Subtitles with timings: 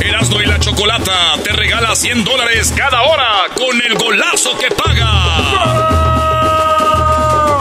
[0.00, 5.10] Erasmo y la Chocolata te regala 100 dólares cada hora con el golazo que paga.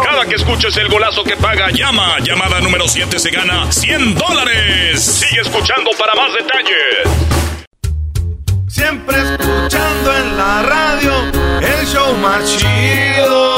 [0.03, 2.19] Cada que escuches el golazo que paga, llama.
[2.19, 5.03] Llamada número 7 se gana 100 dólares.
[5.03, 7.35] Sigue escuchando para más detalles.
[8.67, 11.13] Siempre escuchando en la radio
[11.61, 13.55] el show más chido.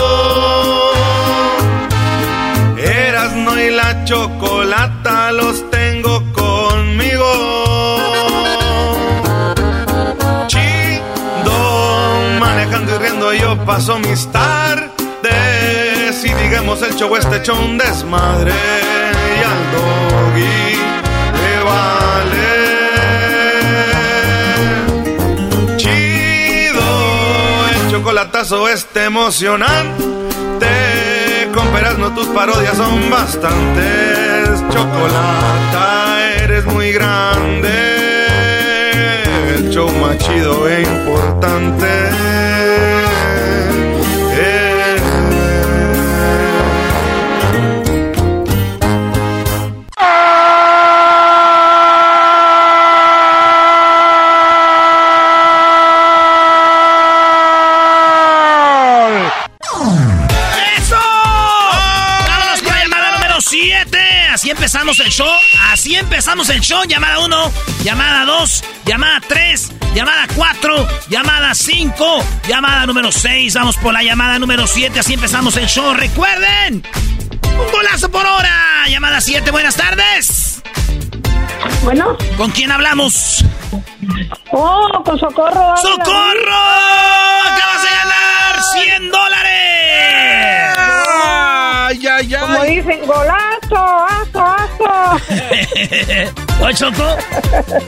[2.78, 5.67] Erasmo y la Chocolata los
[13.68, 14.94] paso mis tardes
[16.24, 20.78] y digamos el show este hecho desmadre y al doggy
[21.42, 22.48] le vale.
[25.76, 26.88] Chido
[27.74, 30.08] el chocolatazo este emocionante.
[31.54, 31.68] Con
[32.00, 34.64] no tus parodias son bastantes.
[34.70, 37.74] Chocolata eres muy grande.
[39.56, 42.08] El show más chido e importante.
[64.68, 65.32] Empezamos el show.
[65.72, 66.84] Así empezamos el show.
[66.84, 67.54] Llamada 1,
[67.86, 73.54] llamada 2, llamada 3, llamada 4, llamada 5, llamada número 6.
[73.54, 75.00] Vamos por la llamada número 7.
[75.00, 75.94] Así empezamos el show.
[75.94, 76.84] Recuerden,
[77.44, 78.84] un golazo por hora.
[78.90, 80.62] Llamada 7, buenas tardes.
[81.84, 82.18] Bueno.
[82.36, 83.46] ¿Con quién hablamos?
[84.52, 85.78] Oh, con Socorro.
[85.78, 86.62] ¡Socorro!
[87.46, 90.78] ¡Acabas de ganar 100 dólares!
[90.78, 92.42] ¡Ay, ay, ay!
[92.42, 95.22] Como dicen, golazo, aso, aso.
[96.62, 97.04] ¿Oye, Choco?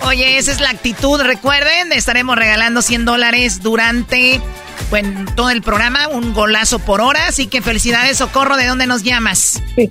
[0.05, 1.21] Oye, esa es la actitud.
[1.21, 4.41] Recuerden, estaremos regalando 100 dólares durante
[4.89, 7.27] bueno, todo el programa, un golazo por hora.
[7.27, 8.57] Así que felicidades, Socorro.
[8.57, 9.61] ¿De dónde nos llamas?
[9.75, 9.89] Sí.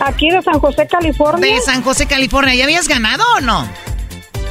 [0.00, 1.54] Aquí de San José, California.
[1.54, 2.54] De San José, California.
[2.54, 3.68] ¿Ya habías ganado o no?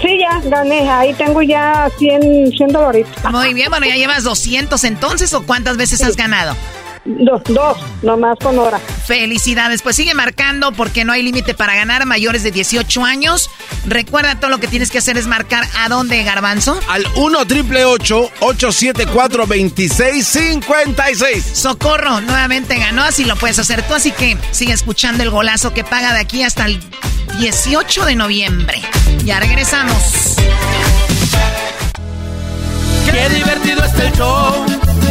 [0.01, 0.89] Sí, ya gané.
[0.89, 3.07] Ahí tengo ya 100, 100 dólares.
[3.29, 6.55] Muy bien, bueno, ¿ya llevas 200 entonces o cuántas veces has ganado?
[7.05, 8.79] Dos, dos, nomás con hora.
[8.79, 13.49] Felicidades, pues sigue marcando porque no hay límite para ganar mayores de 18 años.
[13.85, 16.79] Recuerda todo lo que tienes que hacer es marcar a dónde, Garbanzo.
[16.87, 24.37] Al 1 triple 874 2656 Socorro, nuevamente ganó, así lo puedes hacer tú, así que
[24.51, 26.79] sigue escuchando el golazo que paga de aquí hasta el
[27.39, 28.81] 18 de noviembre.
[29.25, 30.37] Ya regresamos.
[33.05, 34.65] Qué divertido está el show.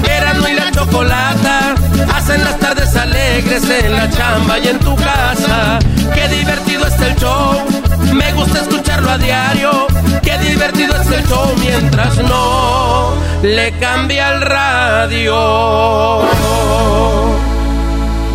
[0.05, 1.75] Erasmo y la chocolata
[2.15, 5.79] hacen las tardes alegres en la chamba y en tu casa.
[6.15, 7.63] Qué divertido está el show.
[8.13, 9.87] Me gusta escucharlo a diario.
[10.23, 15.35] Qué divertido es el show mientras no le cambia el radio.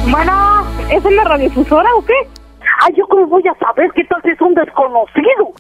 [0.08, 2.14] Bueno, ¿es en la radiodifusora o qué?
[2.82, 5.54] Ay, ¿yo cómo voy a saber qué tal si es un desconocido?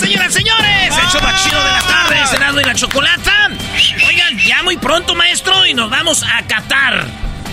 [0.00, 3.50] Señoras, señores, el show más chido de la tarde, Senado y la Chocolata.
[4.08, 7.04] Oigan, ya muy pronto, maestro, y nos vamos a Qatar.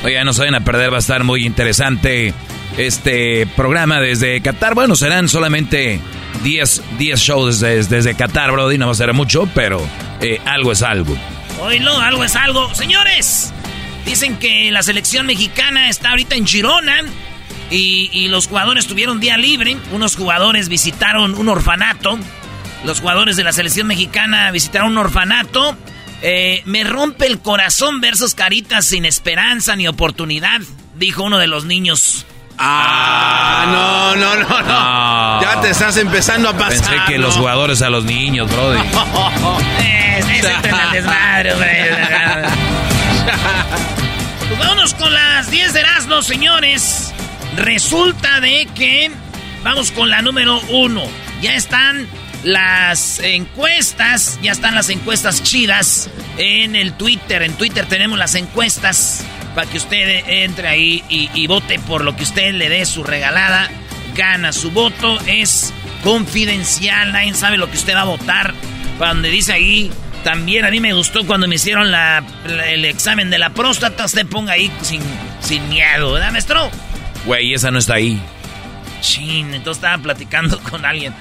[0.05, 2.33] Oigan, no se vayan a perder, va a estar muy interesante
[2.77, 4.75] este programa desde Qatar.
[4.75, 5.99] Bueno, serán solamente
[6.43, 9.85] 10, 10 shows desde, desde Qatar, Brody, no va a ser mucho, pero
[10.21, 11.17] eh, algo es algo.
[11.59, 12.73] Oílo, algo es algo.
[12.73, 13.51] Señores,
[14.05, 17.01] dicen que la selección mexicana está ahorita en Girona.
[17.69, 19.77] Y, y, los jugadores tuvieron día libre.
[19.91, 22.17] Unos jugadores visitaron un orfanato.
[22.85, 25.75] Los jugadores de la selección mexicana visitaron un orfanato.
[26.21, 30.61] Eh, me rompe el corazón ver sus caritas sin esperanza ni oportunidad,
[30.95, 32.25] dijo uno de los niños
[32.59, 35.41] Ah, no, no, no, no.
[35.41, 36.69] Ya te estás empezando a pasar.
[36.69, 38.79] Pensé que los jugadores a los niños, brody.
[39.79, 40.23] eh,
[40.91, 41.53] desmadre,
[44.47, 47.13] pues vámonos con las 10 de Erasmo, señores.
[47.57, 49.09] Resulta de que
[49.63, 51.03] vamos con la número uno.
[51.41, 52.07] Ya están
[52.43, 56.07] las encuestas, ya están las encuestas chidas
[56.37, 57.41] en el Twitter.
[57.41, 59.25] En Twitter tenemos las encuestas
[59.55, 63.69] para que usted entre ahí y, vote por lo que usted le dé su regalada.
[64.15, 65.73] Gana su voto, es
[66.03, 68.53] confidencial, nadie sabe lo que usted va a votar.
[68.99, 69.91] Cuando dice ahí,
[70.23, 71.91] también a mí me gustó cuando me hicieron
[72.67, 75.01] el examen de la próstata, usted ponga ahí sin,
[75.41, 76.71] sin miedo, ¿verdad, maestro?
[77.27, 78.17] Güey, esa no está ahí.
[79.01, 81.13] Chin, entonces estaba platicando con alguien.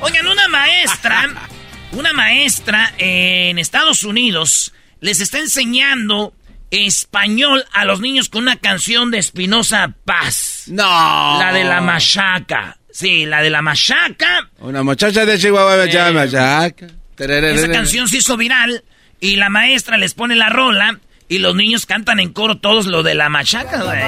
[0.00, 1.48] Oigan, una maestra,
[1.92, 6.34] una maestra en Estados Unidos les está enseñando
[6.72, 10.64] español a los niños con una canción de Espinosa Paz.
[10.66, 11.38] No.
[11.38, 12.78] La de la machaca.
[12.90, 14.50] Sí, la de la machaca.
[14.58, 16.86] Una muchacha de Chihuahua eh, machaca.
[17.16, 18.82] Esa canción se hizo viral
[19.20, 20.98] y la maestra les pone la rola
[21.32, 24.02] y los niños cantan en coro todos lo de la machaca, güey.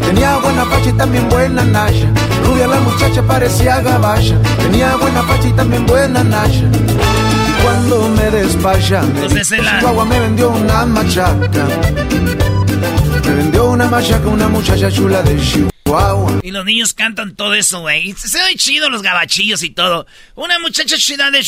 [0.00, 2.06] Tenía buena facha y también buena nasha.
[2.44, 4.40] Rubia la muchacha parecía gabacha.
[4.58, 6.62] Tenía buena facha y también buena nasha.
[6.62, 9.80] Y cuando me despacha, Entonces la...
[9.80, 11.66] Chihuahua me vendió una machaca.
[13.24, 16.38] Me vendió una machaca una muchacha chula de Chihuahua.
[16.44, 18.12] Y los niños cantan todo eso, güey.
[18.12, 20.06] Se ve chido los gabachillos y todo.
[20.36, 21.42] Una muchacha chula de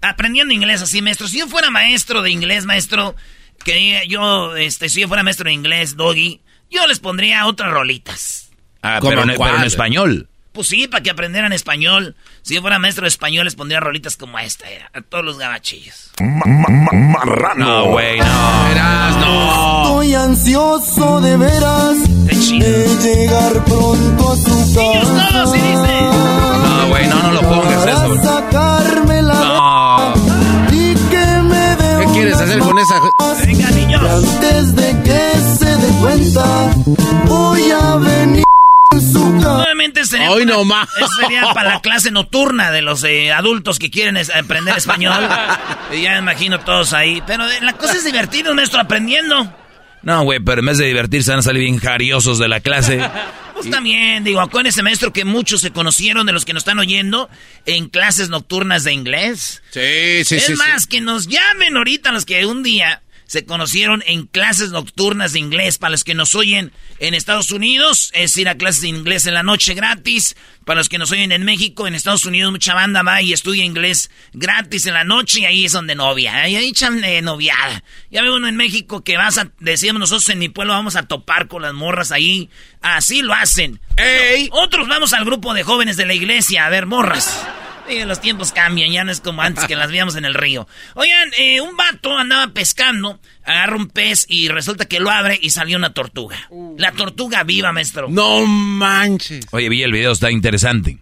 [0.00, 1.28] aprendiendo inglés así, maestro.
[1.28, 3.14] Si yo fuera maestro de inglés, maestro,
[3.64, 8.50] que yo, este, si yo fuera maestro de inglés, doggy, yo les pondría otras rolitas.
[8.82, 10.28] Ah, pero, en español.
[10.52, 12.16] Pues sí, para que aprendieran español.
[12.42, 15.38] Si yo fuera maestro de español, les pondría rolitas como esta, era, a todos los
[15.38, 16.10] gabachillos.
[16.20, 17.64] Marrano.
[17.64, 18.64] No, güey, no.
[18.68, 19.82] Verás, no.
[19.82, 25.30] Estoy ansioso de veras de llegar pronto a su casa.
[25.32, 26.00] No, sí dice.
[26.02, 28.22] No, güey, no, no lo pongas eso.
[28.22, 29.19] Sacarme
[29.70, 30.14] no.
[30.68, 33.00] ¿Qué quieres hacer con esa?
[33.46, 34.02] Venga, niños.
[34.02, 36.70] Antes de que se dé cuenta,
[37.26, 38.44] voy a venir.
[39.12, 40.88] Nuevamente sería, Hoy para, no más.
[41.20, 45.28] sería para la clase nocturna de los eh, adultos que quieren aprender español.
[45.92, 47.22] y ya me imagino todos ahí.
[47.26, 49.52] Pero eh, la cosa es divertida, maestro, aprendiendo.
[50.02, 53.00] No, güey, pero en vez de divertirse van a salir bien jariosos de la clase.
[53.60, 57.28] Pues también, digo, ese maestro que muchos se conocieron de los que nos están oyendo
[57.66, 59.62] en clases nocturnas de inglés.
[59.68, 60.52] Sí, sí, es sí.
[60.52, 65.34] Es más, que nos llamen ahorita los que un día se conocieron en clases nocturnas
[65.34, 65.78] de inglés.
[65.78, 69.34] Para los que nos oyen en Estados Unidos, es ir a clases de inglés en
[69.34, 70.34] la noche gratis.
[70.64, 73.64] Para los que nos oyen en México, en Estados Unidos, mucha banda va y estudia
[73.64, 76.42] inglés gratis en la noche y ahí es donde novia.
[76.42, 77.84] Ahí echan eh, noviada.
[78.10, 81.04] Ya veo uno en México que vas a, decíamos nosotros en mi pueblo, vamos a
[81.04, 82.50] topar con las morras ahí.
[82.82, 83.80] Así lo hacen.
[83.96, 84.48] ¡Ey!
[84.50, 87.46] Otros vamos al grupo de jóvenes de la iglesia a ver morras
[88.06, 90.66] los tiempos cambian, ya no es como antes que las veíamos en el río.
[90.94, 95.50] Oigan, eh, un vato andaba pescando, agarra un pez y resulta que lo abre y
[95.50, 96.48] salió una tortuga.
[96.78, 98.08] La tortuga viva, maestro.
[98.08, 99.46] No manches.
[99.50, 100.98] Oye, vi el video, está interesante.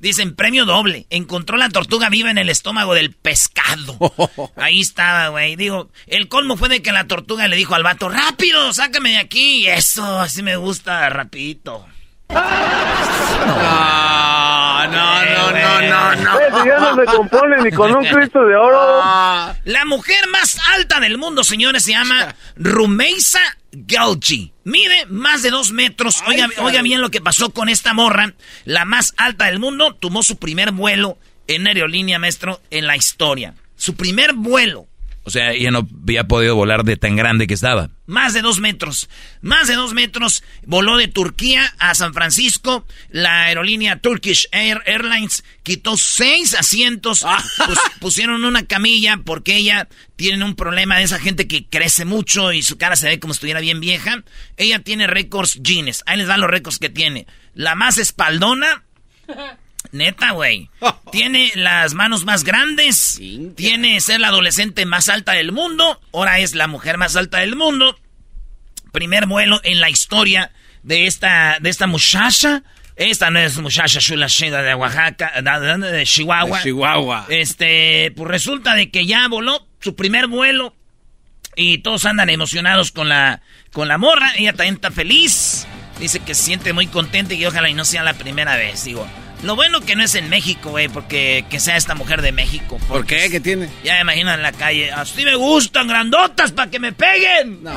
[0.00, 1.06] Dicen, premio doble.
[1.10, 3.98] Encontró la tortuga viva en el estómago del pescado.
[4.56, 5.56] Ahí estaba, güey.
[5.56, 9.18] Digo, el colmo fue de que la tortuga le dijo al vato, rápido, sácame de
[9.18, 9.64] aquí.
[9.64, 11.86] Y eso, así me gusta, rapidito.
[12.30, 12.40] No,
[14.90, 16.64] no, no, no, no, no.
[16.64, 19.02] ya no se compone ni con un Cristo de oro.
[19.64, 23.40] La mujer más alta del mundo, señores, se llama Rumeisa
[23.72, 24.52] Galgi.
[24.64, 26.22] Mide más de dos metros.
[26.26, 28.34] Oiga, oiga bien lo que pasó con esta morra.
[28.64, 33.54] La más alta del mundo tomó su primer vuelo en aerolínea, maestro, en la historia.
[33.76, 34.89] Su primer vuelo.
[35.30, 37.90] O sea, ella no había podido volar de tan grande que estaba.
[38.06, 39.08] Más de dos metros.
[39.42, 40.42] Más de dos metros.
[40.66, 42.84] Voló de Turquía a San Francisco.
[43.10, 47.24] La aerolínea Turkish Air Airlines quitó seis asientos.
[48.00, 52.64] pusieron una camilla porque ella tiene un problema de esa gente que crece mucho y
[52.64, 54.24] su cara se ve como si estuviera bien vieja.
[54.56, 56.02] Ella tiene récords jeans.
[56.06, 57.28] Ahí les dan los récords que tiene.
[57.54, 58.82] La más espaldona.
[59.92, 60.70] Neta, güey.
[61.12, 63.20] Tiene las manos más grandes.
[63.56, 66.00] Tiene ser la adolescente más alta del mundo.
[66.12, 67.98] Ahora es la mujer más alta del mundo.
[68.92, 72.62] Primer vuelo en la historia de esta, de esta muchacha.
[72.96, 76.58] Esta no es muchacha chula de Oaxaca, de, Chihuahua.
[76.58, 77.26] De Chihuahua.
[77.30, 80.74] Este, pues resulta de que ya voló su primer vuelo.
[81.56, 83.42] Y todos andan emocionados con la,
[83.72, 84.32] con la morra.
[84.36, 85.66] Ella también está feliz.
[85.98, 88.84] Dice que se siente muy contenta y que ojalá y no sea la primera vez.
[88.84, 89.06] Digo,
[89.42, 92.78] lo bueno que no es en México, güey, porque que sea esta mujer de México.
[92.88, 93.28] ¿Por qué?
[93.30, 93.68] ¿Qué tiene?
[93.84, 94.90] Ya me imagino en la calle.
[94.92, 97.60] Así me gustan, grandotas, para que me peguen.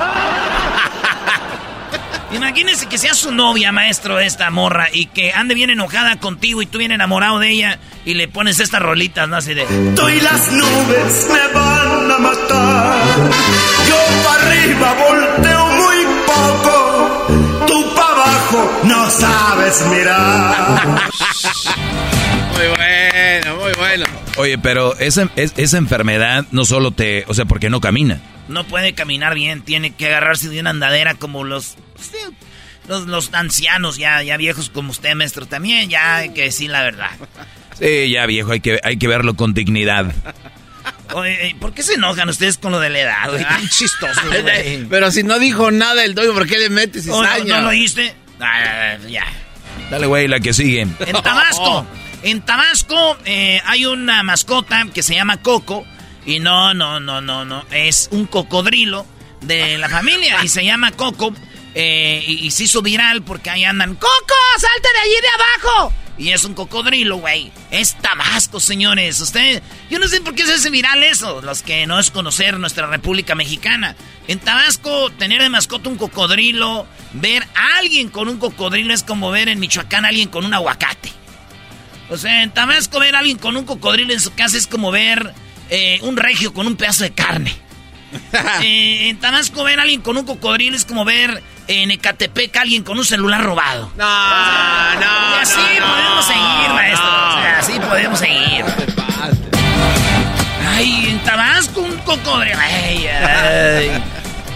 [2.34, 6.66] Imagínense que sea su novia, maestro, esta morra, y que ande bien enojada contigo y
[6.66, 9.36] tú bien enamorado de ella y le pones estas rolitas, ¿no?
[9.36, 9.64] Así de...
[9.94, 13.06] Tú y las nubes me van a matar.
[13.88, 17.26] Yo para arriba volteo muy poco.
[17.66, 18.13] Tú para
[18.54, 21.10] abajo no sabes mirar.
[22.52, 24.04] Muy bueno, muy bueno.
[24.36, 27.24] Oye, pero esa, esa enfermedad no solo te...
[27.28, 28.20] O sea, porque no camina.
[28.48, 31.76] No puede caminar bien, tiene que agarrarse de una andadera como los...
[32.88, 36.82] los, los ancianos ya, ya viejos como usted, maestro, también ya hay que decir la
[36.82, 37.10] verdad.
[37.78, 40.12] Sí, ya viejo, hay que, hay que verlo con dignidad.
[41.12, 43.30] Oye, ¿por qué se enojan ustedes con lo de la edad?
[43.36, 44.84] Qué chistoso, güey.
[44.84, 47.44] Pero si no dijo nada el doy, ¿por qué le metes ¿O cizaña?
[47.44, 48.14] ¿No, no lo oíste?
[48.40, 49.24] Ah, ya.
[49.90, 50.82] Dale, güey, la que sigue.
[50.82, 51.86] En Tabasco,
[52.22, 55.84] en Tabasco eh, hay una mascota que se llama Coco.
[56.26, 57.64] Y no, no, no, no, no.
[57.70, 59.06] Es un cocodrilo
[59.42, 61.34] de la familia y se llama Coco.
[61.74, 63.94] eh, y, y se hizo viral porque ahí andan.
[63.94, 65.28] ¡Coco, salte de allí de
[65.68, 65.92] abajo!
[66.16, 67.50] Y es un cocodrilo, güey.
[67.72, 69.20] Es Tabasco, señores.
[69.20, 69.60] Usted,
[69.90, 71.42] yo no sé por qué se hace viral eso.
[71.42, 73.96] Los que no es conocer nuestra República Mexicana.
[74.28, 79.30] En Tabasco, tener de mascota un cocodrilo, ver a alguien con un cocodrilo es como
[79.30, 81.12] ver en Michoacán a alguien con un aguacate.
[82.10, 84.90] O sea, en Tabasco ver a alguien con un cocodrilo en su casa es como
[84.90, 85.32] ver
[85.70, 87.56] eh, un regio con un pedazo de carne.
[88.62, 92.60] Eh, en Tabasco ver a alguien con un cocodrilo es como ver en Ecatepec a
[92.60, 93.92] alguien con un celular robado.
[93.96, 95.36] No, no.
[95.36, 97.06] Y así no, podemos no, seguir, maestro.
[97.06, 97.28] no.
[97.28, 98.64] O sea, así podemos seguir.
[100.68, 102.56] Ay, en Tabasco un cocodrilo.
[102.60, 104.02] Ay, ay.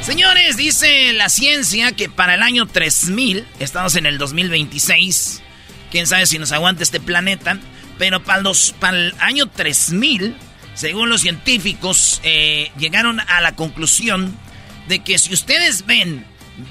[0.09, 5.43] Señores, dice la ciencia que para el año 3000, estamos en el 2026,
[5.91, 7.59] quién sabe si nos aguanta este planeta,
[7.99, 8.41] pero para,
[8.97, 10.35] el año 3000,
[10.75, 14.35] según los científicos, eh, llegaron a la conclusión
[14.89, 16.25] de que si ustedes ven,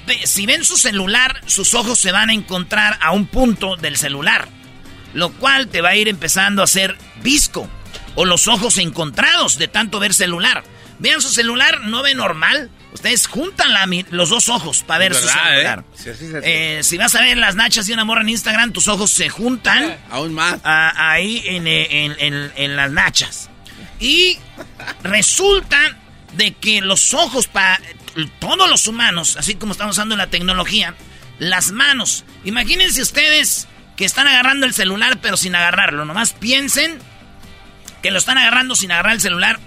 [0.08, 3.96] ve- si ven su celular, sus ojos se van a encontrar a un punto del
[3.96, 4.48] celular,
[5.14, 7.70] lo cual te va a ir empezando a hacer visco
[8.16, 10.64] o los ojos encontrados de tanto ver celular.
[10.98, 12.68] Vean su celular, no ve normal.
[12.92, 15.84] Ustedes juntan la los dos ojos para ver su ¿Verdad, celular.
[16.06, 16.14] eh?
[16.18, 19.10] Sí, Eh, si vas a ver las nachas de una morra en Instagram, tus ojos
[19.10, 19.96] se juntan.
[20.10, 20.58] Aún más.
[20.64, 23.50] ahí en, eh, en- en- en las nachas.
[24.00, 24.38] Y
[25.02, 25.78] resulta
[26.34, 27.80] de que los ojos para
[28.40, 30.94] todos los humanos, así como estamos usando la tecnología,
[31.38, 32.24] las manos.
[32.44, 36.04] Imagínense ustedes que están agarrando el celular pero sin agarrarlo.
[36.04, 36.98] Nomás piensen
[38.02, 39.58] que lo están agarrando sin agarrar el celular.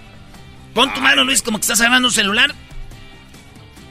[0.74, 2.54] Pon tu mano, Luis, como que estás agarrando un celular.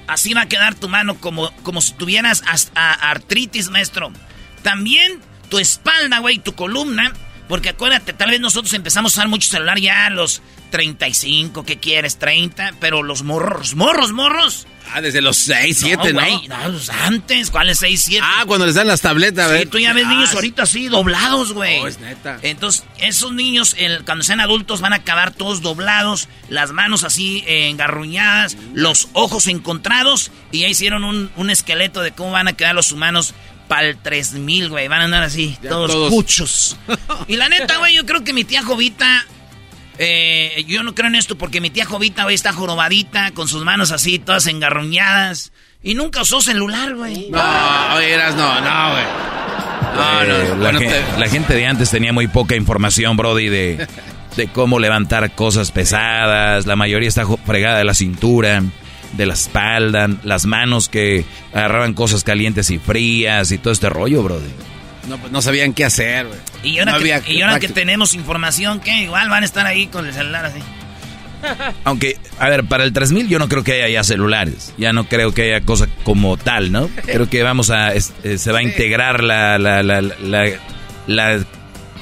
[0.07, 2.43] Así va a quedar tu mano como, como si tuvieras
[2.73, 4.11] artritis, maestro.
[4.61, 7.13] También tu espalda, güey, tu columna.
[7.47, 11.79] Porque acuérdate, tal vez nosotros empezamos a usar mucho celular ya a los 35, ¿qué
[11.79, 12.17] quieres?
[12.17, 14.67] 30, pero los morros, morros, morros.
[14.93, 16.19] Ah, desde los 6, 7, ¿no?
[16.19, 18.21] güey, no, pues antes, ¿cuáles 6, 7?
[18.25, 19.61] Ah, cuando les dan las tabletas, a ver.
[19.61, 21.79] Sí, tú ya ves Ah, niños ahorita así, doblados, güey.
[21.79, 22.39] Oh, es neta.
[22.41, 27.43] Entonces, esos niños, el- cuando sean adultos, van a acabar todos doblados, las manos así
[27.47, 32.53] eh, engarruñadas, los ojos encontrados, y ya hicieron un, un esqueleto de cómo van a
[32.53, 33.33] quedar los humanos
[33.67, 34.87] para el 3000, güey.
[34.89, 36.09] Van a andar así, todos, todos.
[36.09, 36.75] puchos.
[37.29, 39.25] y la neta, güey, yo creo que mi tía Jovita.
[40.03, 43.91] Eh, yo no creo en esto porque mi tía Jovita, está jorobadita, con sus manos
[43.91, 45.51] así, todas engarruñadas.
[45.83, 47.29] Y nunca usó celular, güey.
[47.29, 47.41] No,
[47.95, 49.03] oye, eras no, no, güey.
[49.95, 53.17] No, no, Eh, la, bueno, gen- te- la gente de antes tenía muy poca información,
[53.17, 53.87] Brody, de,
[54.37, 56.65] de cómo levantar cosas pesadas.
[56.65, 58.61] La mayoría está fregada de la cintura,
[59.13, 64.23] de la espalda, las manos que agarraban cosas calientes y frías y todo este rollo,
[64.23, 64.49] Brody.
[65.07, 66.39] No, pues no sabían qué hacer, güey.
[66.63, 69.65] Y ahora, No que, había y ahora que tenemos información, que igual van a estar
[69.65, 70.59] ahí con el celular así.
[71.85, 74.73] Aunque, a ver, para el 3000 yo no creo que haya ya celulares.
[74.77, 76.87] Ya no creo que haya cosa como tal, ¿no?
[77.05, 77.93] Creo que vamos a.
[77.93, 80.45] es- eh, se va a integrar la, la, la, la,
[81.07, 81.43] la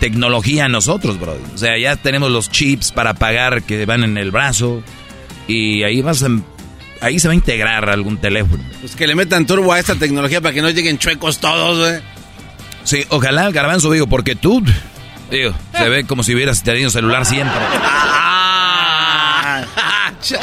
[0.02, 1.38] tecnología a nosotros, bro.
[1.54, 4.84] O sea, ya tenemos los chips para pagar que van en el brazo.
[5.48, 6.28] Y ahí vas a.
[7.02, 8.62] Ahí se va a integrar algún teléfono.
[8.82, 12.02] Pues que le metan turbo a esta tecnología para que no lleguen chuecos todos, güey.
[12.84, 14.64] Sí, ojalá, Garbanzo, digo, porque tú.
[15.30, 17.60] Digo, se ve como si hubieras tenido celular siempre.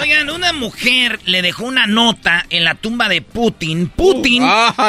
[0.01, 3.89] Oigan, una mujer le dejó una nota en la tumba de Putin.
[3.89, 4.43] Putin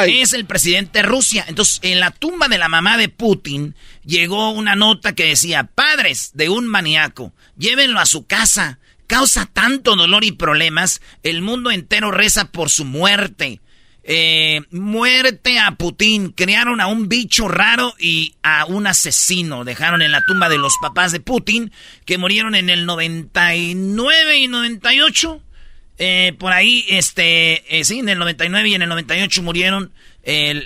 [0.06, 1.44] es el presidente de Rusia.
[1.46, 3.74] Entonces, en la tumba de la mamá de Putin
[4.04, 8.78] llegó una nota que decía, padres de un maníaco, llévenlo a su casa.
[9.06, 13.60] Causa tanto dolor y problemas, el mundo entero reza por su muerte.
[14.10, 16.32] Eh, muerte a Putin.
[16.32, 19.64] Crearon a un bicho raro y a un asesino.
[19.64, 21.70] Dejaron en la tumba de los papás de Putin,
[22.06, 25.42] que murieron en el 99 y 98.
[25.98, 29.92] Eh, por ahí, este, eh, sí, en el 99 y en el 98 murieron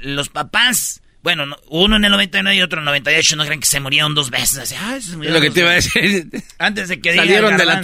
[0.02, 1.02] los papás.
[1.24, 3.34] Bueno, uno en el 99 y otro en el 98.
[3.34, 4.72] No creen que se murieron dos veces.
[4.72, 6.28] es lo que te iba a decir.
[6.58, 7.82] Antes de que salieron de la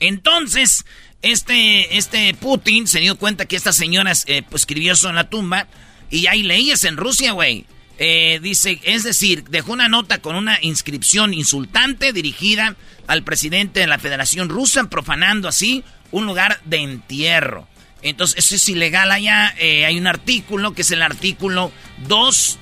[0.00, 0.84] Entonces,
[1.22, 5.28] este, este Putin se dio cuenta que esta señora eh, pues, escribió eso en la
[5.28, 5.66] tumba.
[6.10, 7.66] Y hay leyes en Rusia, güey.
[7.98, 12.74] Eh, dice, es decir, dejó una nota con una inscripción insultante dirigida
[13.06, 17.68] al presidente de la Federación Rusa, profanando así un lugar de entierro.
[18.02, 19.54] Entonces, eso es ilegal allá.
[19.58, 21.70] Eh, hay un artículo que es el artículo
[22.08, 22.58] 2.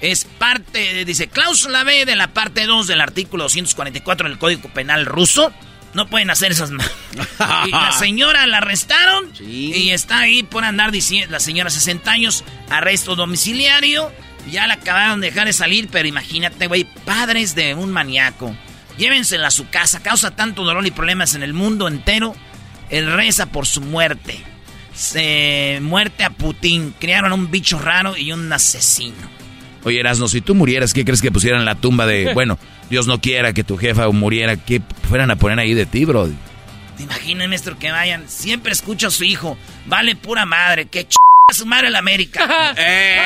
[0.00, 5.04] es parte, dice, cláusula B de la parte 2 del artículo 244 del Código Penal
[5.04, 5.52] ruso
[5.94, 11.32] no pueden hacer esas y la señora la arrestaron y está ahí por andar diciendo,
[11.32, 14.12] la señora 60 años, arresto domiciliario.
[14.50, 18.54] Ya la acabaron de dejar de salir, pero imagínate, güey, padres de un maníaco.
[18.96, 22.34] Llévensela a su casa, causa tanto dolor y problemas en el mundo entero.
[22.88, 24.42] Él reza por su muerte.
[24.94, 26.94] Se muerte a Putin.
[26.98, 29.38] Crearon un bicho raro y un asesino.
[29.84, 32.58] Oye, Erasno, si tú murieras, ¿qué crees que pusieran en la tumba de, bueno,
[32.90, 36.28] Dios no quiera que tu jefa muriera, ¿qué fueran a poner ahí de ti, bro?
[36.96, 38.28] ¿Te imaginas, maestro, que vayan?
[38.28, 39.56] Siempre escucho a su hijo.
[39.86, 41.16] Vale pura madre, que ch
[41.50, 42.74] a su madre la América.
[42.76, 43.18] eh.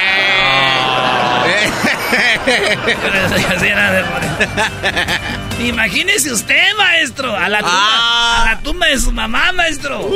[5.67, 10.11] Imagínese usted, maestro, a la tumba, a la tumba de su mamá, maestro.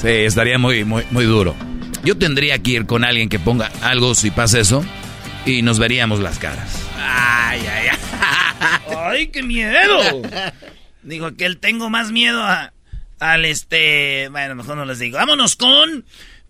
[0.00, 1.54] Sí, estaría muy, muy, muy duro.
[2.02, 4.84] Yo tendría que ir con alguien que ponga algo si pasa eso
[5.46, 6.89] y nos veríamos las caras.
[7.00, 7.98] Ay, ay, ay.
[8.96, 10.22] ¡Ay, qué miedo!
[11.02, 12.72] Digo que él tengo más miedo a,
[13.18, 14.28] al este...
[14.30, 15.16] Bueno, mejor no les digo.
[15.16, 16.04] Vámonos con...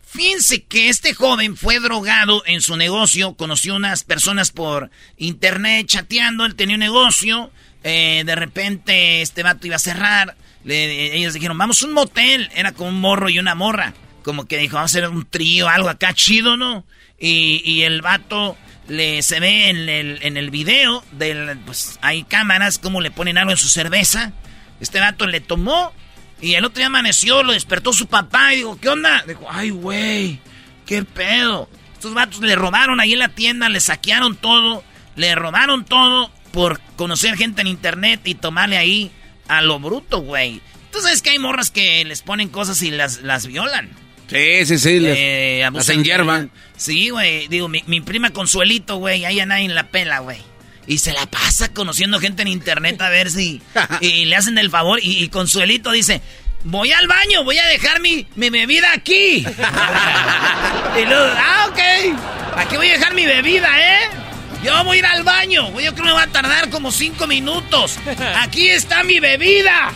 [0.05, 6.45] Fíjense que este joven fue drogado en su negocio, conoció unas personas por internet chateando,
[6.47, 7.53] él tenía un negocio,
[7.85, 12.73] eh, de repente este vato iba a cerrar, ellos dijeron, vamos a un motel, era
[12.73, 15.89] con un morro y una morra como que dijo, vamos a hacer un trío, algo
[15.89, 16.85] acá chido, ¿no?
[17.19, 18.57] Y, y el vato
[18.91, 23.39] le se ve en el, en el video, del, pues hay cámaras, como le ponen
[23.39, 24.33] algo en su cerveza.
[24.81, 25.93] Este vato le tomó
[26.41, 29.23] y el otro día amaneció, lo despertó su papá y dijo, ¿qué onda?
[29.27, 30.41] Dijo, ay, güey,
[30.87, 31.69] qué pedo.
[31.95, 34.83] Estos vatos le robaron ahí en la tienda, le saquearon todo,
[35.15, 39.13] le robaron todo por conocer gente en internet y tomarle ahí
[39.47, 40.61] a lo bruto, güey.
[40.93, 43.89] Tú sabes que hay morras que les ponen cosas y las, las violan.
[44.31, 44.99] Sí, sí, sí.
[45.03, 46.47] Eh, las hierba.
[46.77, 47.49] Sí, güey.
[47.49, 50.39] Digo, mi, prima Consuelito, güey, ahí a nadie en la pela, güey.
[50.87, 53.61] Y se la pasa conociendo gente en internet a ver si...
[54.01, 55.01] y le hacen el favor.
[55.03, 56.23] Y, Consuelito dice,
[56.65, 59.39] voy al baño, voy a dejar mi, mi bebida aquí.
[59.45, 62.57] y luego, ah, ok.
[62.57, 64.30] Aquí voy a dejar mi bebida, ¿eh?
[64.63, 65.69] Yo voy a ir al baño.
[65.69, 67.99] Yo creo que me va a tardar como cinco minutos.
[68.43, 69.93] Aquí está mi bebida.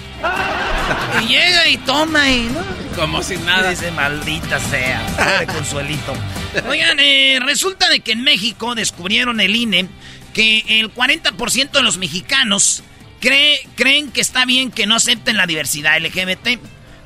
[1.22, 2.44] Y llega y toma y...
[2.44, 2.64] ¿no?
[2.96, 3.70] Como si nada.
[3.70, 5.38] Dice, maldita sea.
[5.40, 6.14] De consuelito.
[6.68, 9.88] Oigan, eh, resulta de que en México descubrieron el INE
[10.33, 12.83] que el 40% de los mexicanos
[13.20, 16.59] cree, creen que está bien que no acepten la diversidad LGBT.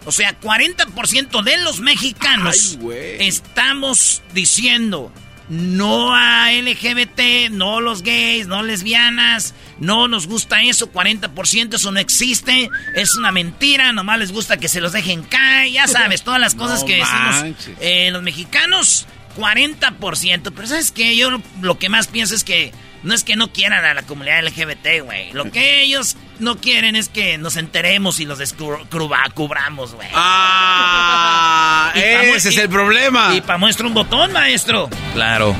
[0.06, 2.78] O sea, 40% de los mexicanos
[3.18, 5.12] estamos diciendo
[5.48, 12.00] no a LGBT, no los gays, no lesbianas, no nos gusta eso, 40% eso no
[12.00, 16.40] existe, es una mentira, nomás les gusta que se los dejen caer, ya sabes, todas
[16.40, 19.06] las cosas que decimos eh, los mexicanos,
[19.36, 21.16] 40%, pero ¿sabes qué?
[21.16, 24.44] Yo lo que más pienso es que no es que no quieran a la comunidad
[24.44, 25.32] LGBT, güey.
[25.32, 30.08] Lo que ellos no quieren es que nos enteremos y los descubramos, güey.
[30.14, 33.34] Ah, ese es el problema.
[33.34, 34.88] Y para muestra un botón, maestro.
[35.14, 35.54] Claro.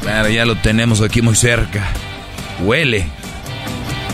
[0.00, 1.88] Claro, ya lo tenemos aquí muy cerca.
[2.60, 3.06] Huele.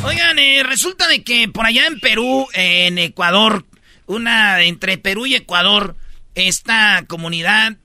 [0.03, 3.65] Oigan, eh, resulta de que por allá en Perú, en Ecuador,
[4.07, 5.97] una entre Perú y Ecuador,
[6.35, 7.77] esta comunidad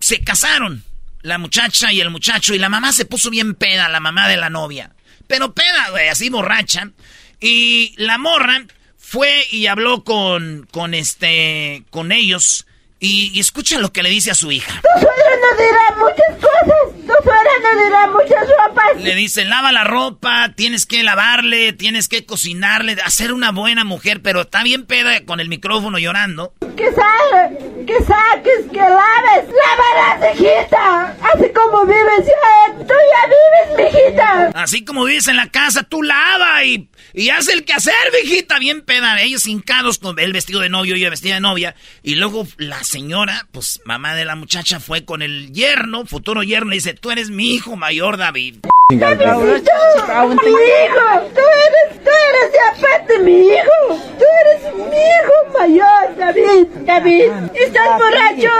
[0.00, 0.84] se casaron
[1.22, 4.36] la muchacha y el muchacho, y la mamá se puso bien peda, la mamá de
[4.36, 4.92] la novia.
[5.26, 6.90] Pero peda, güey, así borracha.
[7.40, 8.64] Y la morra
[8.96, 12.66] fue y habló con, con este, con ellos.
[13.00, 14.80] Y, escucha lo que le dice a su hija.
[14.82, 16.94] Tu suegra nos dirá muchas cosas.
[16.94, 19.02] Tu suegra nos dirá muchas ropas.
[19.02, 24.20] Le dice, lava la ropa, tienes que lavarle, tienes que cocinarle, hacer una buena mujer,
[24.20, 26.54] pero está bien peda con el micrófono llorando.
[26.76, 27.50] Que salga,
[27.86, 29.44] que saques, que laves.
[29.46, 31.16] Lavarás, hijita.
[31.34, 34.50] Así como vives ya, tú ya vives, mijita.
[34.54, 38.58] Así como vives en la casa, tú lava y, y haz el quehacer, mijita.
[38.58, 41.74] Bien peda, ellos hincados con el vestido de novio y ella vestida de novia.
[42.02, 46.72] Y luego las señora, pues mamá de la muchacha, fue con el yerno, futuro yerno,
[46.72, 48.56] y dice, tú eres mi hijo mayor, David.
[48.90, 53.80] Mi hijo, tú eres, tú eres de aparte mi hijo,
[54.18, 54.96] tú eres mi
[56.86, 58.54] David, ¿estás borracho?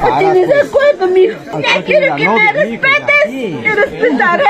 [0.00, 1.60] ¿No tienes de acuerdo, mijo?
[1.60, 3.62] Ya quiero que me respetes.
[3.64, 4.46] Te respetaré.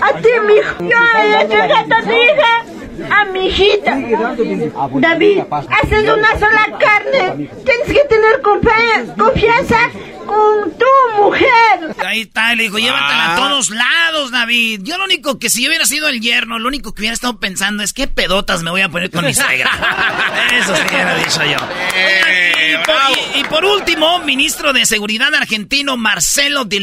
[0.00, 0.84] A ti, mijo.
[0.84, 2.64] Yo he hecho a hija
[3.10, 3.96] a mi hijita.
[4.94, 7.48] David, haces una sola carne.
[7.64, 8.40] Tienes que tener
[9.16, 9.90] confianza
[10.26, 11.96] con tu mujer.
[12.06, 13.36] Ahí está, le dijo, llévatela a ah.
[13.36, 14.80] todos lados, David.
[14.82, 17.38] Yo lo único que si yo hubiera sido el yerno, lo único que hubiera estado
[17.38, 19.70] pensando es qué pedotas me voy a poner con mi suegra.
[20.52, 21.58] Eso sí hubiera dicho yo.
[21.94, 22.76] Eh,
[23.36, 26.80] y, por, último, ministro de Seguridad argentino Marcelo Di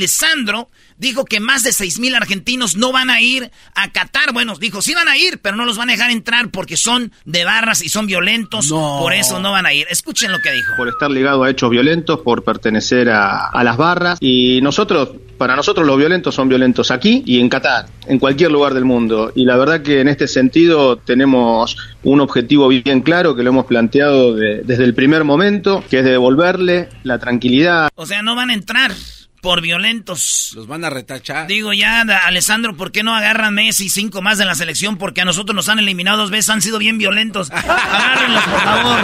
[1.00, 4.34] dijo que más de seis mil argentinos no van a ir a Qatar.
[4.34, 7.12] Bueno, dijo, sí van a ir, pero no los van a dejar entrar porque son
[7.26, 8.68] de barras y son violentos.
[8.70, 9.88] Por eso no van a ir.
[9.90, 10.76] Escuchen lo que dijo.
[10.78, 14.20] Por estar ligado a hechos violentos, por pertenecer a, a las barras.
[14.22, 18.74] Y nosotros, para nosotros los violentos son violentos aquí y en Qatar, en cualquier lugar
[18.74, 19.32] del mundo.
[19.36, 23.66] Y la verdad que en este sentido tenemos un objetivo bien claro que lo hemos
[23.66, 27.90] planteado desde el primer momento, que es devolverle la tranquilidad.
[27.96, 28.92] O sea, no van a entrar
[29.42, 30.52] por violentos.
[30.56, 31.48] Los van a retachar.
[31.48, 34.98] Digo ya, Alessandro, ¿por qué no agarran Messi cinco más de la selección?
[34.98, 37.52] Porque a nosotros nos han eliminado dos veces, han sido bien violentos.
[37.52, 39.02] Agárrenlos, por favor.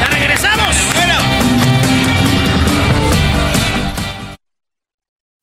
[0.00, 0.76] ¡Ya regresamos!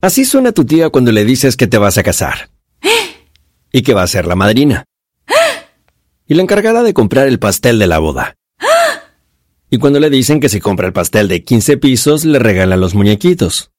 [0.04, 2.50] Así suena tu tía cuando le dices que te vas a casar.
[3.72, 4.84] Y que va a ser la madrina.
[6.28, 8.36] Y la encargada de comprar el pastel de la boda.
[9.70, 12.94] Y cuando le dicen que si compra el pastel de 15 pisos, le regalan los
[12.94, 13.70] muñequitos.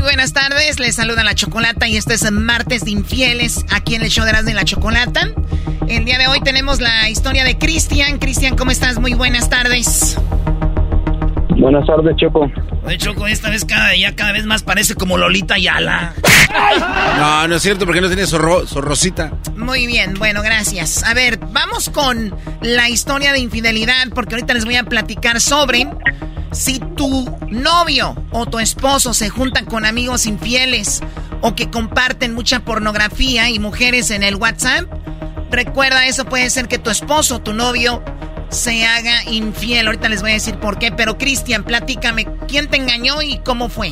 [0.00, 4.00] Muy buenas tardes, les saluda la Chocolata y este es martes de infieles aquí en
[4.00, 5.28] el show de Erasmo y la Chocolata.
[5.88, 8.18] El día de hoy tenemos la historia de Cristian.
[8.18, 8.98] Cristian, ¿cómo estás?
[8.98, 10.16] Muy buenas tardes.
[11.60, 12.50] Buenas tardes, Choco.
[12.84, 16.14] Oye, Choco, esta vez cada día cada vez más parece como Lolita Yala.
[17.18, 19.30] No, no es cierto, porque no tiene zorro, zorrosita.
[19.56, 21.04] Muy bien, bueno, gracias.
[21.04, 25.86] A ver, vamos con la historia de infidelidad, porque ahorita les voy a platicar sobre
[26.50, 31.02] si tu novio o tu esposo se juntan con amigos infieles
[31.42, 34.86] o que comparten mucha pornografía y mujeres en el WhatsApp
[35.50, 38.02] Recuerda, eso puede ser que tu esposo, tu novio,
[38.50, 39.86] se haga infiel.
[39.86, 40.92] Ahorita les voy a decir por qué.
[40.96, 43.90] Pero Cristian, platícame, ¿quién te engañó y cómo fue?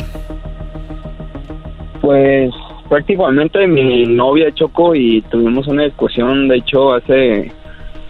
[2.01, 2.51] Pues
[2.89, 7.53] prácticamente mi novia Choco y tuvimos una discusión, de hecho, hace,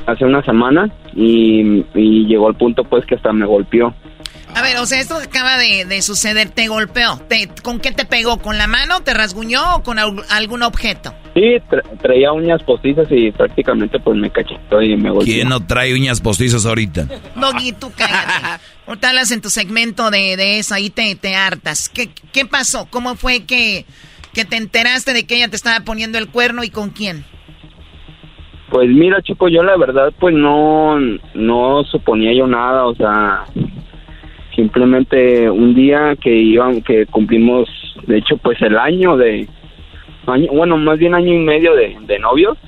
[0.07, 3.95] hace una semana y, y llegó al punto pues que hasta me golpeó.
[4.55, 7.21] A ver, o sea, esto acaba de, suceder, te golpeó.
[7.29, 8.38] Te, ¿Con qué te pegó?
[8.38, 9.01] ¿Con la mano?
[9.03, 11.14] ¿Te rasguñó o con algún objeto?
[11.35, 11.57] Sí,
[12.03, 15.33] traía uñas postizas y prácticamente pues me cachetó y me golpeó.
[15.33, 17.07] ¿Quién no trae uñas postizas ahorita?
[17.37, 18.62] Doggy, tú cállate.
[18.88, 21.91] Ahorita hablas en tu segmento de, de eso, ahí te, te hartas.
[21.91, 22.88] ¿Qué, ¿Qué pasó?
[22.91, 23.85] ¿Cómo fue que,
[24.33, 27.27] que te enteraste de que ella te estaba poniendo el cuerno y con quién?
[28.71, 30.99] Pues mira, chico, yo la verdad pues no,
[31.35, 33.45] no suponía yo nada, o sea,
[34.59, 37.68] simplemente un día que iban, que cumplimos,
[38.09, 39.49] de hecho pues el año de,
[40.27, 42.59] año, bueno, más bien año y medio de, de novios,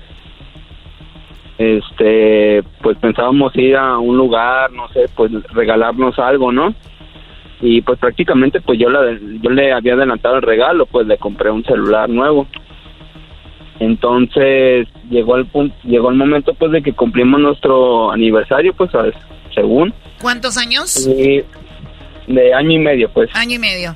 [1.59, 6.72] este, pues pensábamos ir a un lugar, no sé, pues regalarnos algo, ¿no?
[7.61, 11.50] Y pues prácticamente pues yo, la, yo le había adelantado el regalo, pues le compré
[11.50, 12.46] un celular nuevo.
[13.81, 18.92] Entonces llegó el punto, llegó el momento pues de que cumplimos nuestro aniversario, pues
[19.53, 19.92] según.
[20.20, 21.09] ¿Cuántos años?
[22.26, 23.30] De año y medio, pues.
[23.35, 23.94] Año y medio.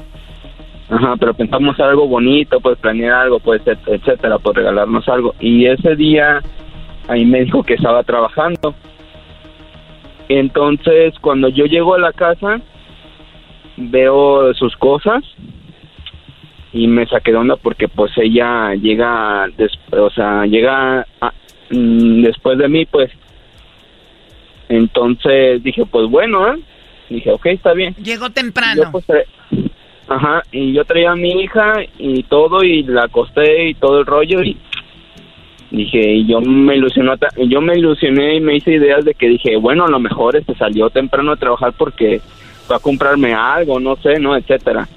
[0.88, 5.34] Ajá, pero pensamos algo bonito, pues planear algo, pues, etcétera, pues regalarnos algo.
[5.40, 6.42] Y ese día
[7.08, 8.74] ahí me dijo que estaba trabajando.
[10.28, 12.60] Entonces, cuando yo llego a la casa,
[13.76, 15.22] veo sus cosas
[16.72, 19.48] y me saqué de onda porque pues ella llega,
[19.92, 21.06] o sea, llega
[21.70, 23.10] mm, después de mí, pues.
[24.68, 26.58] Entonces dije, pues bueno, ¿eh?
[27.14, 27.94] Dije, ok, está bien.
[27.94, 28.90] Llegó temprano.
[28.90, 29.04] Pues,
[30.08, 34.06] ajá, y yo traía a mi hija y todo y la acosté y todo el
[34.06, 34.56] rollo y
[35.70, 39.56] dije, y yo me ilusionó, yo me ilusioné y me hice ideas de que dije,
[39.56, 42.20] bueno, a lo mejor este salió temprano a trabajar porque
[42.70, 44.88] va a comprarme algo, no sé, no, etcétera.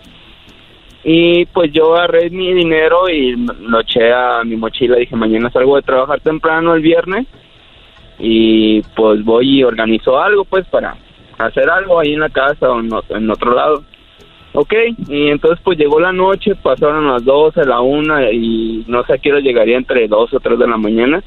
[1.04, 4.98] Y pues yo agarré mi dinero y lo eché a mi mochila.
[4.98, 7.28] Dije, mañana salgo de trabajar temprano el viernes
[8.20, 10.98] y pues voy y organizo algo pues para
[11.38, 13.84] hacer algo ahí en la casa o en, otro lado.
[14.54, 14.74] Ok,
[15.08, 19.18] y entonces pues llegó la noche, pasaron las 12, la 1 y no sé a
[19.18, 21.24] qué llegaría entre 2 o 3 de la mañana.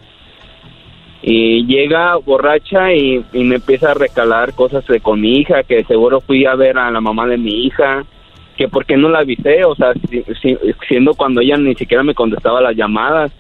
[1.23, 6.21] Y llega borracha y, me empieza a recalar cosas de con mi hija, que seguro
[6.21, 8.05] fui a ver a la mamá de mi hija,
[8.57, 9.93] que porque no la avisé, o sea,
[10.89, 13.33] siendo cuando ella ni siquiera me contestaba las llamadas,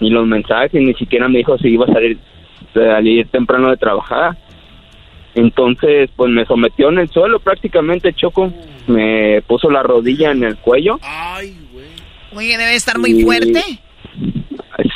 [0.00, 2.18] ni los mensajes, ni siquiera me dijo si iba a salir,
[2.74, 4.36] salir temprano de trabajar.
[5.36, 8.50] Entonces, pues me sometió en el suelo prácticamente, Choco.
[8.86, 10.98] Me puso la rodilla en el cuello.
[11.02, 11.86] Ay, güey.
[12.32, 13.62] Oye, debe estar muy fuerte.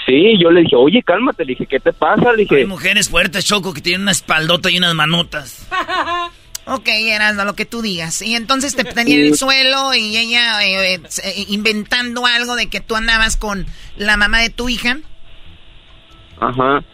[0.07, 1.45] Sí, yo le dije, oye, cálmate.
[1.45, 2.33] Le dije, ¿qué te pasa?
[2.33, 2.57] Le dije...
[2.57, 5.69] Hay mujeres fuertes, Choco, que tienen una espaldota y unas manotas.
[6.67, 8.23] Ok, Erasmo, lo que tú digas.
[8.23, 12.69] Y entonces te tenía en el suelo y ella eh, eh, eh, inventando algo de
[12.69, 14.99] que tú andabas con la mamá de tu hija.
[16.39, 16.85] Ajá.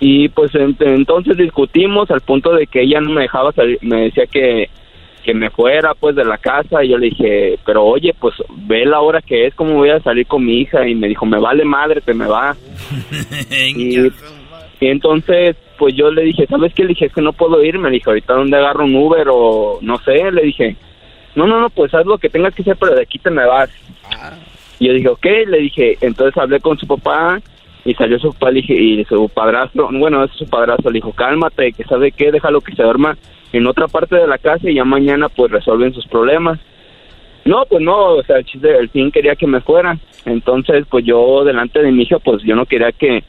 [0.00, 4.26] Y pues entonces discutimos al punto de que ella no me dejaba salir, me decía
[4.26, 4.68] que,
[5.24, 8.34] que me fuera pues de la casa y yo le dije, pero oye, pues
[8.66, 11.24] ve la hora que es, cómo voy a salir con mi hija y me dijo,
[11.24, 12.56] me vale madre, te me va.
[13.50, 13.98] y,
[14.80, 16.82] y entonces pues yo le dije, ¿sabes qué?
[16.82, 17.78] Le dije, es que no puedo ir.
[17.78, 20.30] Me dijo, ahorita dónde agarro un Uber o no sé.
[20.30, 20.76] Le dije,
[21.34, 23.44] no, no, no, pues haz lo que tengas que hacer, pero de aquí te me
[23.44, 23.70] vas.
[24.78, 27.40] Y yo dije, ok, le dije, entonces hablé con su papá
[27.84, 31.84] y salió su papá y su padrastro, bueno, es su padrastro, le dijo, cálmate, que
[31.84, 33.16] sabe qué, déjalo que se duerma
[33.52, 36.58] en otra parte de la casa y ya mañana pues resuelven sus problemas.
[37.44, 39.98] No, pues no, o sea, el chiste, el fin quería que me fuera.
[40.24, 43.22] Entonces, pues yo delante de mi hija, pues yo no quería que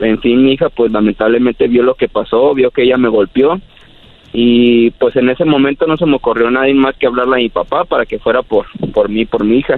[0.00, 3.60] en fin, mi hija pues lamentablemente vio lo que pasó, vio que ella me golpeó
[4.32, 7.48] y pues en ese momento no se me ocurrió nadie más que hablarle a mi
[7.48, 9.76] papá para que fuera por, por mí, por mi hija.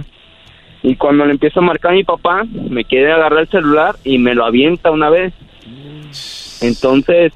[0.83, 4.19] Y cuando le empiezo a marcar a mi papá, me quiere agarrar el celular y
[4.19, 5.35] me lo avienta una vez.
[6.63, 7.33] Entonces,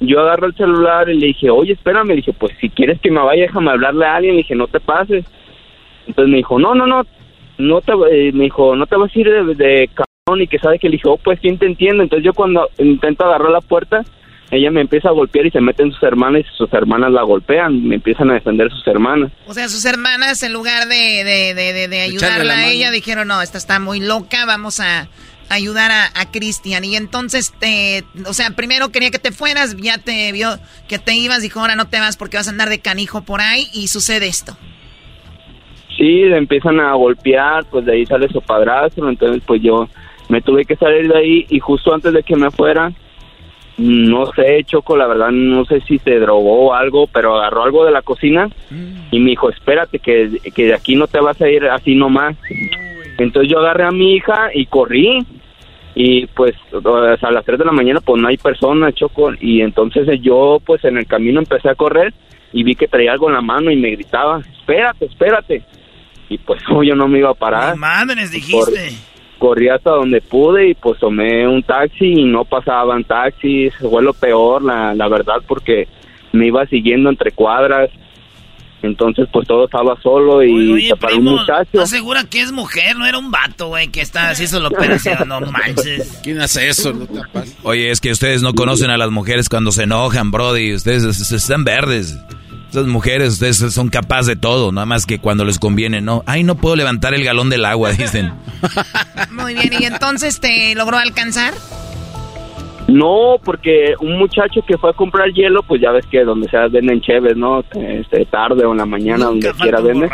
[0.00, 3.10] yo agarro el celular y le dije, oye, espérame, le dije, pues si quieres que
[3.10, 5.24] me vaya, déjame hablarle a alguien, le dije, no te pases.
[6.06, 7.02] Entonces me dijo, no, no, no,
[7.58, 9.90] no te, eh, me dijo, no te vas a ir de, de
[10.38, 12.02] y que sabe que le dije, oh, pues quién te entiende.
[12.02, 14.02] Entonces yo cuando intento agarrar la puerta,
[14.50, 17.82] ella me empieza a golpear y se meten sus hermanas y sus hermanas la golpean,
[17.86, 19.32] me empiezan a defender sus hermanas.
[19.46, 23.58] O sea, sus hermanas en lugar de, de, de, ayudarla a ella dijeron, no, esta
[23.58, 25.08] está muy loca, vamos a
[25.48, 26.84] ayudar a, a Cristian.
[26.84, 31.14] Y entonces, te, o sea, primero quería que te fueras, ya te vio que te
[31.14, 33.88] ibas, dijo, ahora no te vas porque vas a andar de canijo por ahí y
[33.88, 34.56] sucede esto.
[35.96, 39.88] Sí, le empiezan a golpear, pues de ahí sale su padrastro, entonces pues yo
[40.28, 42.92] me tuve que salir de ahí y justo antes de que me fuera,
[43.78, 47.84] no sé, Choco, la verdad no sé si se drogó o algo, pero agarró algo
[47.84, 48.48] de la cocina
[49.10, 52.36] y me dijo, espérate, que, de aquí no te vas a ir así nomás.
[53.18, 55.24] Entonces yo agarré a mi hija y corrí
[55.94, 60.06] y pues a las 3 de la mañana pues no hay persona, Choco, y entonces
[60.22, 62.14] yo pues en el camino empecé a correr
[62.52, 65.62] y vi que traía algo en la mano y me gritaba, espérate, espérate.
[66.28, 67.76] Y pues yo no me iba a parar.
[67.76, 68.92] Madres, dijiste
[69.38, 74.12] corrí hasta donde pude y pues tomé un taxi y no pasaban taxis, fue lo
[74.12, 75.88] peor, la, la verdad, porque
[76.32, 77.90] me iba siguiendo entre cuadras
[78.82, 81.80] Entonces, pues todo estaba solo y para un muchacho.
[81.80, 85.40] Asegura que es mujer, no era un vato, güey, que está así solo operación, no
[85.40, 86.20] manches.
[86.22, 86.92] ¿Quién hace eso?
[87.62, 90.74] Oye, es que ustedes no conocen a las mujeres cuando se enojan, Brody.
[90.74, 92.16] Ustedes están verdes.
[92.76, 96.22] Esas mujeres, ustedes son capaces de todo, nada más que cuando les conviene, ¿no?
[96.26, 98.34] Ay, no puedo levantar el galón del agua, dicen.
[99.30, 101.54] Muy bien, ¿y entonces te logró alcanzar?
[102.86, 106.68] No, porque un muchacho que fue a comprar hielo, pues ya ves que donde sea
[106.68, 107.64] venden cheves, ¿no?
[107.74, 110.10] Este, tarde o en la mañana, donde quiera vender.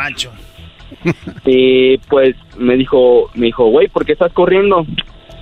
[1.44, 4.86] Y pues me dijo, me dijo, güey, ¿por qué estás corriendo?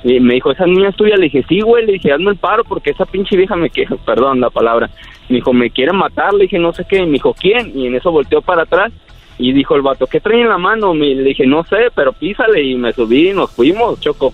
[0.03, 1.01] Y me dijo, ¿esa niña es?
[1.01, 1.87] Le dije, sí, güey.
[1.87, 4.91] Le dije, hazme el paro porque esa pinche vieja me quiere, perdón la palabra.
[5.29, 6.33] Me dijo, me quiere matar.
[6.33, 7.05] Le dije, no sé qué.
[7.05, 7.73] Me dijo, ¿quién?
[7.75, 8.93] Y en eso volteó para atrás
[9.39, 10.95] y dijo el vato, ¿qué trae en la mano?
[10.95, 12.63] Me, le dije, no sé, pero písale.
[12.63, 14.33] Y me subí y nos fuimos, choco.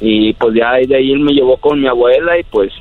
[0.00, 2.72] Y pues ya de ahí él me llevó con mi abuela y pues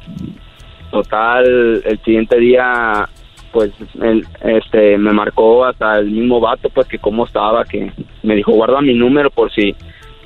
[0.91, 3.07] total, el siguiente día
[3.51, 8.35] pues él, este me marcó hasta el mismo vato pues que cómo estaba que me
[8.35, 9.75] dijo guarda mi número por si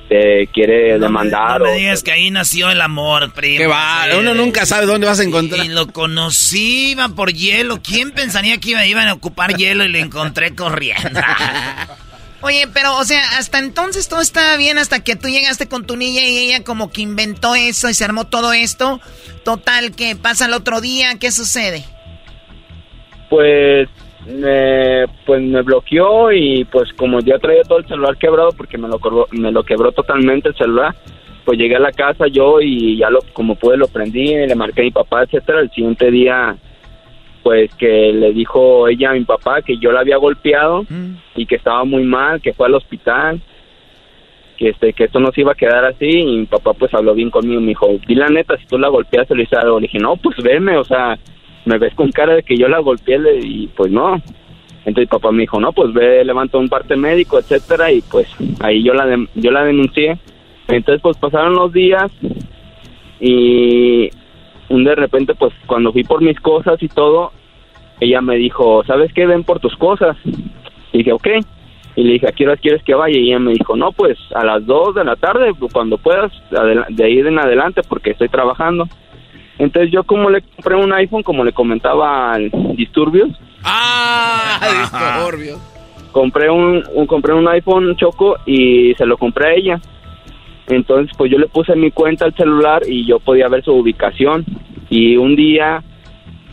[0.08, 1.60] te quiere demandar.
[1.60, 3.58] no me digas que ahí nació el amor, primo.
[3.58, 5.64] Que va, uno nunca sabe dónde vas a encontrar.
[5.64, 7.80] Y lo conocí, iba por hielo.
[7.82, 11.20] ¿Quién pensaría que iba, iban a ocupar hielo y lo encontré corriendo?
[12.42, 15.96] Oye, pero, o sea, hasta entonces todo estaba bien hasta que tú llegaste con tu
[15.96, 19.00] niña y ella como que inventó eso y se armó todo esto.
[19.44, 21.18] Total, ¿qué pasa el otro día?
[21.18, 21.84] ¿Qué sucede?
[23.30, 23.88] Pues
[24.26, 28.88] me, pues me bloqueó y pues como ya traía todo el celular quebrado porque me
[28.88, 28.98] lo,
[29.32, 30.94] me lo quebró totalmente el celular,
[31.44, 34.80] pues llegué a la casa yo y ya lo como pude lo prendí, le marqué
[34.80, 35.60] a mi papá, etcétera.
[35.60, 36.56] El siguiente día
[37.42, 41.16] pues que le dijo ella a mi papá que yo la había golpeado mm.
[41.36, 43.42] y que estaba muy mal, que fue al hospital,
[44.56, 47.14] que este que esto no se iba a quedar así y mi papá pues habló
[47.14, 49.88] bien conmigo, me dijo, di la neta, si tú la golpeaste le hice algo, le
[49.88, 51.18] dije, no, pues veme, o sea,
[51.64, 54.20] me ves con cara de que yo la golpeé y pues no.
[54.84, 58.28] Entonces papá me dijo, no, pues ve, levanta un parte médico, etcétera, y pues
[58.60, 60.18] ahí yo la, yo la denuncié.
[60.68, 62.10] Entonces pues pasaron los días
[63.20, 64.10] y
[64.68, 67.32] de repente pues cuando fui por mis cosas y todo,
[68.00, 69.26] ella me dijo, ¿sabes qué?
[69.26, 70.16] Ven por tus cosas.
[70.92, 71.28] Y dije, ok.
[71.96, 73.16] Y le dije, ¿a qué hora quieres que vaya?
[73.16, 76.32] Y ella me dijo, no, pues a las 2 de la tarde, cuando puedas,
[76.88, 78.88] de ahí en adelante, porque estoy trabajando.
[79.58, 83.30] Entonces yo como le compré un iPhone, como le comentaba al Disturbios.
[83.62, 85.60] Ah, Disturbios.
[86.12, 89.80] Compré un, compré un iPhone Choco y se lo compré a ella.
[90.66, 94.44] Entonces pues yo le puse mi cuenta al celular y yo podía ver su ubicación.
[94.90, 95.82] Y un día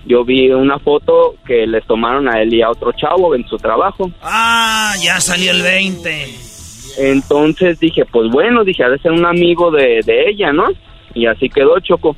[0.06, 3.58] yo vi una foto que les tomaron a él y a otro chavo en su
[3.58, 4.12] trabajo.
[4.22, 6.52] Ah, ya salió el 20.
[6.98, 10.68] Entonces dije, pues bueno, dije, ha de ser un amigo de, de ella, ¿no?
[11.14, 12.16] Y así quedó Choco.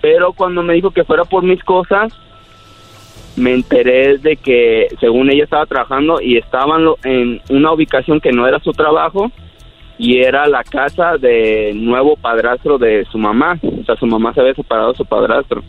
[0.00, 2.12] Pero cuando me dijo que fuera por mis cosas,
[3.36, 8.46] me enteré de que según ella estaba trabajando y estaban en una ubicación que no
[8.46, 9.30] era su trabajo
[9.98, 13.58] y era la casa de nuevo padrastro de su mamá.
[13.62, 15.62] O sea, su mamá se había separado de su padrastro.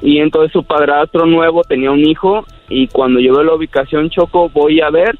[0.00, 4.48] Y entonces su padrastro nuevo tenía un hijo y cuando yo veo la ubicación Choco
[4.48, 5.16] voy a ver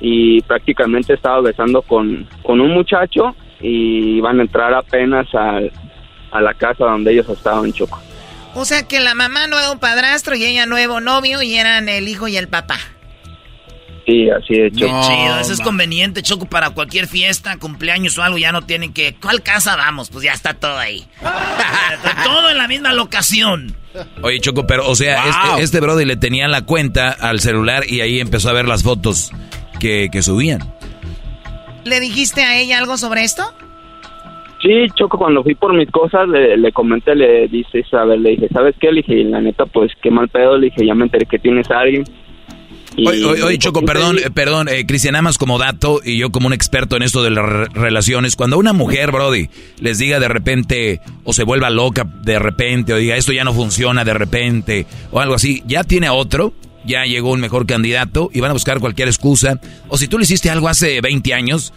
[0.00, 5.70] y prácticamente estaba besando con, con un muchacho y van a entrar apenas al,
[6.34, 8.02] a la casa donde ellos estaban, Choco.
[8.54, 12.26] O sea que la mamá nuevo padrastro y ella nuevo novio y eran el hijo
[12.26, 12.78] y el papá.
[14.04, 15.00] Sí, así de Choco.
[15.08, 19.14] chido, eso es conveniente, Choco, para cualquier fiesta, cumpleaños o algo, ya no tienen que...
[19.14, 20.10] ¿Cuál casa vamos?
[20.10, 21.06] Pues ya está todo ahí.
[22.24, 23.76] todo en la misma locación.
[24.22, 28.00] Oye, Choco, pero, o sea, este, este brother le tenía la cuenta al celular y
[28.00, 29.30] ahí empezó a ver las fotos
[29.78, 30.74] que, que subían.
[31.84, 33.54] ¿Le dijiste a ella algo sobre esto?
[34.64, 38.74] Sí, Choco, cuando fui por mis cosas, le, comenté, le dice Isabel, le dije, ¿sabes
[38.80, 38.90] qué?
[38.90, 41.70] Le dije, la neta, pues qué mal pedo, le dije, ya me enteré que tienes
[41.70, 42.04] a alguien.
[42.96, 46.96] oye, Choco, perdón, eh, perdón, eh, Cristian, más como dato y yo como un experto
[46.96, 49.50] en esto de las relaciones, cuando una mujer, Brody,
[49.80, 53.52] les diga de repente, o se vuelva loca de repente, o diga esto ya no
[53.52, 56.54] funciona de repente, o algo así, ya tiene a otro,
[56.86, 60.24] ya llegó un mejor candidato y van a buscar cualquier excusa, o si tú le
[60.24, 61.74] hiciste algo hace 20 años,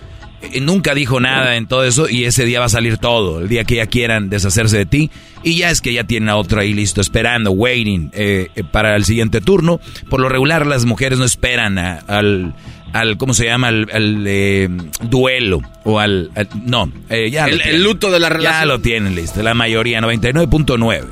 [0.61, 3.63] nunca dijo nada en todo eso y ese día va a salir todo, el día
[3.63, 5.11] que ya quieran deshacerse de ti
[5.43, 8.95] y ya es que ya tienen a otro ahí listo esperando, waiting eh, eh, para
[8.95, 9.79] el siguiente turno.
[10.09, 12.53] Por lo regular las mujeres no esperan al,
[12.93, 13.67] al ¿cómo se llama?
[13.67, 16.31] Al, duelo o al,
[16.63, 18.61] no, ya el, luto de la relación.
[18.61, 21.05] Ya lo tienen listo, la mayoría, 99.9.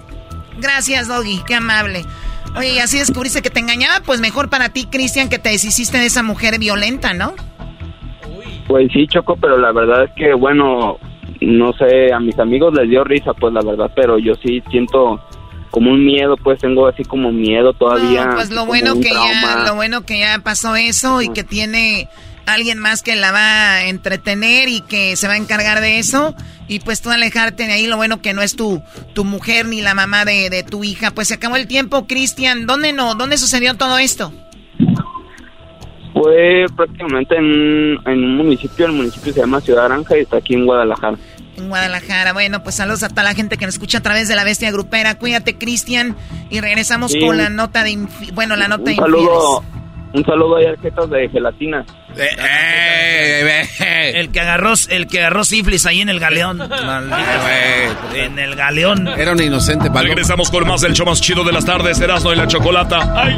[0.60, 2.06] Gracias, Doggy, qué amable.
[2.56, 5.98] Oye, y así descubriste que te engañaba, pues mejor para ti, Cristian, que te deshiciste
[5.98, 7.36] de esa mujer violenta, ¿no?
[8.68, 10.98] Pues sí, Choco, pero la verdad es que, bueno,
[11.42, 15.20] no sé, a mis amigos les dio risa, pues la verdad, pero yo sí siento
[15.70, 18.30] como un miedo, pues tengo así como miedo todavía.
[18.34, 22.08] pues lo bueno que ya, lo bueno que ya pasó eso y que tiene
[22.46, 26.34] alguien más que la va a entretener y que se va a encargar de eso.
[26.68, 28.82] Y pues tú alejarte de ahí, lo bueno que no es tu,
[29.14, 31.12] tu mujer ni la mamá de, de tu hija.
[31.12, 32.66] Pues se acabó el tiempo, Cristian.
[32.66, 33.16] ¿Dónde no?
[33.16, 34.32] ¿Dónde sucedió todo esto?
[36.16, 40.54] Fue prácticamente en, en un municipio, el municipio se llama Ciudad Aranja y está aquí
[40.54, 41.18] en Guadalajara.
[41.58, 42.32] En Guadalajara.
[42.32, 44.72] Bueno, pues saludos a toda la gente que nos escucha a través de la bestia
[44.72, 45.18] grupera.
[45.20, 46.16] Cuídate, Cristian.
[46.50, 47.98] Y regresamos con la nota de...
[48.34, 49.64] Bueno, la nota un saludo,
[50.14, 51.86] Un saludo a Arquetas de gelatina.
[52.16, 56.62] Eh, eh, eh, el que agarró el que agarró sífilis ahí en el galeón.
[58.16, 59.10] en el galeón.
[59.10, 59.90] Era un inocente.
[59.94, 63.14] Regresamos con más del show más chido de las tardes, Erasmo y la Chocolata.
[63.22, 63.38] ¡Ay!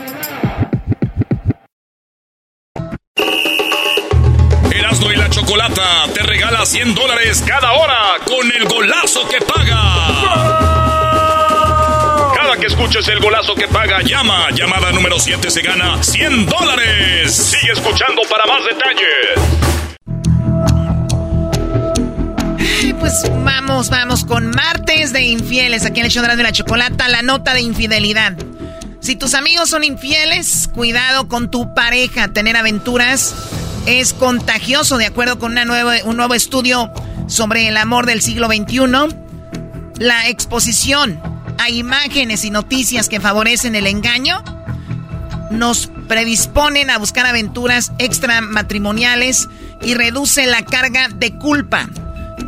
[5.51, 9.83] Chocolata te regala 100 dólares cada hora con el golazo que paga.
[12.33, 14.49] Cada que escuches el golazo que paga, llama.
[14.51, 17.35] Llamada número 7 se gana 100 dólares.
[17.35, 19.01] Sigue escuchando para más detalles.
[22.97, 27.23] Pues vamos, vamos con martes de infieles aquí en el show de la chocolata, la
[27.23, 28.37] nota de infidelidad.
[29.01, 33.35] Si tus amigos son infieles, cuidado con tu pareja, tener aventuras
[33.85, 35.63] es contagioso, de acuerdo con una
[36.05, 36.91] un nuevo estudio
[37.27, 39.15] sobre el amor del siglo XXI.
[39.97, 41.21] La exposición
[41.57, 44.43] a imágenes y noticias que favorecen el engaño
[45.51, 49.47] nos predisponen a buscar aventuras extramatrimoniales
[49.81, 51.87] y reduce la carga de culpa.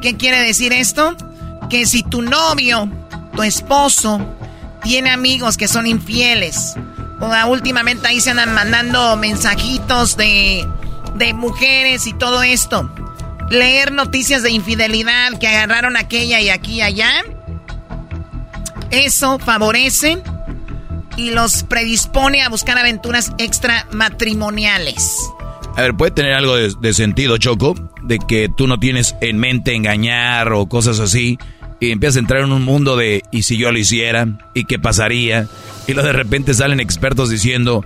[0.02, 1.16] ¿Qué quiere decir esto?
[1.70, 2.90] Que si tu novio,
[3.36, 4.20] tu esposo,
[4.84, 6.76] tiene amigos que son infieles,
[7.20, 10.68] o últimamente ahí se andan mandando mensajitos de
[11.16, 12.90] de mujeres y todo esto.
[13.50, 17.12] Leer noticias de infidelidad que agarraron aquella y aquí y allá.
[18.92, 20.22] Eso favorece
[21.18, 25.20] y los predispone a buscar aventuras extramatrimoniales.
[25.76, 29.40] A ver, puede tener algo de, de, sentido, Choco, de que tú no tienes en
[29.40, 31.40] mente engañar o cosas así,
[31.84, 34.28] y empiezas a entrar en un mundo de ¿y si yo lo hiciera?
[34.54, 35.48] ¿y qué pasaría?
[35.86, 37.84] Y luego de repente salen expertos diciendo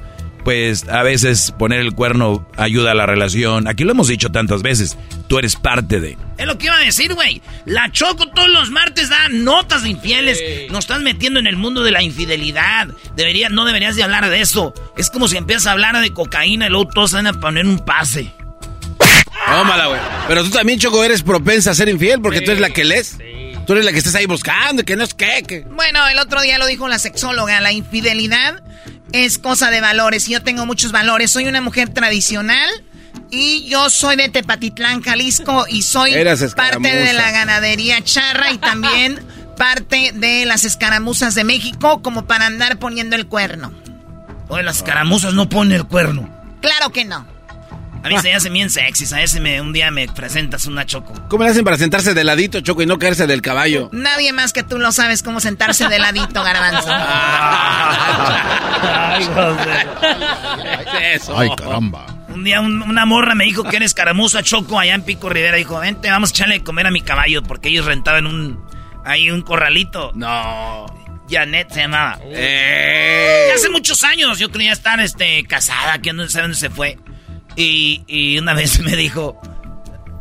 [0.48, 3.68] pues a veces poner el cuerno ayuda a la relación.
[3.68, 4.96] Aquí lo hemos dicho tantas veces.
[5.28, 6.18] Tú eres parte de.
[6.38, 7.42] Es lo que iba a decir, güey.
[7.66, 10.42] La Choco todos los martes da notas de infieles.
[10.70, 12.88] Nos estás metiendo en el mundo de la infidelidad.
[13.18, 14.74] Debería, no deberías de hablar de eso.
[14.96, 17.80] Es como si empiezas a hablar de cocaína y luego todos van a poner un
[17.80, 18.32] pase.
[19.48, 20.00] Tómala, güey.
[20.30, 23.18] Pero tú también, Choco, eres propensa a ser infiel porque tú eres la que lees.
[23.66, 25.44] Tú eres la que estás ahí buscando, que no es qué.
[25.46, 25.66] Que...
[25.70, 27.60] Bueno, el otro día lo dijo la sexóloga.
[27.60, 28.64] La infidelidad
[29.12, 30.28] es cosa de valores.
[30.28, 31.32] Yo tengo muchos valores.
[31.32, 32.70] Soy una mujer tradicional.
[33.30, 36.14] Y yo soy de Tepatitlán, Jalisco, y soy
[36.56, 39.20] parte de la ganadería charra y también
[39.58, 43.74] parte de las escaramuzas de México, como para andar poniendo el cuerno.
[44.48, 46.30] Oye, las escaramuzas no ponen el cuerno.
[46.62, 47.28] Claro que no.
[48.08, 51.14] A mí se hacen bien sexy, a ese me, un día me presentas una choco.
[51.28, 53.90] ¿Cómo le hacen para sentarse de ladito, Choco, y no caerse del caballo?
[53.92, 56.88] Nadie más que tú lo sabes cómo sentarse de ladito, garbanzo.
[59.10, 59.28] Ay,
[61.36, 62.06] Ay, caramba.
[62.30, 65.58] Un día una morra me dijo que eres caramuza, Choco, allá en Pico Rivera.
[65.58, 68.66] Dijo, vente, vamos a echarle de comer a mi caballo, porque ellos rentaban un...
[69.04, 70.12] Ahí un corralito.
[70.16, 70.86] No.
[71.30, 72.20] Janet se llamaba.
[72.24, 73.52] Eh.
[73.54, 76.98] Hace muchos años yo creía estar este, casada, que no sé dónde se fue.
[77.58, 79.42] Y, una vez me dijo,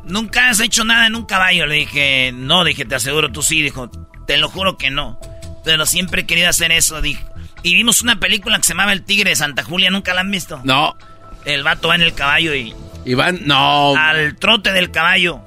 [0.05, 1.66] ¿nunca has hecho nada en un caballo?
[1.66, 3.62] Le dije, no, dije, te aseguro, tú sí.
[3.62, 3.91] Dijo,
[4.26, 5.20] te lo juro que no.
[5.64, 7.22] Pero siempre he querido hacer eso, dijo.
[7.62, 10.30] Y vimos una película que se llamaba El Tigre de Santa Julia, ¿nunca la han
[10.30, 10.61] visto?
[10.64, 10.97] No.
[11.45, 12.74] El vato va en el caballo y...
[13.05, 13.95] Y van, no.
[13.97, 15.41] Al trote del caballo.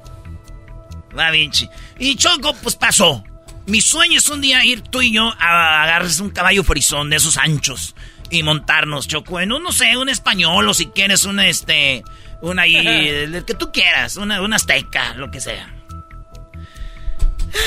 [1.18, 1.68] Va Vinci.
[1.98, 3.24] Y Choco, pues pasó.
[3.66, 7.16] Mi sueño es un día ir tú y yo a agarrar un caballo frisón de
[7.16, 7.94] esos anchos
[8.30, 12.04] y montarnos, Choco, en un, no sé, un español o si quieres un, este,
[12.40, 15.74] un ahí, el que tú quieras, una, una azteca, lo que sea.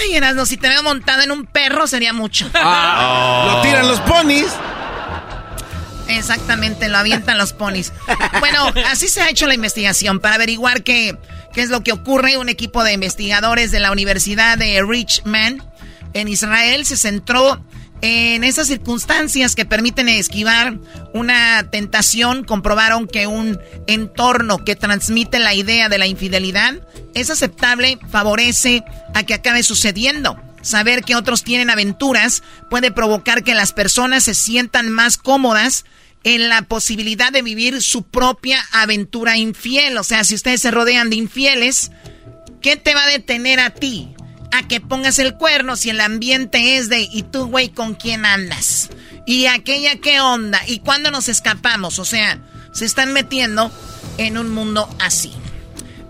[0.02, 2.50] Ay, Erasmo, si te veo montado en un perro sería mucho.
[2.54, 4.48] Ah, Lo tiran los ponis.
[6.08, 7.92] Exactamente, lo avientan los ponis.
[8.40, 11.18] Bueno, así se ha hecho la investigación para averiguar qué,
[11.54, 12.38] qué es lo que ocurre.
[12.38, 15.64] Un equipo de investigadores de la Universidad de Richmond
[16.14, 17.64] en Israel se centró
[18.04, 20.78] en esas circunstancias que permiten esquivar
[21.14, 22.44] una tentación.
[22.44, 26.74] Comprobaron que un entorno que transmite la idea de la infidelidad
[27.14, 28.84] es aceptable, favorece
[29.14, 30.38] a que acabe sucediendo.
[30.62, 35.86] Saber que otros tienen aventuras puede provocar que las personas se sientan más cómodas
[36.26, 39.98] en la posibilidad de vivir su propia aventura infiel.
[39.98, 41.92] O sea, si ustedes se rodean de infieles,
[42.62, 44.14] ¿qué te va a detener a ti?
[44.56, 48.26] A que pongas el cuerno si el ambiente es de, ¿y tú, güey, con quién
[48.26, 48.90] andas?
[49.26, 50.62] ¿Y aquella qué onda?
[50.68, 51.98] ¿Y cuándo nos escapamos?
[51.98, 52.40] O sea,
[52.72, 53.72] se están metiendo
[54.18, 55.34] en un mundo así.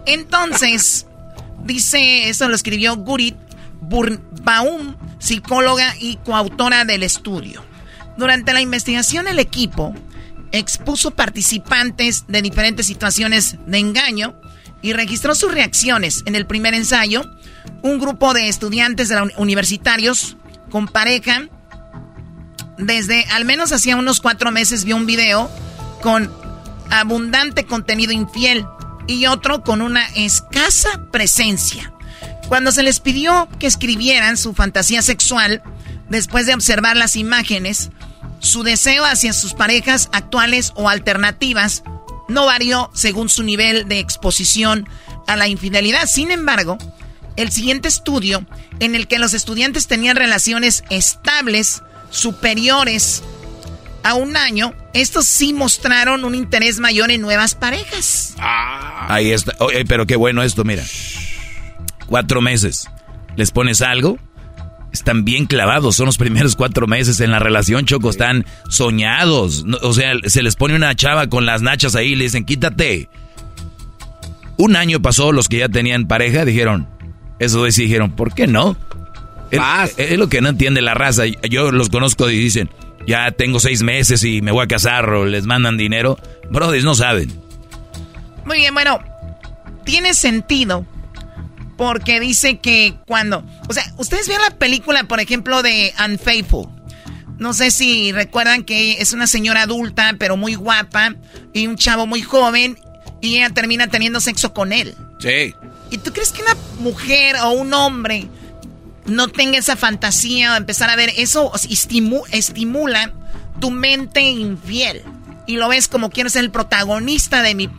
[0.05, 1.05] Entonces,
[1.63, 3.37] dice, eso lo escribió Gurit
[3.81, 7.63] Baum, psicóloga y coautora del estudio.
[8.17, 9.95] Durante la investigación, el equipo
[10.51, 14.35] expuso participantes de diferentes situaciones de engaño
[14.83, 16.21] y registró sus reacciones.
[16.27, 17.23] En el primer ensayo,
[17.81, 20.37] un grupo de estudiantes de la universitarios
[20.69, 21.47] con pareja,
[22.77, 25.49] desde al menos hacía unos cuatro meses, vio un video
[26.03, 26.31] con
[26.91, 28.65] abundante contenido infiel
[29.07, 31.93] y otro con una escasa presencia.
[32.49, 35.63] Cuando se les pidió que escribieran su fantasía sexual,
[36.09, 37.89] después de observar las imágenes,
[38.39, 41.83] su deseo hacia sus parejas actuales o alternativas
[42.27, 44.87] no varió según su nivel de exposición
[45.27, 46.07] a la infidelidad.
[46.07, 46.77] Sin embargo,
[47.35, 48.45] el siguiente estudio,
[48.79, 53.23] en el que los estudiantes tenían relaciones estables superiores
[54.03, 58.35] a un año, estos sí mostraron un interés mayor en nuevas parejas.
[58.37, 59.55] Ahí está.
[59.59, 60.83] Oye, pero qué bueno esto, mira.
[62.05, 62.87] Cuatro meses.
[63.35, 64.19] ¿Les pones algo?
[64.93, 69.65] Están bien clavados, son los primeros cuatro meses en la relación, Choco, están soñados.
[69.81, 73.09] o sea, se les pone una chava con las nachas ahí y le dicen, quítate.
[74.55, 76.87] Un año pasó, los que ya tenían pareja dijeron,
[77.39, 78.77] eso sí dijeron, ¿por qué no?
[79.49, 79.59] Es,
[79.97, 81.25] es, lo que no entiende la raza.
[81.25, 82.69] Yo los conozco y dicen,
[83.07, 86.19] ya tengo seis meses y me voy a casar o les mandan dinero.
[86.51, 87.33] Brothers, no saben.
[88.45, 88.99] Muy bien, bueno,
[89.83, 90.85] tiene sentido
[91.77, 93.45] porque dice que cuando...
[93.67, 96.67] O sea, ustedes vieron la película, por ejemplo, de Unfaithful.
[97.37, 101.15] No sé si recuerdan que es una señora adulta, pero muy guapa,
[101.51, 102.77] y un chavo muy joven,
[103.21, 104.95] y ella termina teniendo sexo con él.
[105.19, 105.53] Sí.
[105.89, 108.27] ¿Y tú crees que una mujer o un hombre
[109.05, 111.51] no tenga esa fantasía o empezar a ver eso
[112.31, 113.13] estimula
[113.59, 115.03] tu mente infiel?
[115.45, 117.69] Y lo ves como quiero ser el protagonista de, mi,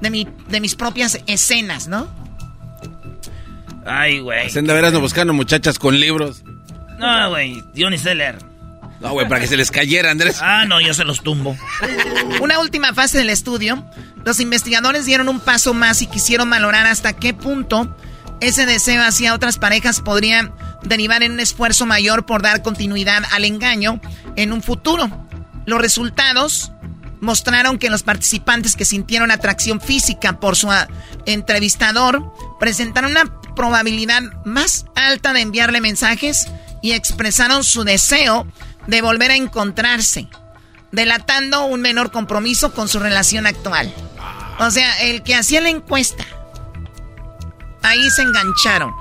[0.00, 2.08] de, mi, de mis propias escenas, ¿no?
[3.90, 4.46] Ay, güey.
[4.46, 6.44] Hacen de veras no buscando muchachas con libros.
[6.98, 8.36] No, güey, yo ni sé leer.
[9.00, 10.38] No, güey, para que se les cayera, Andrés.
[10.42, 11.56] Ah, no, yo se los tumbo.
[12.40, 13.84] Una última fase del estudio.
[14.24, 17.96] Los investigadores dieron un paso más y quisieron valorar hasta qué punto
[18.40, 23.44] ese deseo hacia otras parejas podría derivar en un esfuerzo mayor por dar continuidad al
[23.44, 24.00] engaño
[24.36, 25.26] en un futuro.
[25.66, 26.72] Los resultados
[27.20, 30.68] mostraron que los participantes que sintieron atracción física por su
[31.26, 36.48] entrevistador presentaron una probabilidad más alta de enviarle mensajes
[36.82, 38.46] y expresaron su deseo
[38.86, 40.28] de volver a encontrarse,
[40.92, 43.92] delatando un menor compromiso con su relación actual.
[44.58, 46.24] O sea, el que hacía la encuesta,
[47.82, 48.92] ahí se engancharon.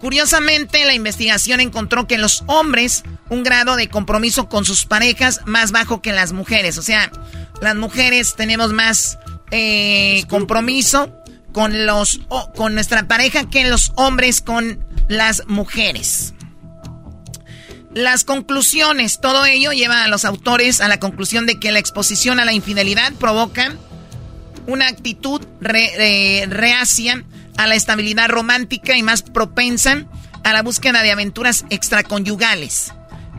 [0.00, 5.72] Curiosamente, la investigación encontró que los hombres un grado de compromiso con sus parejas más
[5.72, 6.76] bajo que las mujeres.
[6.76, 7.10] O sea,
[7.62, 9.18] las mujeres tenemos más
[9.50, 11.16] eh, compromiso
[11.52, 12.20] con los
[12.54, 16.34] con nuestra pareja que los hombres con las mujeres.
[17.92, 22.38] Las conclusiones, todo ello lleva a los autores a la conclusión de que la exposición
[22.38, 23.74] a la infidelidad provoca
[24.68, 27.24] una actitud reacia
[27.56, 30.06] a la estabilidad romántica y más propensa
[30.44, 32.92] a la búsqueda de aventuras extraconyugales.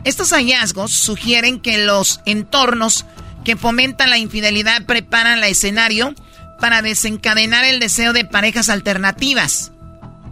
[0.04, 3.06] Estos hallazgos sugieren que los entornos
[3.44, 6.14] que fomentan la infidelidad preparan el escenario
[6.60, 9.72] para desencadenar el deseo de parejas alternativas.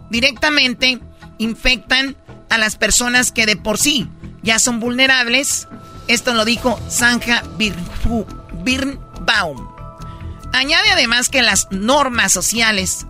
[0.09, 0.99] Directamente
[1.37, 2.15] infectan
[2.49, 4.09] a las personas que de por sí
[4.43, 5.67] ya son vulnerables.
[6.07, 7.43] Esto lo dijo Sanja
[8.63, 9.67] Birnbaum.
[10.53, 13.05] Añade además que las normas sociales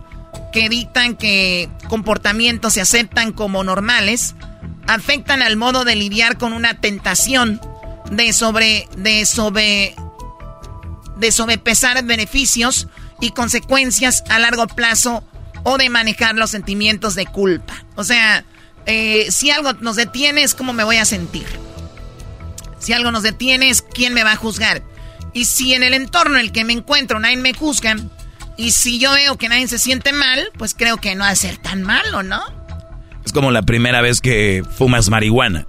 [0.52, 4.34] que dictan que comportamientos se aceptan como normales
[4.86, 7.60] afectan al modo de lidiar con una tentación
[8.10, 9.94] de sobre de sobre
[11.16, 12.88] de sobrepesar beneficios
[13.20, 15.22] y consecuencias a largo plazo
[15.62, 17.84] o de manejar los sentimientos de culpa.
[17.94, 18.44] O sea,
[18.86, 21.46] eh, si algo nos detiene es cómo me voy a sentir.
[22.78, 24.82] Si algo nos detiene es quién me va a juzgar.
[25.32, 27.96] Y si en el entorno en el que me encuentro nadie me juzga,
[28.56, 31.36] y si yo veo que nadie se siente mal, pues creo que no va a
[31.36, 32.42] ser tan malo, ¿no?
[33.24, 35.66] Es como la primera vez que fumas marihuana.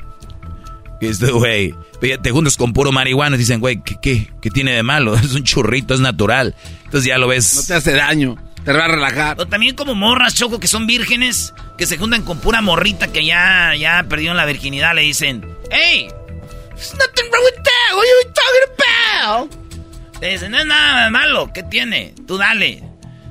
[1.02, 4.72] Y este, güey, te juntas con puro marihuana y dicen, güey, ¿qué, ¿qué, qué, tiene
[4.72, 5.16] de malo?
[5.18, 6.56] Es un churrito, es natural.
[6.86, 7.56] Entonces ya lo ves.
[7.56, 9.40] No te hace daño, te va a relajar.
[9.40, 13.26] O también como morras, Choco, que son vírgenes, que se juntan con pura morrita que
[13.26, 16.08] ya, ya perdieron la virginidad, le dicen, ¡Hey!
[16.70, 17.96] There's nothing wrong with that.
[17.96, 20.22] What are you talking about?
[20.22, 22.14] Le dicen, no es nada malo, ¿qué tiene?
[22.26, 22.82] Tú dale.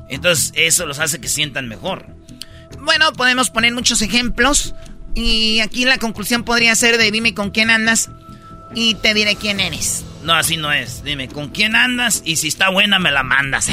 [0.08, 2.06] Entonces eso los hace que sientan mejor.
[2.82, 4.74] Bueno, podemos poner muchos ejemplos.
[5.14, 8.10] Y aquí la conclusión podría ser de dime con quién andas
[8.74, 10.04] y te diré quién eres.
[10.24, 11.04] No, así no es.
[11.04, 13.68] Dime con quién andas y si está buena me la mandas.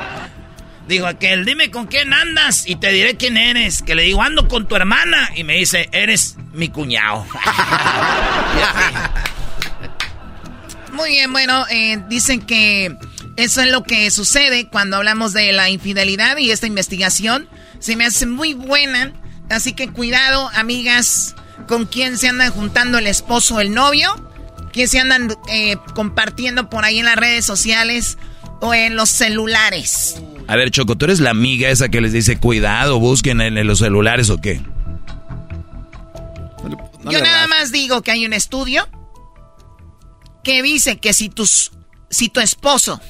[0.88, 3.82] digo aquel, dime con quién andas y te diré quién eres.
[3.82, 7.24] Que le digo, ando con tu hermana y me dice, eres mi cuñado.
[10.92, 12.96] Muy bien, bueno, eh, dicen que
[13.36, 17.48] eso es lo que sucede cuando hablamos de la infidelidad y esta investigación
[17.78, 19.12] se me hace muy buena.
[19.48, 21.34] Así que cuidado, amigas,
[21.68, 24.14] con quién se andan juntando el esposo o el novio,
[24.72, 28.18] quién se andan eh, compartiendo por ahí en las redes sociales
[28.60, 30.20] o en los celulares.
[30.48, 33.80] A ver, Choco, ¿tú eres la amiga esa que les dice cuidado, busquen en, los
[33.80, 34.60] celulares o qué?
[37.04, 38.88] Yo nada más digo que hay un estudio
[40.42, 41.72] que dice que si, tus,
[42.10, 43.00] si tu esposo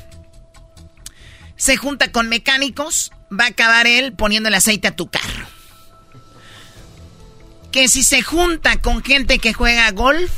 [1.57, 5.47] se junta con mecánicos, va a acabar él poniendo el aceite a tu carro.
[7.73, 10.31] Que si se junta con gente que juega golf,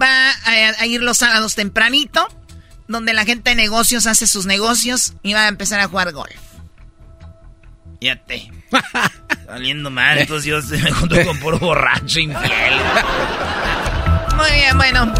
[0.00, 2.26] va a, ir los sábados tempranito,
[2.88, 6.34] donde la gente de negocios hace sus negocios y va a empezar a jugar golf.
[8.00, 8.50] Fíjate.
[9.46, 12.74] Saliendo mal, entonces yo me junto con puro borracho infiel.
[14.36, 15.12] Muy bien, bueno.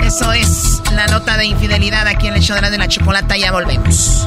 [0.00, 3.36] Eso es la nota de infidelidad aquí en el show de la chocolata.
[3.36, 4.26] Ya volvemos.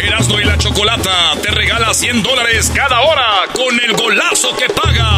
[0.00, 5.10] Erasmo y la Chocolata te regala 100 dólares cada hora con el golazo que paga.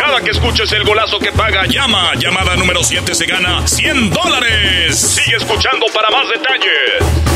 [0.00, 2.14] Cada que escuches el golazo que paga, llama.
[2.16, 4.98] Llamada número 7 se gana 100 dólares.
[4.98, 7.28] Sigue escuchando para más detalles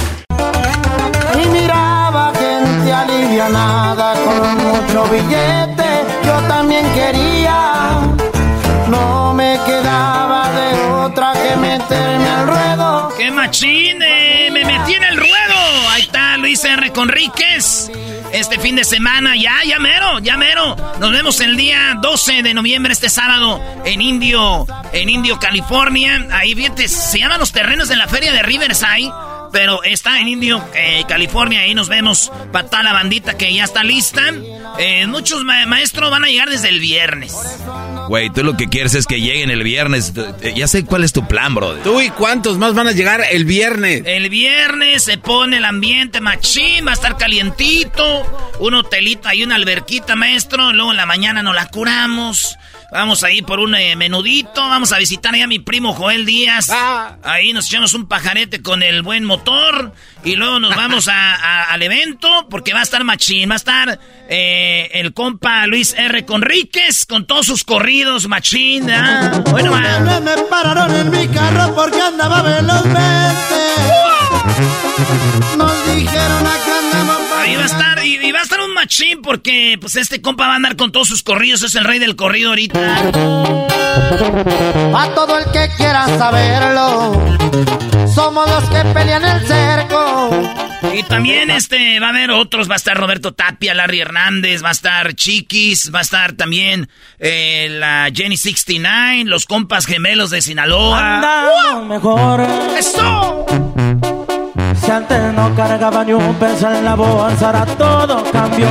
[1.34, 8.00] y miraba gente alivianada con mucho billete, yo también quería.
[8.88, 12.71] No me quedaba de otra que meterme al ruedo.
[13.22, 14.50] ¡Qué machine!
[14.50, 15.88] ¡Me metí en el ruedo!
[15.90, 16.90] Ahí está Luis R.
[16.90, 17.88] Conríquez.
[18.32, 20.74] Este fin de semana, ya, ya mero, ya mero.
[20.98, 26.26] Nos vemos el día 12 de noviembre, este sábado, en Indio, en Indio, California.
[26.32, 29.12] Ahí, fíjate, se llaman los terrenos de la feria de Riverside
[29.52, 31.60] pero está en Indio, eh, California.
[31.60, 34.22] Ahí nos vemos para toda la bandita que ya está lista.
[34.78, 37.36] Eh, muchos maestros van a llegar desde el viernes.
[38.12, 40.12] Güey, tú lo que quieres es que lleguen el viernes.
[40.54, 41.76] Ya sé cuál es tu plan, bro.
[41.76, 44.02] ¿Tú y cuántos más van a llegar el viernes?
[44.04, 48.52] El viernes se pone el ambiente machín, va a estar calientito.
[48.60, 50.74] Un hotelito, hay una alberquita, maestro.
[50.74, 52.58] Luego en la mañana nos la curamos.
[52.92, 54.60] Vamos a ir por un eh, menudito.
[54.60, 56.68] Vamos a visitar a mi primo Joel Díaz.
[56.70, 57.16] Ah.
[57.22, 59.94] Ahí nos echamos un pajarete con el buen motor.
[60.24, 63.48] Y luego nos vamos al evento porque va a estar machín.
[63.48, 66.26] Va a estar eh, el compa Luis R.
[66.26, 68.86] Conríquez con todos sus corridos machín.
[69.50, 73.54] Bueno, Me pararon en mi carro porque andaba velozmente.
[75.56, 76.81] Nos dijeron acá
[77.52, 80.46] andamos Ahí va a estar, y, va a estar un machín porque pues este compa
[80.46, 82.98] va a andar con todos sus corridos, es el rey del corrido ahorita.
[84.94, 87.12] A todo el que quiera saberlo,
[88.14, 90.30] somos los que pelean el cerco.
[90.94, 94.70] Y también este va a haber otros, va a estar Roberto Tapia, Larry Hernández, va
[94.70, 96.88] a estar Chiquis, va a estar también
[97.18, 101.82] eh, la Jenny 69, los compas gemelos de Sinaloa.
[101.86, 102.40] mejor.
[102.76, 103.46] ¡Eso!
[104.92, 108.68] Antes no cargaba ni un peso en la bolsa, ahora todo cambió.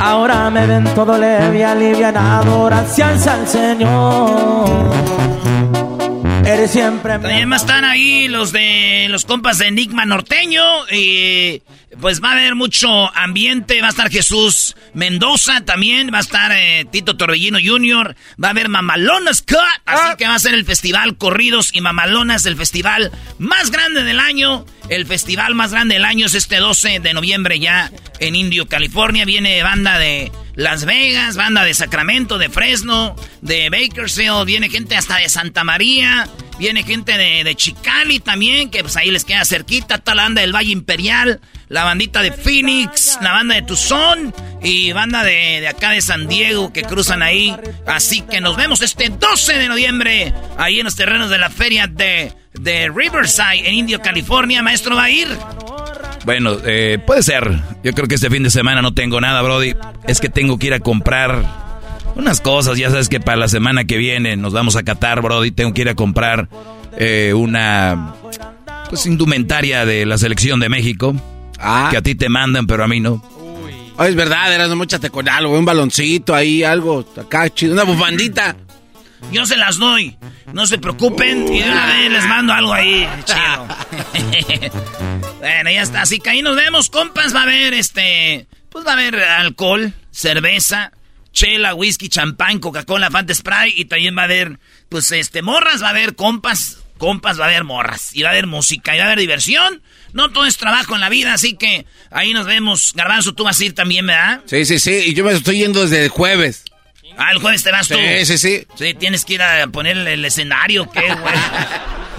[0.00, 4.68] Ahora me ven todo leve y alivianado, gracias al Señor.
[6.46, 10.62] Eres siempre También están ahí los de los compas de Enigma Norteño.
[10.90, 11.62] Y
[12.00, 13.80] pues va a haber mucho ambiente.
[13.80, 16.10] Va a estar Jesús Mendoza también.
[16.12, 18.14] Va a estar eh, Tito Torbellino Jr.
[18.42, 19.58] Va a haber Mamalonas Cut.
[19.86, 24.20] Así que va a ser el festival Corridos y Mamalonas, el festival más grande del
[24.20, 24.66] año.
[24.90, 27.90] El festival más grande del año es este 12 de noviembre ya
[28.20, 29.24] en Indio, California.
[29.24, 34.46] Viene banda de Las Vegas, banda de Sacramento, de Fresno, de Bakersfield.
[34.46, 36.28] Viene gente hasta de Santa María.
[36.58, 39.96] Viene gente de, de Chicali también, que pues ahí les queda cerquita.
[39.96, 44.32] Está la banda del Valle Imperial, la bandita de Phoenix, la banda de Tucson
[44.62, 47.56] y banda de, de acá de San Diego que cruzan ahí.
[47.86, 51.88] Así que nos vemos este 12 de noviembre ahí en los terrenos de la feria
[51.88, 54.62] de, de Riverside en Indio, California.
[54.62, 55.28] Maestro, ¿va a ir?
[56.24, 57.60] Bueno, eh, puede ser.
[57.82, 59.74] Yo creo que este fin de semana no tengo nada, Brody.
[60.06, 61.44] Es que tengo que ir a comprar
[62.16, 62.78] unas cosas.
[62.78, 65.50] Ya sabes que para la semana que viene nos vamos a Qatar, Brody.
[65.50, 66.48] Tengo que ir a comprar
[66.96, 68.14] eh, una
[68.88, 71.14] pues indumentaria de la selección de México.
[71.58, 71.88] Ah.
[71.90, 73.22] Que a ti te mandan, pero a mí no.
[73.96, 77.84] Ay, es verdad, eras no muchate con algo, un baloncito ahí, algo acá chido, una
[77.84, 78.56] bufandita.
[79.32, 80.16] Yo se las doy.
[80.52, 81.52] No se preocupen.
[81.52, 83.08] Y de una vez les mando algo ahí.
[83.24, 83.68] Chido.
[85.40, 86.02] bueno, ya está.
[86.02, 87.34] Así que ahí nos vemos, compas.
[87.34, 88.46] Va a haber este.
[88.68, 90.92] Pues va a haber alcohol, cerveza,
[91.32, 93.74] chela, whisky, champán, Coca-Cola, Fanta Sprite.
[93.76, 94.58] Y también va a haber,
[94.88, 95.82] pues, este, morras.
[95.82, 96.78] Va a haber compas.
[96.98, 98.14] Compas, va a haber morras.
[98.14, 98.94] Y va a haber música.
[98.94, 99.82] Y va a haber diversión.
[100.12, 101.34] No todo es trabajo en la vida.
[101.34, 102.92] Así que ahí nos vemos.
[102.94, 104.42] Garbanzo, tú vas a ir también, ¿verdad?
[104.46, 106.64] Sí, sí, sí, y yo me estoy yendo desde el jueves.
[107.16, 107.94] Ah, el jueves te vas tú.
[107.94, 108.66] Sí, sí, sí.
[108.74, 111.34] Sí, tienes que ir a poner el escenario, ¿qué, güey?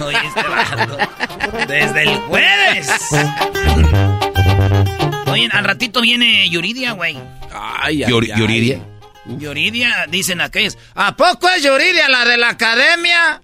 [0.00, 1.66] Oye, este.
[1.66, 2.88] Desde el jueves.
[5.26, 7.16] Oye, al ratito viene Yuridia, güey.
[7.52, 8.10] Ay, ay, ay.
[8.10, 8.80] Yuridia.
[9.26, 10.78] Yuridia, dicen aquellos.
[10.94, 13.40] ¿A poco es Yuridia la de la academia?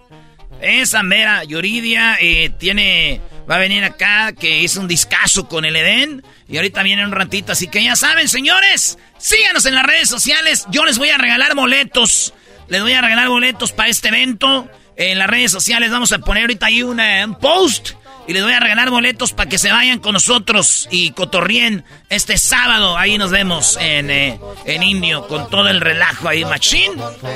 [0.61, 3.21] Esa mera, Yuridia, eh, tiene.
[3.51, 6.23] Va a venir acá, que hizo un discazo con el Edén.
[6.49, 8.99] Y ahorita viene un ratito, así que ya saben, señores.
[9.23, 10.67] Síganos en las redes sociales.
[10.71, 12.35] Yo les voy a regalar boletos.
[12.69, 14.69] Les voy a regalar boletos para este evento.
[14.97, 17.91] En las redes sociales vamos a poner ahorita ahí una- un post.
[18.27, 22.37] Y les voy a regalar boletos para que se vayan con nosotros y cotorrien este
[22.39, 22.97] sábado.
[22.97, 26.93] Ahí nos vemos en, eh, en Indio con todo el relajo ahí, machín.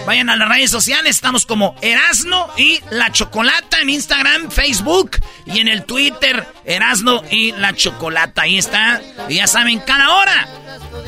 [0.07, 5.59] Vayan a las redes sociales, estamos como Erasno y La Chocolata en Instagram, Facebook y
[5.59, 8.43] en el Twitter, Erasno y La Chocolata.
[8.43, 9.01] Ahí está.
[9.29, 10.49] Y ya saben, cada hora.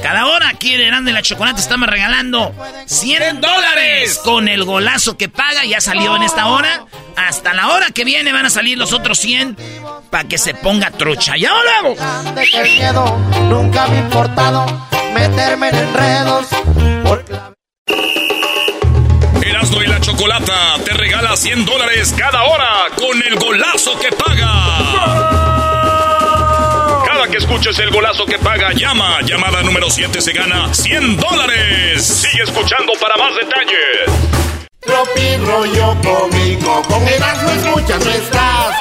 [0.02, 2.54] Cada hora aquí en Erasno y la Chocolata estamos regalando
[2.86, 5.64] 100 dólares con el golazo que paga.
[5.64, 6.86] Ya salió en esta hora.
[7.16, 9.56] Hasta la hora que viene van a salir los otros 100
[10.10, 11.36] para que se ponga trucha.
[11.36, 12.34] ¡Ya volvemos!
[12.34, 14.66] De que el miedo nunca me importado
[15.12, 16.46] meterme en enredos.
[17.04, 17.52] Porque la
[19.42, 25.27] Erasmo y la Chocolata te regala 100 dólares cada hora con el golazo que paga.
[27.18, 29.20] Cada que escuches el golazo que paga, llama.
[29.22, 32.06] Llamada número 7 se gana 100 dólares.
[32.06, 34.62] Sigue escuchando para más detalles.
[34.78, 38.76] Tropi rollo cómico, con Erasmo escuchas no estás.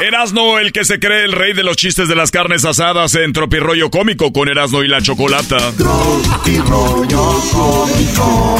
[0.00, 3.34] Erasno, el que se cree el rey de los chistes de las carnes asadas en
[3.34, 5.58] Tropirollo Cómico con Erasno y la Chocolata.
[5.76, 8.58] Tropi rollo cómico,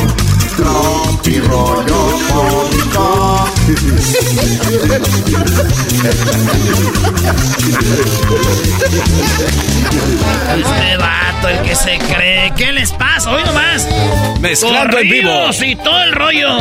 [0.57, 3.45] tropi rollo cómico.
[10.57, 12.53] Este vato, el que se cree.
[12.57, 13.31] ¿Qué les pasa?
[13.31, 13.87] Hoy nomás.
[14.41, 15.51] Mezclando en vivo.
[15.63, 16.59] Y todo el rollo.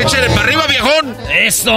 [0.00, 1.16] Échale para arriba, viejón.
[1.30, 1.72] Eso.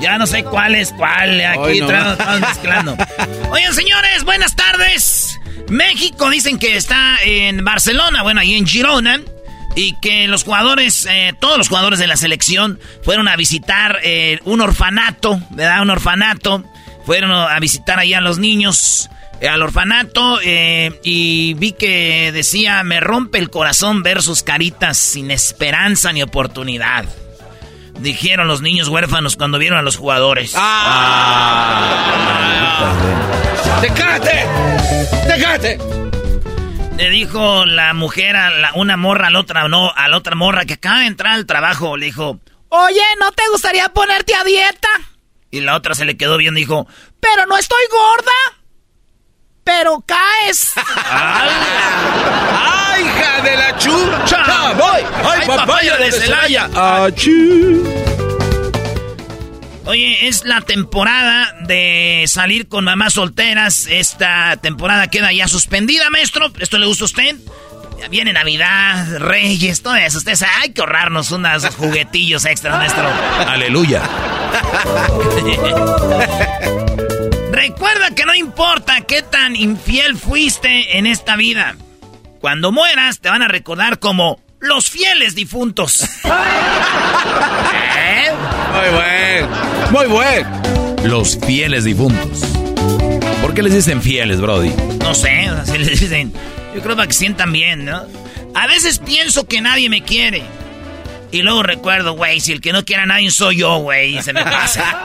[0.00, 1.40] Ya no sé cuál es cuál.
[1.44, 2.96] Aquí no estamos mezclando.
[3.50, 5.29] Oigan, señores, buenas tardes.
[5.70, 9.20] México dicen que está en Barcelona, bueno, ahí en Girona.
[9.76, 14.40] Y que los jugadores, eh, todos los jugadores de la selección fueron a visitar eh,
[14.44, 15.82] un orfanato, ¿verdad?
[15.82, 16.64] Un orfanato.
[17.06, 19.08] Fueron a visitar allá a los niños
[19.40, 24.98] eh, al orfanato eh, y vi que decía, me rompe el corazón ver sus caritas
[24.98, 27.06] sin esperanza ni oportunidad.
[28.00, 30.54] Dijeron los niños huérfanos cuando vieron a los jugadores.
[33.82, 34.46] ¡Déjate!
[35.26, 35.78] ¡Déjate!
[36.96, 40.34] Le dijo la mujer a la- una morra a la otra, no, a la otra
[40.34, 41.96] morra que acaba de entrar al trabajo.
[41.96, 42.38] Le dijo,
[42.68, 44.88] oye, ¿no te gustaría ponerte a dieta?
[45.50, 46.86] Y la otra se le quedó bien, dijo,
[47.20, 48.59] pero no estoy gorda.
[49.70, 50.72] Pero caes.
[50.74, 54.72] ¡Ay, hija de la chucha!
[54.72, 55.00] ¡Voy!
[55.24, 56.68] ¡Ay, papaya de Celaya!
[56.74, 57.84] Ah, ¡Achú!
[59.86, 63.86] Oye, es la temporada de salir con mamás solteras.
[63.86, 66.50] Esta temporada queda ya suspendida, maestro.
[66.58, 67.36] ¿Esto le gusta a usted?
[68.10, 70.18] Viene Navidad, Reyes, todo eso.
[70.18, 73.08] Ustedes hay que ahorrarnos unos juguetillos extra, maestro.
[73.46, 74.02] Aleluya.
[77.60, 81.76] Recuerda que no importa qué tan infiel fuiste en esta vida.
[82.40, 86.08] Cuando mueras te van a recordar como los fieles difuntos.
[86.24, 88.30] ¿Eh?
[88.72, 89.46] Muy buen,
[89.90, 90.46] muy buen.
[91.06, 92.46] Los fieles difuntos.
[93.42, 94.72] ¿Por qué les dicen fieles, Brody?
[95.00, 96.32] No sé, así les dicen.
[96.74, 98.06] Yo creo que sientan bien, ¿no?
[98.54, 100.44] A veces pienso que nadie me quiere.
[101.30, 104.22] Y luego recuerdo, güey, si el que no quiere a nadie soy yo, güey, y
[104.22, 105.02] se me pasa.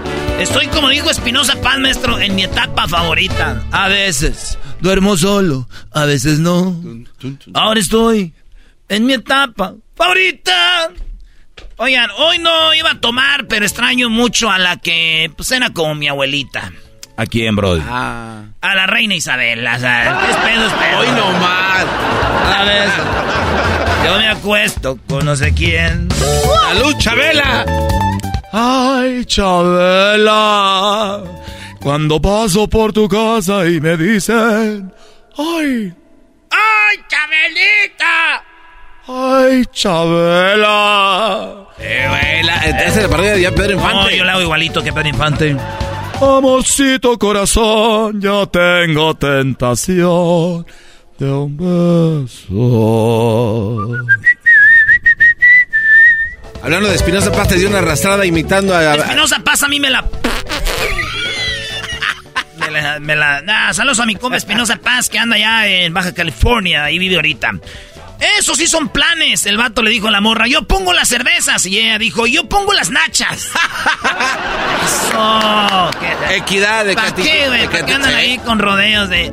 [0.38, 3.62] Estoy, como dijo Espinosa Paz, maestro, en mi etapa favorita.
[3.72, 6.76] A veces duermo solo, a veces no.
[7.54, 8.34] Ahora estoy
[8.88, 10.90] en mi etapa favorita.
[11.78, 15.94] Oigan, hoy no iba a tomar, pero extraño mucho a la que pues era como
[15.94, 16.70] mi abuelita.
[17.16, 17.82] ¿A quién, Brody?
[17.86, 18.44] Ah.
[18.60, 19.66] A la reina Isabel.
[19.66, 20.98] O sea, es pedo, es pedo.
[20.98, 21.86] Hoy no más.
[22.58, 22.90] A ver.
[24.04, 26.08] Yo me acuesto con no sé quién.
[26.68, 27.64] ¡Salud, Chabela!
[28.58, 31.22] Ay, Chabela.
[31.78, 34.90] Cuando paso por tu casa y me dicen,
[35.36, 35.92] ay,
[36.50, 38.42] ¡Ay, Chabelita!
[39.08, 41.66] ay, Chabela.
[41.78, 43.94] Eh, güey, la- esa es la parodia de Pedro Infante.
[44.04, 45.54] No, yo le hago igualito que Pedro Infante.
[46.18, 50.64] Amorcito corazón, yo tengo tentación
[51.18, 51.56] de un
[52.26, 52.56] beso.
[56.62, 58.94] Hablando de Espinosa Paz, te dio una arrastrada imitando a...
[58.96, 60.04] Espinosa Paz a mí me la...
[62.58, 62.98] Me la...
[63.00, 66.84] Me la nah, saludos a mi compa Espinosa Paz que anda allá en Baja California,
[66.84, 67.52] ahí vive ahorita.
[68.38, 71.66] Eso sí son planes, el vato le dijo a la morra, yo pongo las cervezas.
[71.66, 73.50] Y ella dijo, yo pongo las nachas.
[74.84, 75.90] Eso.
[76.00, 77.66] ¿qué- Equidad de ¿Para qué, güey?
[77.68, 79.32] ¿Para qué andan ahí con rodeos de...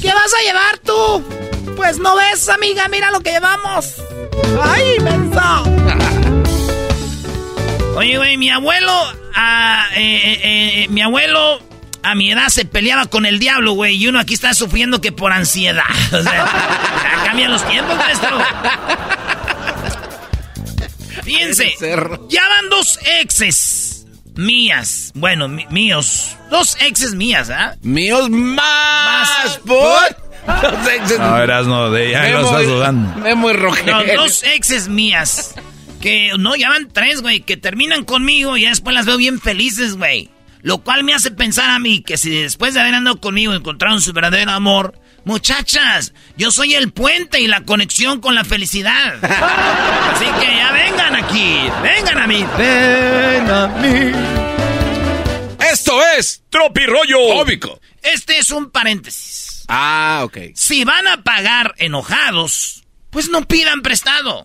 [0.00, 1.24] ¿Qué vas a llevar tú?
[1.76, 3.94] Pues no ves, amiga, mira lo que llevamos.
[4.62, 5.62] ¡Ay, mensa!
[7.96, 8.92] Oye, güey, mi abuelo,
[9.34, 10.40] ah, eh, eh,
[10.84, 11.60] eh, mi abuelo
[12.02, 15.12] a mi edad se peleaba con el diablo, güey, y uno aquí está sufriendo que
[15.12, 15.82] por ansiedad.
[16.12, 16.46] O sea,
[17.24, 18.38] cambian los tiempos, maestro.
[21.24, 21.72] Fíjense,
[22.28, 27.74] ya van dos exes mías, bueno, míos, dos exes mías, ¿ah?
[27.82, 30.16] Míos más, por...
[30.46, 33.20] Los exes- No, eras no, de ya lo Memo estás dudando.
[33.20, 33.54] Memo y
[33.86, 35.54] No, dos exes mías.
[36.06, 39.40] Que no, ya van tres, güey, que terminan conmigo y ya después las veo bien
[39.40, 40.30] felices, güey.
[40.62, 44.00] Lo cual me hace pensar a mí que si después de haber andado conmigo encontraron
[44.00, 49.16] su verdadero amor, muchachas, yo soy el puente y la conexión con la felicidad.
[49.24, 52.46] Así que ya vengan aquí, vengan a mí.
[52.56, 54.12] Ven a mí.
[55.72, 57.80] Esto es Tropirollo Cómico.
[58.00, 59.64] Este es un paréntesis.
[59.66, 60.38] Ah, ok.
[60.54, 64.44] Si van a pagar enojados, pues no pidan prestado.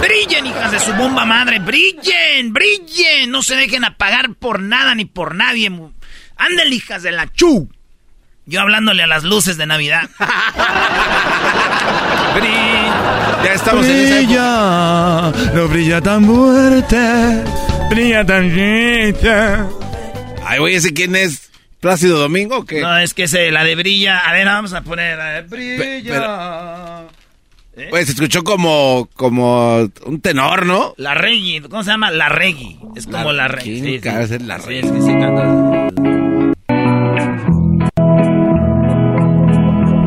[0.00, 3.30] Brillen, hijas de su bomba madre, brillen, brillen.
[3.30, 5.70] No se dejen apagar por nada ni por nadie.
[6.36, 7.68] Anden, hijas de la chu.
[8.46, 10.08] Yo hablándole a las luces de Navidad.
[13.44, 15.32] Ya estamos en esa época.
[15.32, 17.44] Brilla, no brilla tan fuerte,
[17.90, 19.68] brilla tan quita.
[20.44, 21.50] Ay, güey, ¿ese quién es?
[21.84, 22.80] ¿Plácido Domingo o qué?
[22.80, 24.16] No, es que se, la de brilla.
[24.26, 25.20] A ver, vamos a poner.
[25.20, 27.02] a ver, brilla.
[27.90, 30.94] Pues se escuchó como, como un tenor, ¿no?
[30.96, 32.10] La Reggae, ¿cómo se llama?
[32.10, 32.78] La Reggae.
[32.96, 33.64] Es como la, Reggae.
[33.82, 34.28] ¿Quién Sí, sí.
[34.28, 34.80] ser la Sí, Reggae?
[34.86, 36.54] es que sí canta.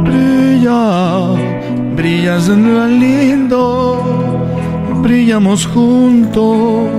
[0.03, 1.35] Brilla,
[1.95, 4.47] brillas en lo lindo,
[5.03, 6.89] brillamos juntos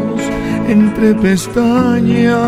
[0.68, 2.38] entre pestañas.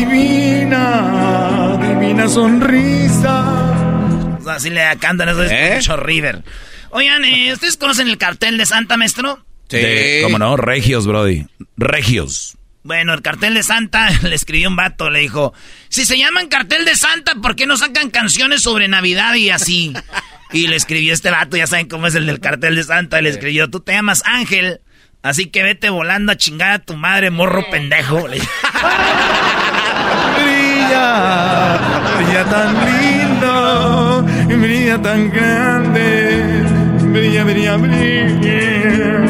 [0.00, 4.36] Divina, divina sonrisa.
[4.40, 5.72] O sea, así le cantan eso es ¿Eh?
[5.76, 6.42] mucho River.
[6.90, 9.44] Oigan, eh, ¿ustedes conocen el cartel de Santa, maestro?
[9.68, 10.56] De- ¿Cómo no?
[10.56, 11.46] Regios, Brody.
[11.76, 12.56] Regios.
[12.82, 15.52] Bueno, el cartel de Santa le escribió un vato, le dijo,
[15.90, 19.92] si se llaman cartel de Santa, ¿por qué no sacan canciones sobre Navidad y así?
[20.50, 23.28] Y le escribió este vato, ya saben cómo es el del cartel de Santa, le
[23.28, 24.80] escribió, tú te llamas Ángel,
[25.22, 28.26] así que vete volando a chingar a tu madre, morro pendejo.
[30.36, 31.78] Brilla,
[32.16, 34.22] brilla tan lindo,
[34.60, 36.64] brilla tan grande,
[37.12, 39.20] brilla, brilla, brilla.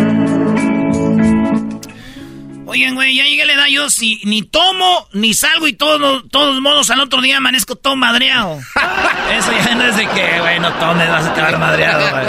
[2.66, 6.22] Oigan, güey, ya llegué a la edad yo si ni tomo ni salgo y todo,
[6.28, 8.60] todos modos al otro día amanezco todo madreado.
[9.36, 12.26] Eso ya no es de que, güey, no tomes, vas a quedar madreado, güey.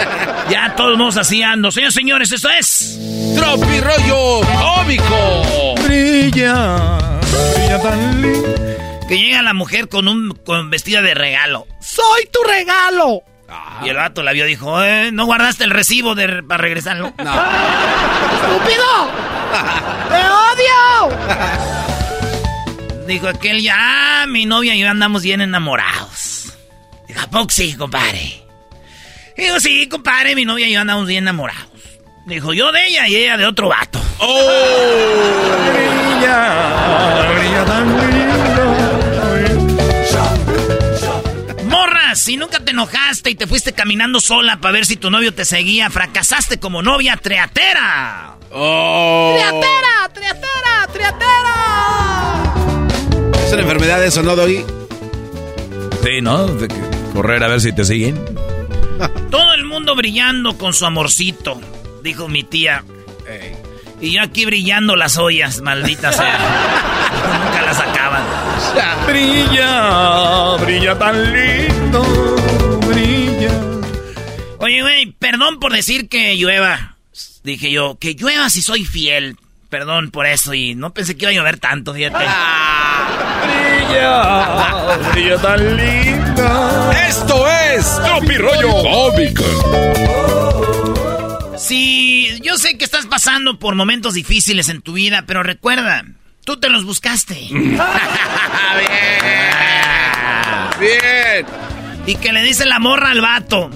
[0.50, 1.70] Ya todos modos así ando.
[1.70, 2.98] Señores, señores, esto es...
[3.36, 5.74] Tropi rollo cómico.
[5.84, 6.98] Brilla,
[7.54, 8.48] brilla tan lindo.
[9.08, 11.66] Que llega la mujer con un con vestida de regalo.
[11.80, 13.22] ¡Soy tu regalo!
[13.84, 17.12] Y el vato la vio y dijo, eh, ¿no guardaste el recibo de, para regresarlo?
[17.18, 17.32] No.
[18.34, 19.10] ¡Estúpido!
[20.08, 21.18] ¡Te odio!
[23.06, 26.52] Dijo aquel, ya, mi novia y yo andamos bien enamorados.
[27.08, 28.42] Dijo, ¿a poco sí, compadre?
[29.36, 31.71] Dijo, sí, compadre, mi novia y yo andamos bien enamorados.
[32.24, 34.00] Dijo, yo de ella y ella de otro vato.
[34.18, 34.48] ¡Oh!
[35.72, 37.96] brilla, brilla tan
[41.68, 45.34] Morra, si nunca te enojaste y te fuiste caminando sola para ver si tu novio
[45.34, 48.36] te seguía, fracasaste como novia triatera.
[48.52, 49.34] Oh.
[49.36, 50.08] ¡Triatera!
[50.12, 50.86] ¡Triatera!
[50.92, 52.54] ¡Triatera!
[53.46, 54.64] ¿Es una enfermedad eso, no, Doggy?
[56.04, 56.46] Sí, ¿no?
[56.46, 56.76] De que
[57.12, 58.24] correr a ver si te siguen.
[59.30, 61.60] Todo el mundo brillando con su amorcito,
[62.02, 62.84] dijo mi tía.
[64.00, 66.38] Y yo aquí brillando las ollas, maldita sea.
[67.44, 68.22] Nunca las acaban.
[69.06, 72.02] Brilla, brilla tan lindo,
[72.88, 73.50] brilla.
[74.58, 76.96] Oye, güey, perdón por decir que llueva.
[77.44, 79.36] Dije yo, que llueva si soy fiel.
[79.68, 82.24] Perdón por eso y no pensé que iba a llover tanto, fíjate.
[83.44, 86.92] brilla, brilla tan lindo.
[87.08, 89.44] Esto es Tropi rollo cómico.
[91.72, 96.04] Sí, yo sé que estás pasando por momentos difíciles en tu vida, pero recuerda,
[96.44, 97.32] tú te los buscaste.
[97.50, 97.80] Bien.
[100.78, 101.46] Bien.
[102.04, 103.70] Y que le dice la morra al vato.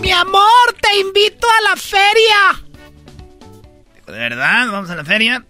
[0.00, 2.62] Mi amor, te invito a la feria.
[4.06, 4.68] ¿De verdad?
[4.70, 5.44] ¿Vamos a la feria?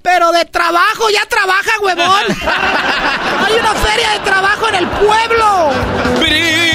[0.00, 2.36] Pero de trabajo, ya trabaja, huevón.
[3.46, 5.72] Hay una feria de trabajo en el pueblo.
[6.20, 6.72] Brilla.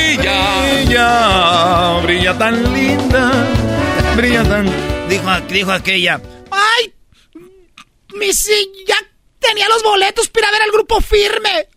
[0.88, 3.57] Brilla, brilla tan linda.
[4.18, 4.65] Tan.
[5.07, 6.20] Dijo, dijo aquella.
[6.49, 6.91] ¡Ay!
[8.15, 8.95] Mi sí, ya
[9.38, 11.68] tenía los boletos para ver al grupo firme.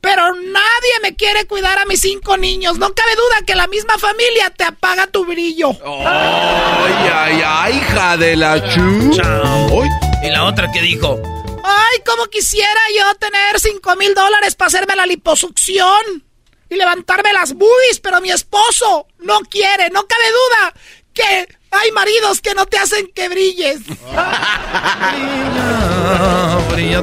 [0.00, 2.78] Pero nadie me quiere cuidar a mis cinco niños.
[2.78, 5.70] No cabe duda que la misma familia te apaga tu brillo.
[6.04, 9.12] Ay, ay, ay, hija de la chu.
[10.24, 11.22] Y la otra que dijo,
[11.62, 16.24] ay, cómo quisiera yo tener cinco mil dólares para hacerme la liposucción
[16.68, 20.74] y levantarme las boobies, pero mi esposo no quiere, no cabe duda
[21.14, 23.80] que hay maridos que no te hacen que brilles.
[26.72, 27.00] brilla,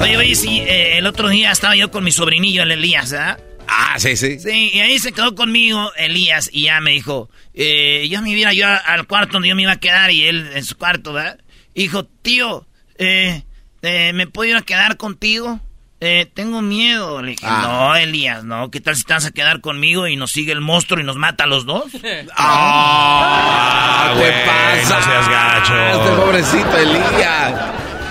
[0.00, 3.38] Oye, oye, sí, eh, el otro día estaba yo con mi sobrinillo, el Elías, ¿verdad?
[3.66, 4.38] Ah, sí, sí.
[4.40, 8.52] Sí, y ahí se quedó conmigo Elías y ya me dijo, eh, ya me iba
[8.52, 11.38] yo al cuarto donde yo me iba a quedar y él en su cuarto, ¿verdad?
[11.74, 12.66] Dijo, tío,
[12.98, 13.44] eh,
[13.82, 15.60] eh, ¿me puedo ir a quedar contigo?
[16.00, 17.20] Eh, tengo miedo.
[17.22, 17.60] Le dije, Ah.
[17.62, 18.70] no, Elías, no.
[18.70, 21.16] ¿Qué tal si te vas a quedar conmigo y nos sigue el monstruo y nos
[21.16, 21.84] mata a los dos?
[22.36, 24.98] Ah, güey, ¿Qué pasa?
[24.98, 25.76] no seas gacho.
[25.78, 27.54] Este pobrecito Elías.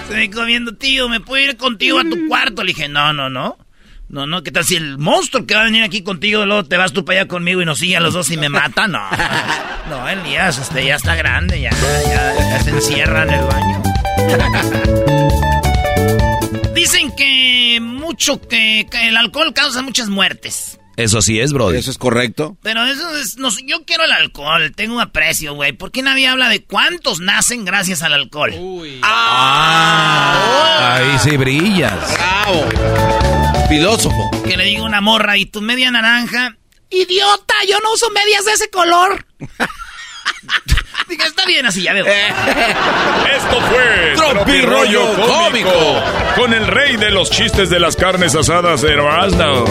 [0.08, 2.64] Se me viendo, tío, ¿me puedo ir contigo a tu cuarto?
[2.64, 3.58] Le dije, no, no, no.
[4.08, 6.78] No, no, ¿qué tal si el monstruo que va a venir aquí contigo, luego te
[6.78, 8.88] vas tú para allá conmigo y nos sigue a los dos y me mata?
[8.88, 9.02] No.
[9.90, 13.84] No, Elías, este ya está grande, ya, ya, ya se encierra en el baño.
[16.74, 20.80] Dicen que mucho que, que el alcohol causa muchas muertes.
[21.00, 21.72] Eso sí es, bro.
[21.72, 22.58] Eso es correcto.
[22.62, 25.72] Pero eso es, no sé, yo quiero el alcohol, tengo un aprecio, güey.
[25.72, 28.54] ¿Por qué nadie habla de cuántos nacen gracias al alcohol?
[29.02, 32.14] Ah, ahí sí brillas.
[32.14, 32.68] Bravo.
[33.70, 34.30] Filósofo.
[34.44, 36.58] Que le diga una morra y tu media naranja.
[36.90, 37.54] ¡Idiota!
[37.70, 39.26] Yo no uso medias de ese color.
[41.08, 42.06] Diga, está bien así, ya veo.
[42.06, 45.72] Esto fue Tropi Rollo Cómico.
[46.36, 49.66] con el rey de los chistes de las carnes asadas, Erasmo.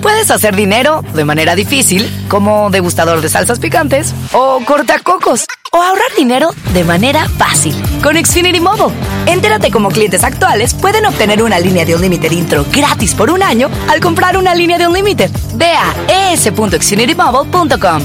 [0.00, 6.08] Puedes hacer dinero de manera difícil, como degustador de salsas picantes, o cortacocos, o ahorrar
[6.16, 7.72] dinero de manera fácil
[8.02, 8.92] con Xfinity Mobile.
[9.26, 13.70] Entérate cómo clientes actuales pueden obtener una línea de Unlimited intro gratis por un año
[13.88, 15.30] al comprar una línea de Unlimited.
[15.54, 18.02] Ve a es.xfinitymobile.com.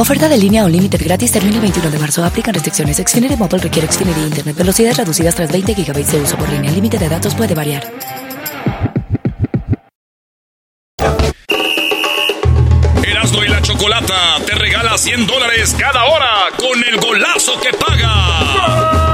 [0.00, 2.24] Oferta de línea Unlimited gratis termina el 21 de marzo.
[2.24, 2.96] Aplican restricciones.
[2.96, 4.56] Xfinity Mobile requiere Xfinity Internet.
[4.56, 6.70] Velocidades reducidas tras 20 GB de uso por línea.
[6.70, 7.86] El límite de datos puede variar.
[13.04, 19.09] Erasmo y la Chocolata te regala 100 dólares cada hora con el golazo que paga.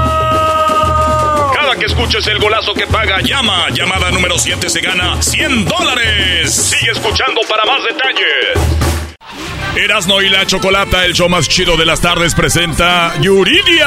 [1.79, 3.69] Que escuches el golazo que paga, llama.
[3.69, 6.51] Llamada número 7 se gana 100 dólares.
[6.53, 8.77] Sigue escuchando para más detalles.
[9.75, 13.85] Erasno y la Chocolata, el show más chido de las tardes, presenta Yuridia.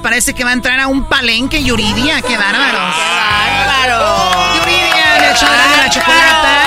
[0.00, 2.22] Parece que va a entrar a un palenque Yuridia.
[2.22, 2.78] ¡Qué bárbaro!
[2.94, 3.02] ¡Qué
[3.66, 4.54] bárbaro!
[4.58, 6.66] Yuridia, el show de la chocolata.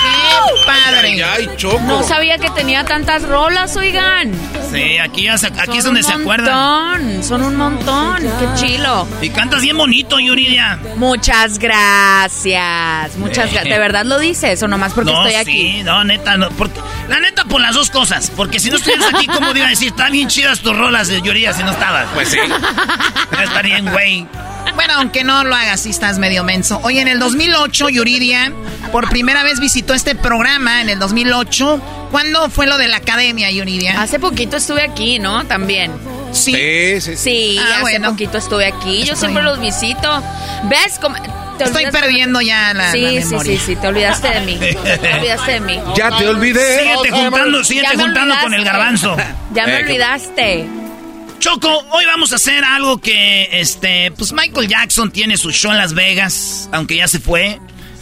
[0.00, 1.22] ¡Qué padre!
[1.24, 1.80] Ay, Choco.
[1.80, 4.32] No sabía que tenía tantas rolas, oigan.
[4.72, 6.54] Sí, aquí, aquí Son es donde un se acuerdan.
[7.04, 9.06] montón, Son un montón, qué chilo.
[9.20, 10.78] Y cantas bien bonito, Yuridia.
[10.96, 13.16] Muchas gracias.
[13.18, 13.52] Muchas Eh.
[13.52, 13.64] gracias.
[13.64, 15.52] ¿De verdad lo dices o nomás porque no, estoy aquí?
[15.52, 16.48] sí, no, neta, no.
[16.50, 16.80] Porque,
[17.12, 18.30] la neta, por las dos cosas.
[18.34, 19.88] Porque si no estuvieras aquí, ¿cómo te iba a decir?
[19.88, 22.06] Están bien chidas tus rolas, de Yuridia, si no estabas.
[22.14, 22.38] Pues sí.
[23.42, 24.26] Está bien, güey.
[24.74, 26.80] Bueno, aunque no lo hagas, sí estás medio menso.
[26.84, 28.52] Oye, en el 2008, Yuridia
[28.90, 31.80] por primera vez visitó este programa, en el 2008.
[32.10, 34.00] ¿Cuándo fue lo de la academia, Yuridia?
[34.00, 35.44] Hace poquito estuve aquí, ¿no?
[35.46, 35.92] También.
[36.32, 36.52] Sí.
[36.52, 37.16] Sí, sí.
[37.16, 38.10] Sí, Ah, hace bueno.
[38.10, 38.98] poquito estuve aquí.
[39.04, 40.22] Yo Estoy- siempre los visito.
[40.64, 40.98] ¿Ves?
[41.00, 41.16] cómo-
[41.58, 43.58] te Estoy perdiendo ya la, Sí, la sí, memoria.
[43.58, 44.58] sí, sí, te olvidaste de mí.
[44.58, 45.80] Te olvidaste de mí.
[45.96, 46.78] Ya te olvidé.
[46.80, 49.16] Síguete juntando, síguete juntando con el garbanzo.
[49.54, 50.66] Ya me Eh, olvidaste.
[51.38, 55.78] Choco, hoy vamos a hacer algo que, este, pues Michael Jackson tiene su show en
[55.78, 57.58] Las Vegas, aunque ya se fue,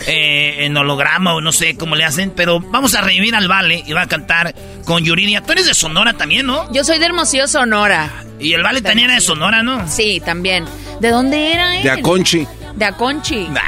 [0.07, 3.83] eh, en holograma o no sé cómo le hacen, pero vamos a revivir al Vale
[3.87, 5.41] y va a cantar con Yuridia.
[5.43, 6.71] Tú eres de Sonora también, ¿no?
[6.73, 8.11] Yo soy de Hermosillo, Sonora.
[8.39, 9.89] Y el Vale también era de Sonora, ¿no?
[9.89, 10.67] Sí, también.
[11.01, 11.83] ¿De dónde era él?
[11.83, 12.47] De Aconchi.
[12.81, 13.47] De Aconchi.
[13.47, 13.61] No,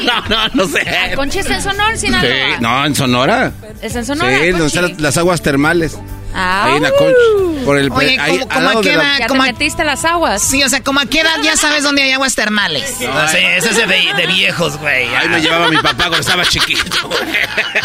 [0.00, 0.88] no, no, no sé.
[1.12, 2.30] ¿Aconchi está en Sonora, Sinaloa?
[2.30, 3.52] Sí, no, en Sonora.
[3.80, 4.38] ¿Está en Sonora?
[4.38, 5.98] Sí, donde están las aguas termales.
[6.34, 6.86] Ah, Ahí en uh.
[6.86, 7.64] Aconchi.
[7.64, 9.02] Por el, Oye, ahí, ¿cómo- al cómo lado de queda?
[9.02, 10.42] la- ¿Ya ¿Cómo- te metiste las aguas?
[10.42, 12.96] Sí, o sea, como a qué edad ya sabes dónde hay aguas termales.
[13.00, 13.84] No sé, ese es de,
[14.16, 15.14] de viejos, güey.
[15.14, 17.10] Ahí me llevaba mi papá cuando estaba chiquito.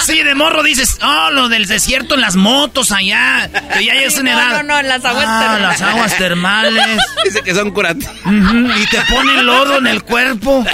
[0.03, 4.17] Sí, de morro dices, oh, lo del desierto en las motos allá, que ya es
[4.17, 4.63] una No, edad.
[4.63, 5.79] no, no, en las aguas Ah, termales.
[5.79, 6.83] las aguas termales.
[7.25, 8.13] Dice que son curativas.
[8.25, 10.65] Y te ponen lodo en el cuerpo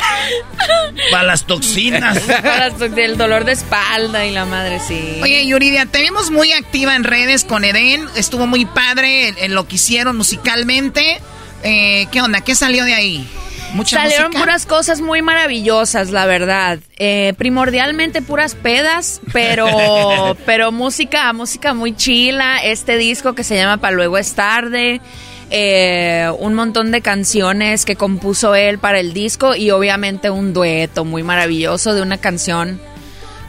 [1.11, 2.19] para las toxinas.
[2.19, 5.19] Para del dolor de espalda y la madre, sí.
[5.21, 8.05] Oye, Yuridia, te vimos muy activa en redes con Eden.
[8.16, 11.20] Estuvo muy padre en, en lo que hicieron musicalmente.
[11.64, 12.41] Eh, ¿Qué onda?
[12.41, 13.28] ¿Qué salió de ahí?
[13.74, 14.39] ¿Mucha Salieron música?
[14.43, 16.78] puras cosas muy maravillosas, la verdad.
[16.97, 22.57] Eh, primordialmente puras pedas, pero, pero música, música muy chila.
[22.64, 25.01] Este disco que se llama Pa' luego es tarde.
[25.49, 31.03] eh, un montón de canciones que compuso él para el disco y obviamente un dueto
[31.05, 32.80] muy maravilloso de una canción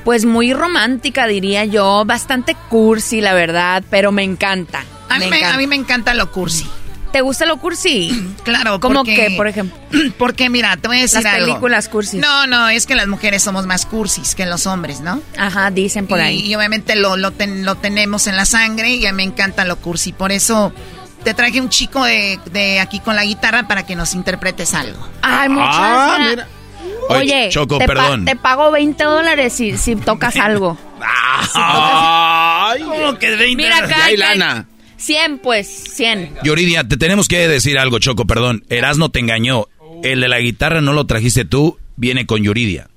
[0.05, 4.85] pues muy romántica diría yo, bastante cursi la verdad, pero me encanta.
[5.09, 5.55] A mí, me, encanta.
[5.55, 6.67] a mí me encanta lo cursi.
[7.13, 8.35] ¿Te gusta lo cursi?
[8.45, 9.79] Claro, ¿Cómo porque- que, por ejemplo?
[10.19, 11.47] Porque mira, te voy a decir Las algo.
[11.47, 12.21] películas cursis.
[12.21, 15.21] No, no, es que las mujeres somos más cursis que los hombres, ¿no?
[15.39, 16.41] Ajá, dicen por y, ahí.
[16.47, 19.65] y obviamente lo, lo, ten- lo tenemos en la sangre y a mí me encanta
[19.65, 20.13] lo cursi.
[20.13, 20.73] Por eso
[21.23, 24.99] te traje un chico de, de aquí con la guitarra para que nos interpretes algo.
[25.23, 26.49] Ay, muchas Ah, mira.
[27.09, 28.25] Oye, Choco, te, pa- perdón.
[28.25, 30.77] te pago 20 dólares si, si tocas algo.
[31.55, 33.57] Ay, ¿Cómo que 20?
[33.57, 33.89] Mira acá.
[33.99, 34.69] ya hay lana.
[34.97, 36.35] 100, pues, 100.
[36.45, 38.65] Yuridia, te tenemos que decir algo, Choco, perdón.
[38.71, 39.67] Erasno te engañó.
[40.03, 42.89] El de la guitarra no lo trajiste tú, viene con Yuridia.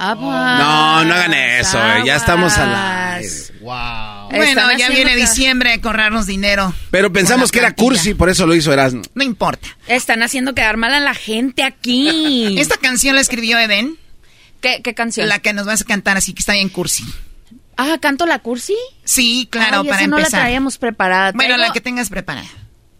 [0.00, 2.06] No, no hagan eso, güey.
[2.06, 3.28] Ya estamos al aire.
[3.60, 6.72] Bueno, Están ya viene acá- diciembre a corrernos dinero.
[6.90, 9.02] Pero pensamos que la era cursi, por eso lo hizo Erasmo.
[9.14, 9.68] No importa.
[9.86, 12.56] Están haciendo quedar mal a la gente aquí.
[12.58, 13.96] Esta canción la escribió Eden,
[14.60, 15.28] ¿Qué, qué canción?
[15.28, 17.04] la que nos vas a cantar, así que está bien cursi.
[17.76, 18.76] Ah, ¿canto la cursi?
[19.04, 20.40] Sí, claro, Ay, para esa no la empezar.
[20.42, 21.32] traíamos preparada.
[21.32, 22.46] bueno, Traigo- la que tengas preparada.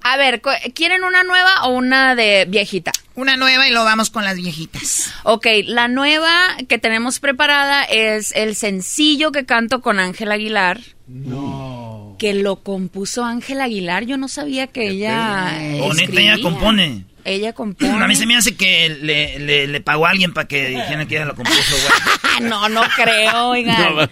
[0.02, 0.40] A ver,
[0.74, 2.92] ¿quieren una nueva o una de viejita?
[3.14, 5.12] Una nueva y lo vamos con las viejitas.
[5.24, 10.80] Ok, la nueva que tenemos preparada es el sencillo que canto con Ángel Aguilar.
[11.06, 12.16] No.
[12.18, 14.04] Que lo compuso Ángel Aguilar.
[14.06, 15.50] Yo no sabía que ella.
[15.60, 16.34] escribía.
[16.34, 17.04] ella compone.
[17.24, 18.02] Ella compone.
[18.02, 21.06] A mí se me hace que le, le, le pagó a alguien para que dijeran
[21.06, 22.48] que ella lo compuso, güey.
[22.48, 23.96] no, no creo, oigan.
[23.96, 24.08] No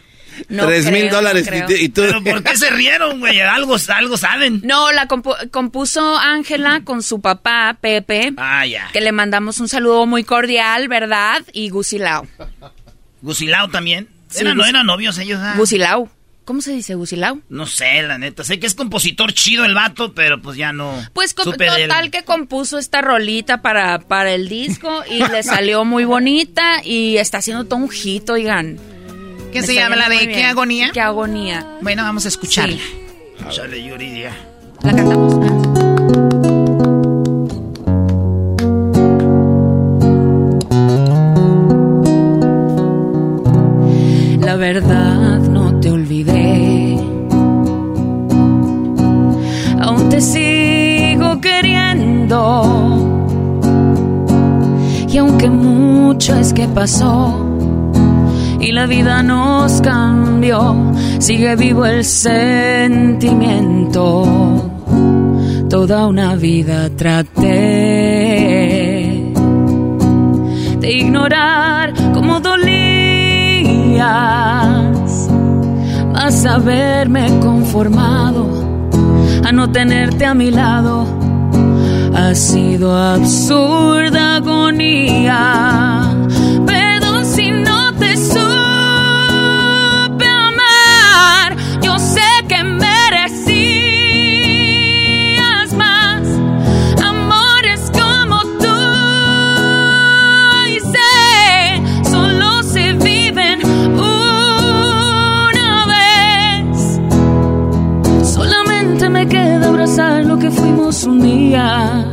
[0.47, 2.03] Tres creo, mil dólares y, y tú.
[2.03, 3.41] ¿Pero por qué se rieron, güey?
[3.41, 4.61] Algo, algo saben.
[4.65, 8.33] No, la compu- compuso Ángela con su papá, Pepe.
[8.37, 8.89] Ah, ya.
[8.93, 11.43] Que le mandamos un saludo muy cordial, ¿verdad?
[11.53, 12.27] Y Gusilao.
[13.23, 14.09] Gusilao también.
[14.29, 15.55] Sí, Era, no eran novios ellos, ah.
[15.57, 16.11] Gusilao.
[16.45, 17.41] ¿Cómo se dice, Gusilao?
[17.51, 18.43] No sé, la neta.
[18.43, 20.95] Sé que es compositor chido el vato, pero pues ya no.
[21.13, 26.83] Pues total que compuso esta rolita para, para el disco y le salió muy bonita
[26.83, 28.79] y está haciendo todo un hit, oigan.
[29.53, 29.97] ¿Qué se llama?
[29.97, 30.91] ¿La de qué agonía?
[30.93, 31.67] Qué agonía.
[31.81, 32.79] Bueno, vamos a escucharla.
[33.85, 34.33] Yuridia.
[34.83, 35.35] La cantamos.
[44.41, 46.99] La verdad no te olvidé.
[49.81, 52.65] Aún te sigo queriendo.
[55.09, 57.48] Y aunque mucho es que pasó
[58.61, 63.25] y la vida nos cambió, sigue vivo el sentimiento.
[65.71, 67.47] Toda una vida traté
[70.81, 74.01] de ignorar cómo dolías,
[76.13, 78.47] más haberme conformado
[79.45, 81.07] a no tenerte a mi lado
[82.15, 86.15] ha sido absurda agonía.
[111.05, 112.05] Un día.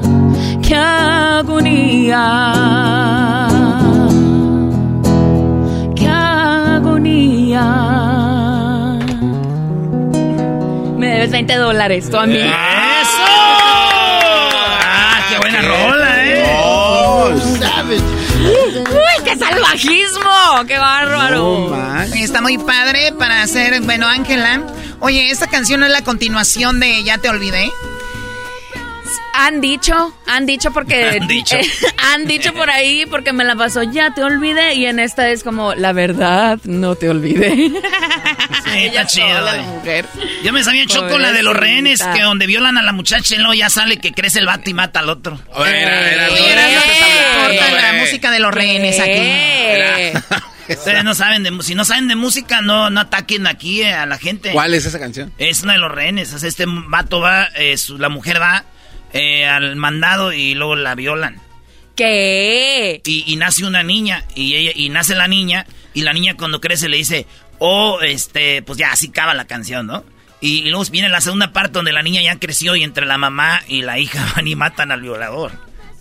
[0.61, 2.19] ¡Qué agonía!
[5.95, 7.63] ¡Qué agonía!
[10.97, 12.37] Me debes 20 dólares, tú a mí.
[12.37, 12.53] ¡Eso!
[14.81, 16.43] ¡Ah, qué buena rola, eh!
[18.45, 20.65] ¡Uy, qué salvajismo!
[20.67, 21.71] ¡Qué bárbaro!
[22.11, 24.61] Oye, Está muy padre para hacer, bueno, Ángela.
[24.99, 27.71] Oye, esta canción es la continuación de Ya te olvidé.
[29.33, 31.17] Han dicho, han dicho porque...
[31.21, 31.55] Han dicho.
[31.55, 31.65] eh,
[32.13, 34.75] han dicho por ahí porque me la pasó, ya te olvidé.
[34.75, 37.51] Y en esta es como, la verdad, no te olvidé.
[37.55, 40.05] Sí, está chido, sola, la mujer.
[40.43, 43.37] Yo me sabía Choco la de los rehenes, que donde violan a la muchacha y
[43.37, 45.39] luego ya sale que crece el vato y mata al otro.
[45.55, 46.81] Era, era, Oye, era- era-
[47.41, 50.35] corta la música de los rehenes aquí.
[50.67, 54.17] Ustedes no saben de si no saben de música, no, no ataquen aquí a la
[54.17, 54.51] gente.
[54.51, 55.31] ¿Cuál es esa canción?
[55.37, 56.33] Es una de los rehenes.
[56.43, 58.63] Este vato va, eh, su- la mujer va
[59.15, 61.41] eh, al mandado y luego la violan.
[61.95, 63.01] ¿Qué?
[63.05, 66.59] Y, y nace una niña, y ella, y nace la niña, y la niña cuando
[66.59, 67.25] crece le dice,
[67.59, 70.03] oh, este, pues ya así acaba la canción, ¿no?
[70.41, 73.17] Y, y luego viene la segunda parte donde la niña ya creció y entre la
[73.17, 75.53] mamá y la hija van y matan al violador.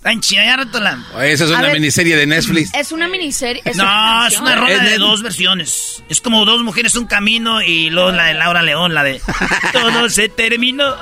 [0.05, 1.73] Está en chida, ya rato la- Oye, Esa es A una ver.
[1.73, 2.75] miniserie de Netflix.
[2.75, 3.63] Es una miniserie.
[3.65, 6.03] Es No, una es una rola Es de de- dos versiones.
[6.11, 9.19] Es como dos mujeres, un camino, y luego la de Laura León, la de
[9.73, 10.95] Todo se terminó.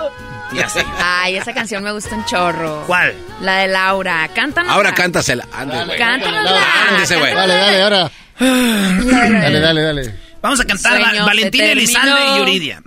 [0.52, 0.78] Y así.
[1.02, 2.84] Ay, esa canción me gusta un chorro.
[2.86, 3.12] ¿Cuál?
[3.40, 4.28] La de Laura.
[4.32, 4.70] Cántanos.
[4.72, 5.48] Ahora cántasela.
[5.52, 5.98] Ande, güey.
[5.98, 6.62] Cántanosla.
[6.90, 7.34] Ándese, güey.
[7.34, 8.10] Dale, dale, ahora.
[8.38, 10.14] Dale, dale, dale.
[10.40, 11.64] Vamos a cantar Valentina.
[11.72, 12.80] Elizalde y Yuridia.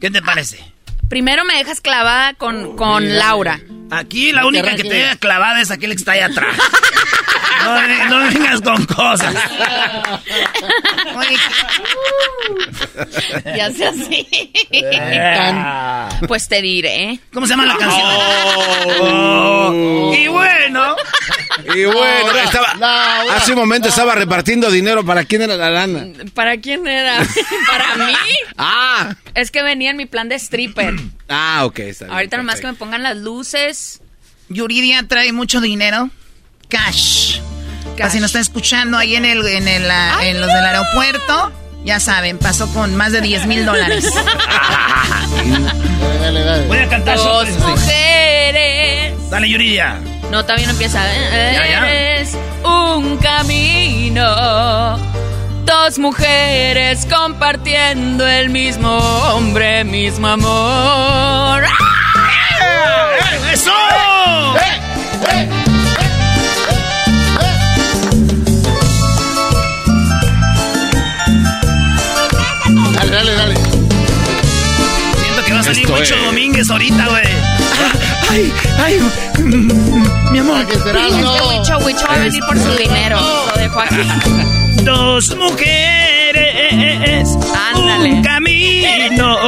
[0.00, 0.64] ¿Qué te parece?
[1.14, 3.60] Primero me dejas clavada con, con Laura.
[3.92, 6.56] Aquí la única que te deja clavada es aquel que está allá atrás.
[7.64, 9.34] No, ve- no vengas con cosas.
[13.56, 14.52] Ya sé así.
[16.26, 17.18] Pues te diré.
[17.32, 18.06] ¿Cómo se llama la canción?
[19.00, 20.14] Oh.
[20.16, 20.96] Y bueno,
[21.74, 25.04] Y bueno, estaba, hace un momento estaba repartiendo dinero.
[25.04, 26.06] ¿Para quién era la lana?
[26.34, 27.18] ¿Para quién era?
[27.66, 28.14] ¿Para mí?
[28.56, 30.94] Ah, Es que venía en mi plan de stripper.
[31.28, 31.78] ah, ok.
[31.80, 34.00] Está bien, Ahorita nomás que me pongan las luces.
[34.48, 36.10] Yuridia trae mucho dinero.
[36.68, 37.33] Cash.
[37.96, 41.52] Casi nos está escuchando ahí en, el, en, el, ah, en los del aeropuerto.
[41.84, 44.04] Ya saben, pasó con más de 10 mil dólares.
[44.14, 45.58] Dale,
[46.20, 46.66] dale, dale.
[46.66, 47.16] voy a cantar.
[47.16, 49.30] Dos mujeres.
[49.30, 49.98] Dale, Yuridia.
[50.30, 51.00] No, todavía no empieza.
[51.30, 51.90] Ya, ya.
[51.90, 54.98] Eres un camino.
[55.64, 61.64] Dos mujeres compartiendo el mismo hombre, mismo amor.
[63.52, 63.70] ¡Eso!
[65.22, 65.48] Dale,
[75.76, 76.10] Esto es.
[76.24, 77.24] Domínguez ahorita, güey.
[78.30, 78.98] Ay, ay,
[79.42, 80.66] mm, mi amor.
[80.66, 81.06] ¿Qué será?
[81.06, 81.32] Es que No.
[81.48, 83.18] Huicho, Huicho va a venir por su dinero.
[83.54, 83.96] Lo dejo aquí.
[84.84, 87.28] Dos mujeres,
[87.74, 88.12] Ándale.
[88.14, 89.38] un camino.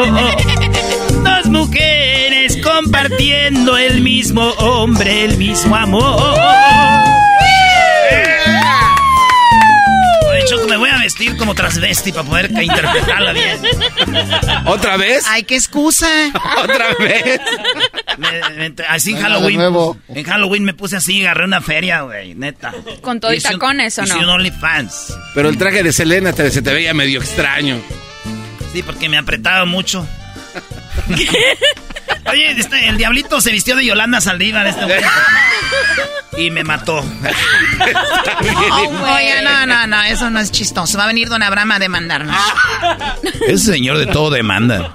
[1.22, 6.34] Dos mujeres compartiendo el mismo hombre, el mismo amor.
[11.16, 13.60] Vestir como transvesti para poder interpretarla bien.
[14.66, 15.24] ¿Otra vez?
[15.28, 16.06] Ay, qué excusa.
[16.62, 17.40] ¿Otra vez?
[18.18, 19.56] Me- me- así en Halloween.
[19.56, 19.96] nuevo.
[20.08, 22.74] En Halloween me puse así, agarré una feria, güey, neta.
[23.00, 24.18] Con todo y un- tacones, ¿o no?
[24.18, 25.14] un OnlyFans.
[25.34, 27.78] Pero el traje de Selena te, se te veía medio extraño.
[28.72, 30.06] Sí, porque me apretaba mucho.
[32.30, 35.00] Oye, este, el diablito se vistió de Yolanda Saldívar este güey.
[36.38, 36.98] Y me mató.
[39.14, 40.98] Oye, no, no, no, eso no es chistoso.
[40.98, 42.36] Va a venir Don Abraham a demandarnos.
[43.48, 44.92] Ese señor de todo demanda.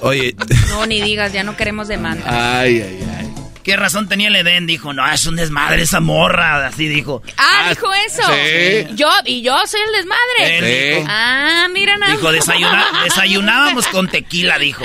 [0.00, 0.34] Oye,
[0.70, 2.24] No, ni digas, ya no queremos demanda.
[2.26, 3.31] Ay, ay, ay.
[3.62, 4.66] ¿Qué razón tenía el Edén?
[4.66, 6.66] Dijo, no, es un desmadre esa morra.
[6.66, 7.22] Así dijo.
[7.36, 8.22] Ah, dijo eso.
[8.26, 8.94] sí.
[8.96, 10.96] Yo, y yo soy el desmadre.
[10.96, 11.06] Dijo.
[11.08, 12.12] Ah, mira nada.
[12.12, 14.84] Dijo, desayuna- desayunábamos con tequila, dijo.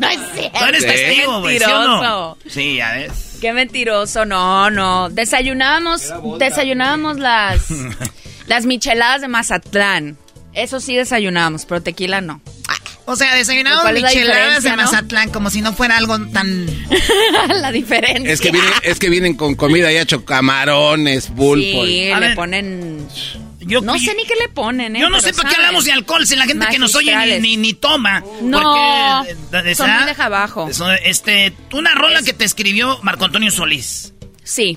[0.00, 0.58] no es cierto.
[0.58, 1.88] Tú eres Qué testigo, güey, ¿sí o no?
[2.00, 2.38] mentiroso.
[2.48, 3.38] Sí, ya ves.
[3.40, 5.08] Qué mentiroso, no, no.
[5.10, 7.66] Desayunábamos, desayunábamos las,
[8.46, 10.18] las micheladas de Mazatlán.
[10.54, 12.40] Eso sí desayunábamos, pero tequila no.
[13.10, 14.82] O sea, desayunamos ¿Cuál es la micheladas de diferencia, no?
[14.82, 16.66] Mazatlán como si no fuera algo tan...
[17.48, 18.30] la diferencia.
[18.30, 21.86] Es que, vienen, es que vienen con comida ya hecho camarones, pulpo.
[21.86, 23.08] Sí, le ver, ponen...
[23.60, 25.00] Yo, no sé ni qué le ponen, ¿eh?
[25.00, 27.40] Yo no sé para qué hablamos de alcohol si la gente que nos oye ni,
[27.40, 28.22] ni, ni toma.
[28.42, 30.68] No, Porque, son muy deja abajo.
[31.02, 34.12] Este, una rola que te escribió Marco Antonio Solís.
[34.44, 34.76] Sí.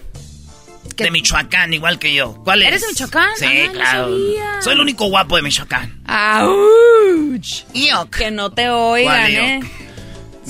[1.03, 2.35] De Michoacán, igual que yo.
[2.43, 2.67] ¿Cuál es?
[2.69, 3.29] ¿Eres de Michoacán?
[3.37, 4.03] Sí, Ah, no claro.
[4.09, 4.61] sabía.
[4.61, 6.01] Soy el único guapo de Michoacán.
[6.07, 8.09] ¡Auch!
[8.11, 9.59] Que no te oigan, ¿Cuál, ¿eh?
[9.61, 9.71] Ioc?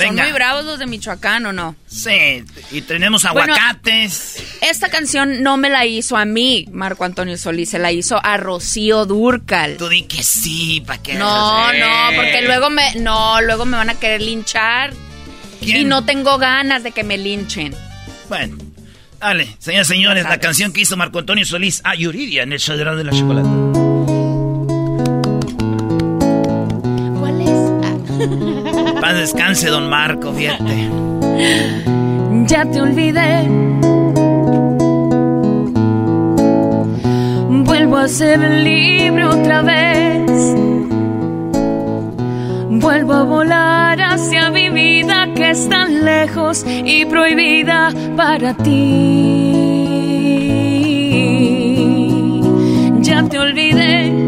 [0.07, 1.76] Son muy bravos los de Michoacán, ¿o no?
[1.86, 4.41] Sí, y tenemos Bueno, aguacates.
[4.61, 8.38] Esta canción no me la hizo a mí, Marco Antonio Solís, se la hizo a
[8.38, 9.78] Rocío Durcal.
[9.78, 11.15] Tú di que sí, ¿para qué?
[11.15, 14.94] No, no, porque luego me, no, luego me van a querer linchar.
[15.60, 17.76] Y no tengo ganas de que me linchen.
[18.30, 18.57] Bueno,
[19.22, 22.60] dale, señoras y señores, la canción que hizo Marco Antonio Solís a Yuridia en el
[22.60, 23.48] show de la Chocolate.
[27.19, 29.02] ¿Cuál es?
[29.02, 30.89] Paz descanse, don Marco, fíjate.
[32.48, 33.48] Ya te olvidé.
[37.65, 40.31] Vuelvo a ser libre otra vez.
[42.69, 44.60] Vuelvo a volar hacia que
[45.52, 49.52] es tan lejos y prohibida para ti.
[53.02, 54.11] Ya te olvidé.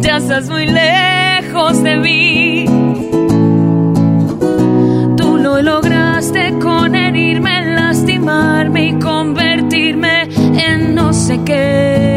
[0.00, 2.64] Ya estás muy lejos de mí.
[5.16, 10.28] Tú lo lograste con herirme, lastimarme y convertirme
[10.68, 12.13] en no sé qué.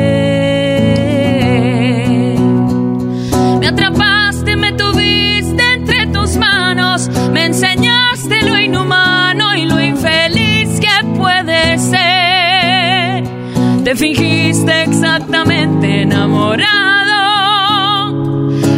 [13.98, 16.68] Fingiste exactamente enamorado,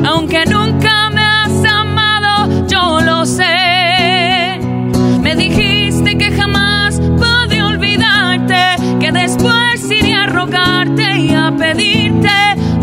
[0.07, 4.59] aunque nunca me has amado, yo lo sé.
[5.21, 12.29] Me dijiste que jamás podía olvidarte, que después iría a rogarte y a pedirte,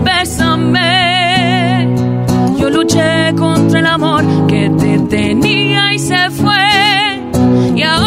[0.05, 1.89] bésame.
[2.59, 6.55] Yo luché contra el amor que te tenía y se fue.
[7.75, 8.06] Y ahora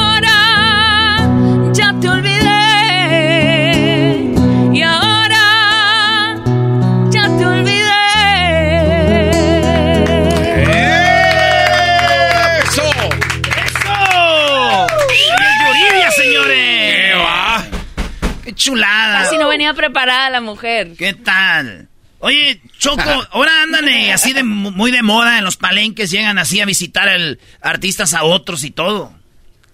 [18.70, 19.24] chulada!
[19.24, 20.94] Casi no venía preparada la mujer.
[20.98, 21.88] ¿Qué tal?
[22.20, 23.02] Oye, Choco,
[23.32, 26.66] ahora andan eh, así de mu- muy de moda en los palenques, llegan así a
[26.66, 29.14] visitar el, artistas a otros y todo.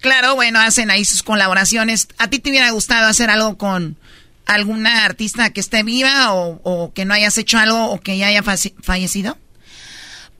[0.00, 2.08] Claro, bueno, hacen ahí sus colaboraciones.
[2.18, 3.96] ¿A ti te hubiera gustado hacer algo con
[4.44, 8.28] alguna artista que esté viva o, o que no hayas hecho algo o que ya
[8.28, 9.36] haya fallecido?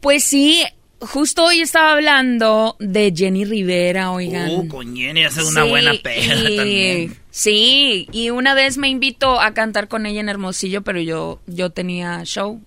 [0.01, 0.65] Pues sí,
[1.01, 4.51] justo hoy estaba hablando de Jenny Rivera, oigan.
[4.51, 7.17] Uh, con Jenny hace una Sí, buena pega y- también.
[7.31, 11.71] Sí, y una vez me invitó a cantar con ella en Hermosillo, pero yo, yo
[11.71, 12.63] tenía show.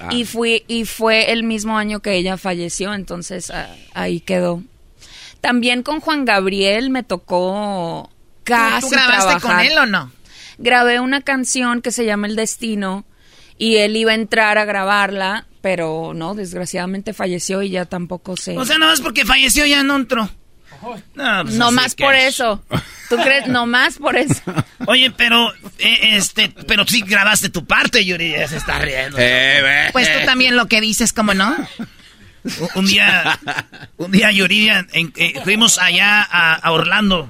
[0.00, 0.08] Ah.
[0.12, 4.62] Y fui, y fue el mismo año que ella falleció, entonces ah, ahí quedó.
[5.40, 8.10] También con Juan Gabriel me tocó
[8.44, 10.10] casi ¿Tú grabaste con él o no?
[10.58, 13.04] Grabé una canción que se llama El Destino
[13.58, 18.56] y él iba a entrar a grabarla, pero no, desgraciadamente falleció y ya tampoco sé.
[18.56, 20.30] O sea, nada más porque falleció ya no entró.
[21.14, 22.62] No, pues no más por eso.
[23.08, 23.48] ¿Tú crees?
[23.48, 24.40] No más por eso.
[24.86, 29.16] Oye, pero, eh, este, pero sí grabaste tu parte, Yuri, ya se está riendo.
[29.18, 31.56] Eh, Pues tú también lo que dices, ¿cómo no?
[31.56, 33.38] Un- Un día,
[33.96, 37.28] un día Yuridia, en- eh, fuimos allá a, a Orlando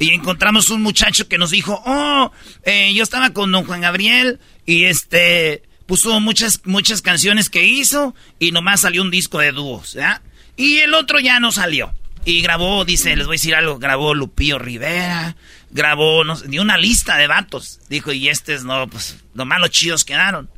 [0.00, 2.32] Y encontramos un muchacho que nos dijo, oh,
[2.64, 8.14] eh, yo estaba con don Juan Gabriel y este puso muchas, muchas canciones que hizo
[8.38, 10.22] y nomás salió un disco de dúos, ¿ya?
[10.56, 11.92] Y el otro ya no salió.
[12.24, 15.36] Y grabó, dice, les voy a decir algo, grabó Lupillo Rivera,
[15.70, 17.80] grabó, no sé, ni una lista de vatos.
[17.88, 20.48] Dijo, y este es, no, pues, nomás los chidos quedaron.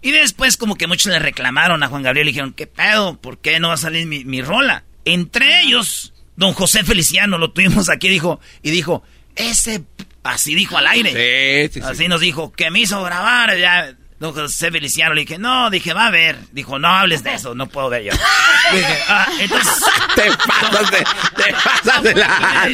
[0.00, 3.20] Y después como que muchos le reclamaron a Juan Gabriel y dijeron, ¿qué pedo?
[3.20, 4.84] ¿Por qué no va a salir mi, mi rola?
[5.04, 9.02] Entre ellos, don José Feliciano, lo tuvimos aquí, dijo, y dijo,
[9.36, 9.84] ese,
[10.22, 11.68] así dijo al aire.
[11.68, 11.86] Sí, sí, sí.
[11.86, 15.94] Así nos dijo, que me hizo grabar, ya, don José Feliciano, le dije, no, dije,
[15.94, 16.36] va a ver.
[16.52, 18.12] Dijo, no hables de eso, no puedo ver yo.
[18.72, 19.82] dije, ah, entonces...
[20.14, 22.68] Te pasas de, te pasas de la...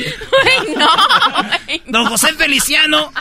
[1.87, 3.13] Don José Feliciano,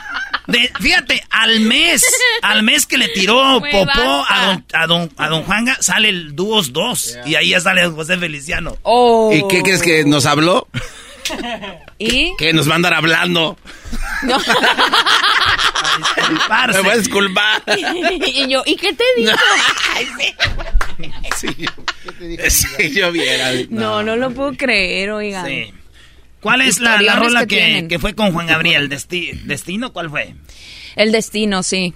[0.48, 2.04] de, fíjate, al mes,
[2.42, 6.36] al mes que le tiró popó a don, a don, a don Juanga, sale el
[6.36, 7.20] dúos 2.
[7.26, 8.78] Y ahí ya sale don José Feliciano.
[8.84, 9.32] Oh.
[9.34, 10.68] ¿Y qué crees que nos habló?
[12.00, 12.36] ¿Y?
[12.38, 13.58] Que nos va a andar hablando.
[14.24, 14.38] No.
[16.74, 17.64] Me voy a disculpar.
[18.26, 19.32] y yo, ¿y qué te digo?
[21.38, 21.48] Sí.
[22.50, 23.52] Si yo viera.
[23.70, 25.46] No, no lo puedo creer, oigan.
[25.46, 25.74] Sí.
[26.40, 28.90] ¿Cuál es la, la rola que que, fue con Juan Gabriel?
[28.90, 29.92] Desti- ¿Destino?
[29.92, 30.36] ¿Cuál fue?
[30.96, 31.94] El destino, sí.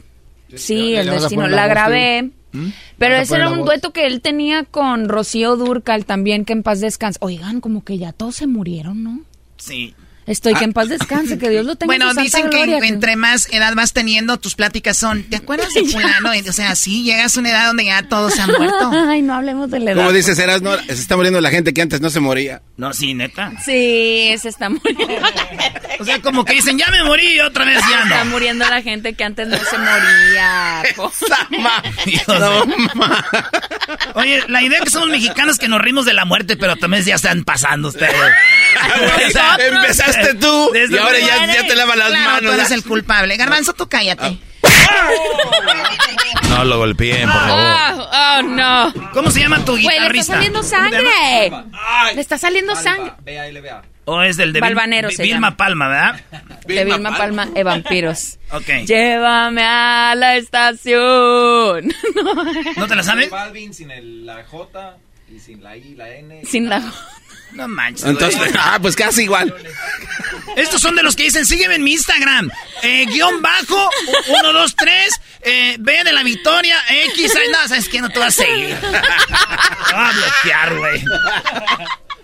[0.56, 1.48] Sí, ¿Le el destino.
[1.48, 2.32] la grabé.
[2.52, 2.70] ¿Mm?
[2.98, 3.68] Pero ¿Vas a ese era un voz?
[3.68, 7.20] dueto que él tenía con Rocío Durcal también, que en paz descanse.
[7.22, 9.22] Oigan, como que ya todos se murieron, ¿no?
[9.58, 9.94] Sí.
[10.30, 12.66] Estoy que en paz descanse, que Dios lo tenga en Bueno, su santa dicen que
[12.68, 16.30] gloria, entre más edad vas teniendo, tus pláticas son, ¿te acuerdas de fulano?
[16.48, 18.92] O sea, sí, llegas a una edad donde ya todos se han muerto.
[19.10, 20.02] Ay, no hablemos de la edad.
[20.02, 22.62] Como dices, Eras, no, se está muriendo la gente que antes no se moría.
[22.78, 23.54] No, sí, neta.
[23.66, 25.04] Sí, se está muriendo.
[26.00, 28.30] O sea, como que dicen, ya me morí y otra vez ya Está no.
[28.30, 30.84] muriendo la gente que antes no se moría.
[32.28, 32.66] No,
[34.14, 37.16] Oye, la idea que somos mexicanos que nos rimos de la muerte, pero también ya
[37.16, 38.14] están pasando ustedes.
[39.60, 42.42] Empezaste tú y ahora ya, ya te lavas las Claro, manos.
[42.42, 43.38] tú eres el culpable.
[43.38, 44.40] Garbanzo, tú cállate.
[46.50, 47.66] No lo golpeen, por favor.
[48.02, 48.94] Oh, oh, no.
[49.14, 50.34] ¿Cómo se llama tu Güey, le está guitarrista?
[50.34, 51.52] saliendo sangre.
[52.16, 53.14] Le está saliendo sangre.
[54.06, 55.58] ¿O es del de Vil- Balvanero Vi- se Vilma llama.
[55.58, 56.22] Palma, ¿verdad?
[56.66, 58.40] De Vilma Palma, e vampiros.
[58.52, 58.68] Ok.
[58.88, 61.94] Llévame a la estación.
[62.78, 63.30] ¿No te la sabes?
[63.30, 64.98] Balvin sin el- la J
[65.32, 66.42] y sin la I, la N.
[66.46, 66.82] Sin la...
[67.52, 68.06] No manches.
[68.06, 68.52] Entonces, güey.
[68.58, 69.54] ah, pues casi igual.
[70.56, 72.50] Estos son de los que dicen, sígueme en mi Instagram.
[72.84, 73.90] Eh, guion bajo,
[74.28, 76.78] 1, 2, 3, eh, B de la victoria,
[77.14, 78.76] X, ay, no, sabes que no te vas a seguir.
[78.80, 81.04] Te voy a bloquear, güey.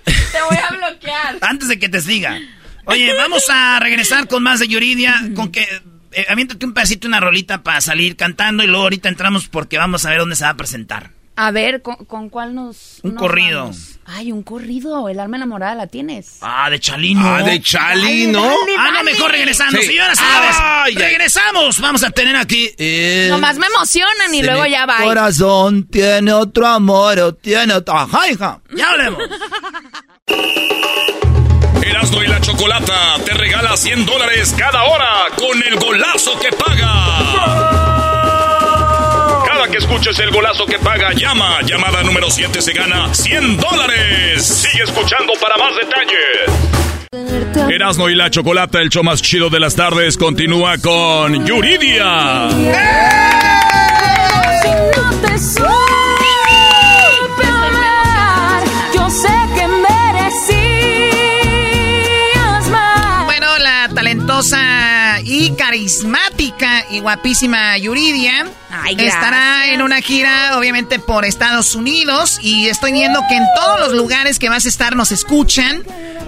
[0.06, 1.38] Te voy a bloquear.
[1.42, 2.40] Antes de que te siga.
[2.86, 5.68] Oye, vamos a regresar con más de Yuridia, con que...
[6.12, 10.06] Eh, aviéntate un pedacito, una rolita para salir cantando y luego ahorita entramos porque vamos
[10.06, 11.12] a ver dónde se va a presentar.
[11.38, 13.00] A ver, ¿con, con cuál nos...?
[13.04, 13.60] Un nos corrido.
[13.64, 14.00] vamos?
[14.06, 15.10] Ay, un corrido.
[15.10, 16.38] El alma enamorada la tienes.
[16.42, 17.28] Ah, de Chalino.
[17.28, 18.42] Ah, de Chalino.
[18.42, 19.80] Dale, dale, Ah, no, mejor regresando.
[19.82, 19.88] Sí.
[19.88, 21.80] Señoras señores, regresamos.
[21.82, 22.70] Vamos a tener aquí...
[22.78, 24.98] eh, Nomás me emocionan y luego ya va.
[25.04, 28.04] corazón tiene otro amor o tiene otra...
[28.04, 28.62] ¡Ajá, hija!
[28.76, 29.20] ¡Ya hablemos!
[31.84, 37.85] Erasmo y la Chocolata te regala 100 dólares cada hora con el golazo que paga.
[39.72, 41.60] Que escuches el golazo que paga, llama.
[41.64, 44.46] Llamada número 7 se gana 100 dólares.
[44.46, 47.74] Sigue escuchando para más detalles.
[47.74, 52.50] Erasmo y la Chocolata, el show más chido de las tardes, continúa con Yuridia.
[55.38, 55.60] Si
[65.38, 72.40] y carismática y guapísima Yuridia Ay, estará en una gira, obviamente, por Estados Unidos.
[72.42, 75.84] Y estoy viendo que en todos los lugares que vas a estar nos escuchan.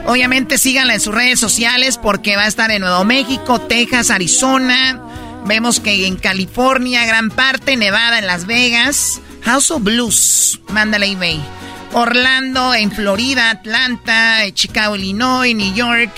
[0.06, 5.02] Obviamente, síganla en sus redes sociales porque va a estar en Nuevo México, Texas, Arizona.
[5.46, 9.22] Vemos que en California, gran parte, Nevada, en Las Vegas.
[9.44, 11.42] House of Blues, mándale eBay.
[11.94, 16.12] Orlando, en Florida, Atlanta, eh, Chicago, Illinois, New York,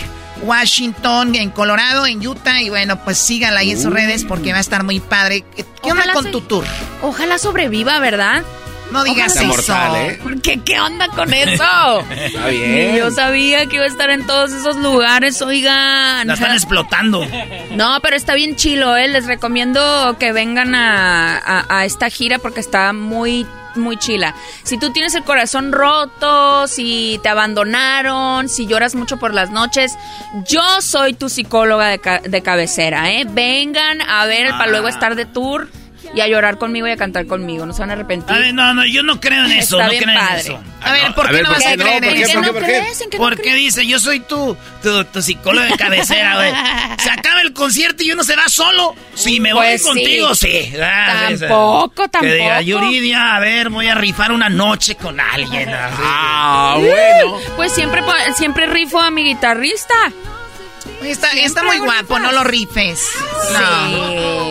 [0.43, 2.61] Washington, en Colorado, en Utah.
[2.61, 5.43] Y bueno, pues sígala ahí en sus redes porque va a estar muy padre.
[5.83, 6.65] ¿Qué onda con tu tour?
[7.01, 8.43] Ojalá sobreviva, ¿verdad?
[8.91, 9.45] No digas eso.
[9.45, 10.19] mortal, ¿eh?
[10.41, 11.99] ¿Qué, ¿Qué onda con eso?
[12.09, 12.91] Está bien.
[12.93, 16.27] Ni Yo sabía que iba a estar en todos esos lugares, oigan.
[16.27, 17.25] La están explotando.
[17.71, 19.07] No, pero está bien chilo, ¿eh?
[19.07, 23.45] Les recomiendo que vengan a, a- a esta gira porque está muy,
[23.75, 24.33] muy chila.
[24.63, 29.95] Si tú tienes el corazón roto, si te abandonaron, si lloras mucho por las noches,
[30.47, 33.25] yo soy tu psicóloga de, ca- de cabecera, ¿eh?
[33.29, 35.69] Vengan a ver para luego estar de tour
[36.13, 37.65] y a llorar conmigo y a cantar conmigo.
[37.65, 38.35] No se van a arrepentir.
[38.35, 39.75] A ver, no, no, yo no creo en eso.
[39.79, 40.39] Está no bien creo en padre.
[40.41, 40.63] eso.
[40.81, 42.41] A ver, ¿por qué no vas a creer en eso?
[43.17, 46.51] ¿Por qué dice, yo soy tu, tu, tu psicólogo de cabecera, güey?
[46.99, 48.95] Se acaba el concierto y uno se va solo.
[49.13, 50.73] Si me voy Pues contigo, sí.
[50.81, 52.61] Ah, Tampoco, Que diga, tampoco.
[52.61, 55.69] Yuridia, a ver, voy a rifar una noche con alguien.
[55.73, 57.37] Ah, bueno.
[57.55, 59.93] Pues siempre, po- siempre rifo a mi guitarrista.
[61.03, 63.07] Está, está muy guapo, no lo rifes.
[63.53, 64.49] No.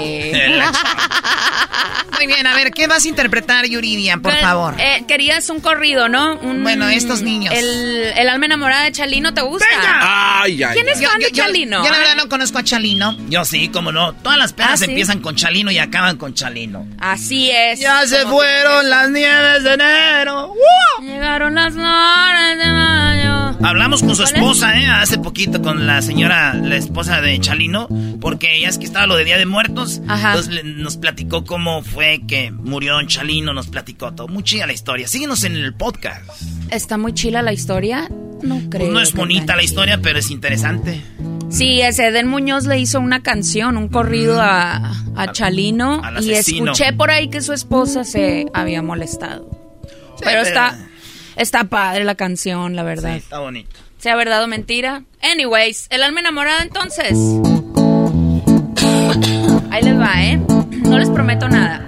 [2.19, 4.75] Muy bien, a ver, ¿qué vas a interpretar, Yuridia, por favor?
[4.79, 6.35] eh, querías un corrido, ¿no?
[6.41, 7.55] Un- Bueno, estos niños.
[7.55, 9.67] El, el alma enamorada de Chalino, ¿te gusta?
[10.43, 10.75] Ay, ay.
[10.75, 11.85] ¿Quién es Yo- fan yo- de yo- Chalino?
[11.85, 13.17] Yo la verdad no conozco a Chalino.
[13.29, 14.15] Yo sí, cómo no.
[14.15, 14.85] Todas las pedas Ah, ¿sí?
[14.87, 16.89] empiezan con Chalino y acaban con Chalino.
[16.99, 17.79] Así es.
[17.79, 20.53] Ya se fueron las nieves de enero.
[21.01, 23.57] Llegaron las flores de mayo.
[23.65, 24.87] Hablamos con su esposa, ¿eh?
[24.87, 27.89] Hace poquito con la señora, la esposa de Chalino,
[28.21, 30.01] porque ya es que estaba lo de Día de Muertos.
[30.09, 30.31] Ajá.
[30.35, 34.29] Entonces nos platicó cómo fue que murió Don Chalino, nos platicó todo.
[34.29, 35.09] Muy chida la historia.
[35.09, 36.23] Síguenos en el podcast.
[36.71, 38.09] Está muy chila la historia.
[38.43, 38.83] No creo.
[38.87, 41.03] Pues no es bonita la historia, pero es interesante.
[41.51, 46.03] Sí, ese Eden Muñoz le hizo una canción, un corrido a, a Chalino.
[46.05, 49.49] al y escuché por ahí que su esposa se había molestado.
[50.21, 50.79] pero pero- está,
[51.37, 53.13] está padre la canción, la verdad.
[53.15, 53.81] Sí, está bonito.
[53.99, 55.03] Sea verdad o mentira.
[55.23, 57.19] Anyways, el alma enamorada entonces.
[59.71, 60.41] Ahí les va, ¿eh?
[60.83, 61.85] No les prometo nada.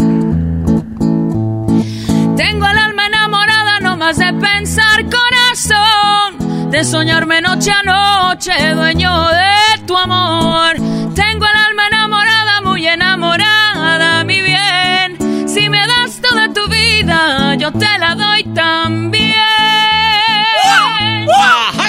[2.36, 9.28] Tengo el alma enamorada no más de pensar corazón, de soñarme noche a noche, dueño
[9.28, 10.74] de tu amor.
[11.14, 15.48] Tengo el alma enamorada, muy enamorada, mi bien.
[15.48, 19.19] Si me das toda tu vida, yo te la doy también.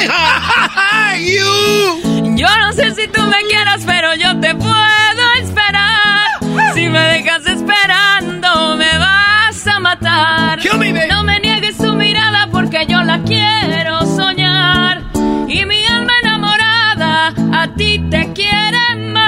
[2.36, 6.28] Yo no sé si tú me quieras, pero yo te puedo esperar.
[6.74, 10.60] Si me dejas esperando, me vas a matar.
[11.10, 15.04] No me niegues tu mirada porque yo la quiero soñar.
[15.48, 19.22] Y mi alma enamorada a ti te quiere más.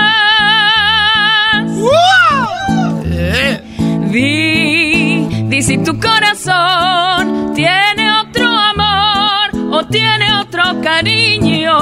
[4.12, 10.43] Di, di si tu corazón tiene otro amor o tiene otro
[10.84, 11.78] cariño.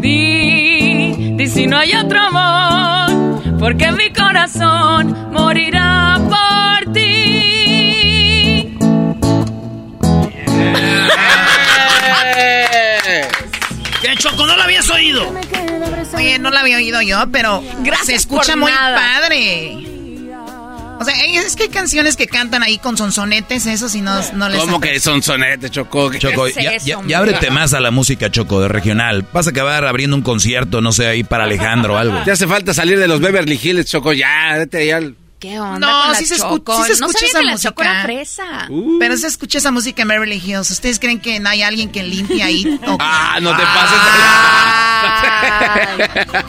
[0.00, 7.08] Di, di si no hay otro amor, porque mi corazón morirá por ti.
[14.02, 14.46] ¿Qué, Choco?
[14.46, 15.32] ¿No lo habías oído?
[16.14, 18.96] Oye, no la había oído yo, pero Gracias se escucha muy nada.
[18.96, 19.77] padre.
[21.12, 24.60] Es que hay canciones que cantan ahí con sonsonetes, eso si no, no les...
[24.60, 26.12] ¿Cómo que son sonetes, Choco?
[26.14, 27.10] Choco, ¿Qué es ya, eso, ya- hombre?
[27.12, 29.24] ya ábrete más a la música, Choco, de regional.
[29.32, 32.22] Vas a acabar abriendo un concierto, no sé, ahí para Alejandro o algo.
[32.24, 34.12] Te hace falta salir de los Beverly Hills, Choco.
[34.12, 34.96] Ya, vete ya.
[34.98, 36.84] al- ¿Qué onda No, con la sí se Choco?
[36.84, 37.94] sí se no escucha sabía esa que la Choco música.
[37.94, 38.66] era fresa.
[38.70, 38.98] Uh.
[38.98, 40.68] Pero se escucha esa música en Beverly Hills.
[40.72, 42.80] ¿Ustedes creen que no hay alguien que limpie ahí?
[42.88, 43.98] ¿O Ah, no te pases.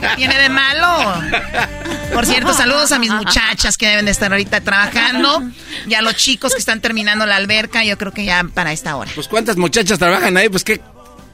[0.00, 1.22] ¿Qué tiene de malo?
[2.12, 5.42] Por cierto, saludos a mis muchachas que deben de estar ahorita trabajando
[5.86, 8.96] y a los chicos que están terminando la alberca, yo creo que ya para esta
[8.96, 9.10] hora.
[9.14, 10.80] Pues cuántas muchachas trabajan ahí, pues qué.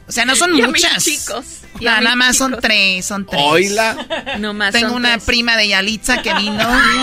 [0.08, 1.04] O sea, no son Y muchas.
[1.04, 1.44] chicos.
[1.80, 3.42] Y No, nada más son tres, son tres.
[3.44, 3.96] Oila.
[4.38, 5.24] No más Tengo son una tres.
[5.24, 6.56] prima de Yalitza que vino.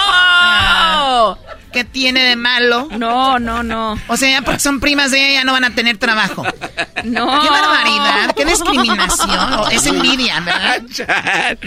[0.00, 1.38] ¡No!
[1.72, 2.88] ¿Qué tiene de malo?
[2.90, 3.96] No, no, no.
[4.08, 6.42] O sea, ya porque son primas de ella ya no van a tener trabajo.
[7.04, 7.40] No.
[7.42, 8.34] ¡Qué barbaridad!
[8.36, 9.60] ¡Qué discriminación!
[9.70, 10.82] Es envidia, ¿verdad?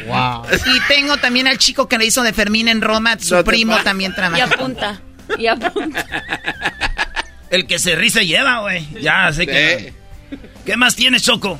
[0.07, 0.45] Wow.
[0.75, 3.77] Y tengo también al chico que le hizo de Fermín en Roma, su No primo
[3.83, 4.43] también Y trabaja.
[4.43, 4.99] apunta.
[5.37, 6.05] Y apunta.
[7.49, 8.85] El que se ríe se lleva, güey.
[9.01, 9.93] Ya sé que.
[10.65, 11.59] ¿Qué más tienes, Choco?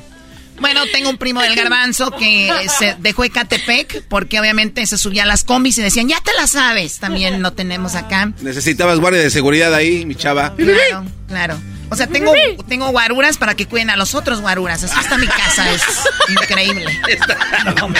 [0.60, 2.48] Bueno, tengo un primo del garbanzo que
[2.78, 6.46] se dejó Ecatepec porque obviamente se subía a las combis y decían, ya te la
[6.46, 6.98] sabes.
[7.00, 8.32] También lo tenemos acá.
[8.40, 10.54] Necesitabas guardia de seguridad ahí, mi chava.
[10.54, 11.60] Claro, claro.
[11.90, 12.32] O sea, tengo,
[12.68, 14.82] tengo guaruras para que cuiden a los otros guaruras.
[14.84, 15.82] Así está mi casa, es
[16.28, 16.86] increíble.
[17.64, 17.92] No, Oye,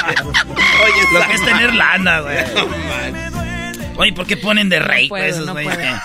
[1.13, 2.37] Lo que es tener lana, güey.
[2.55, 4.01] No.
[4.01, 5.75] Oye, ¿por qué ponen de rey puedo, esos no güeyes?
[5.75, 5.87] puedo.
[5.93, 6.01] que-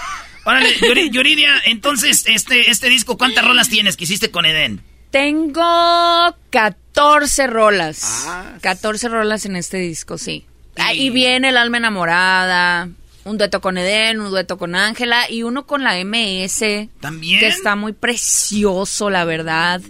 [0.46, 4.82] Órale, Yuri- Yuridia, entonces, este, este disco, ¿cuántas rolas tienes que hiciste con Eden?
[5.12, 8.26] Tengo 14 rolas.
[8.28, 10.46] Ah, 14 rolas en este disco, sí.
[10.78, 12.90] Ahí viene El alma enamorada,
[13.26, 16.90] un dueto con Eden, un dueto con Ángela y uno con la MS.
[17.00, 17.40] ¿También?
[17.40, 19.82] Que está muy precioso, la verdad.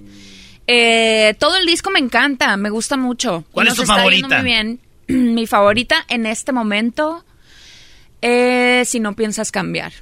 [0.68, 3.44] Eh, todo el disco me encanta, me gusta mucho.
[3.52, 4.28] ¿Cuál Y es tu está favorita?
[4.28, 4.80] Muy bien.
[5.08, 7.24] Mi favorita en este momento
[8.22, 9.94] es Si no piensas cambiar.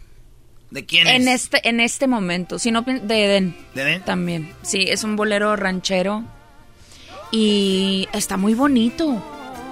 [0.71, 1.13] ¿De quién es?
[1.15, 3.55] En este, en este momento, si no de Eden.
[3.73, 4.01] ¿De Eden?
[4.03, 4.53] También.
[4.63, 6.23] Sí, es un bolero ranchero.
[7.31, 9.23] Y está muy bonito.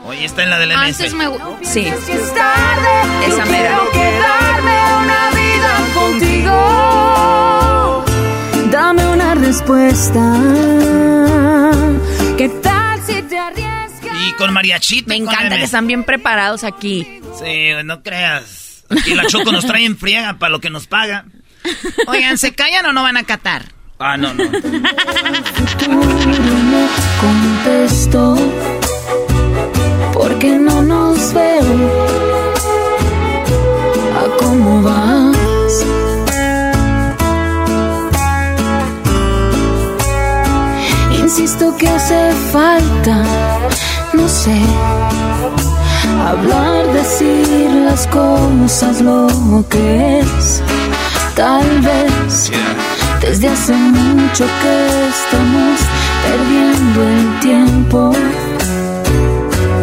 [0.05, 0.99] Oye, está en la del MS.
[1.01, 1.85] Antes me gu- Sí.
[1.88, 3.27] es tarde.
[3.27, 3.80] Esa Yo mera.
[3.80, 6.55] quiero quedarme una vida contigo.
[9.41, 10.22] dispuesta.
[12.38, 14.17] ¿Qué tal si te arriesgas?
[14.27, 15.09] Y con mariachito.
[15.09, 17.22] Me encanta que están bien preparados aquí.
[17.39, 18.64] Sí, no creas.
[18.89, 21.25] Aquí la Choco nos trae en friega para lo que nos paga.
[22.07, 23.65] Oigan, ¿se callan o no van a catar?
[23.97, 24.43] Ah, no, no.
[27.21, 28.35] contesto
[30.13, 31.05] porque no nos
[48.06, 50.61] las cosas lo que es,
[51.36, 52.52] tal vez.
[53.22, 55.80] Desde hace mucho que estamos
[56.27, 58.15] perdiendo el tiempo.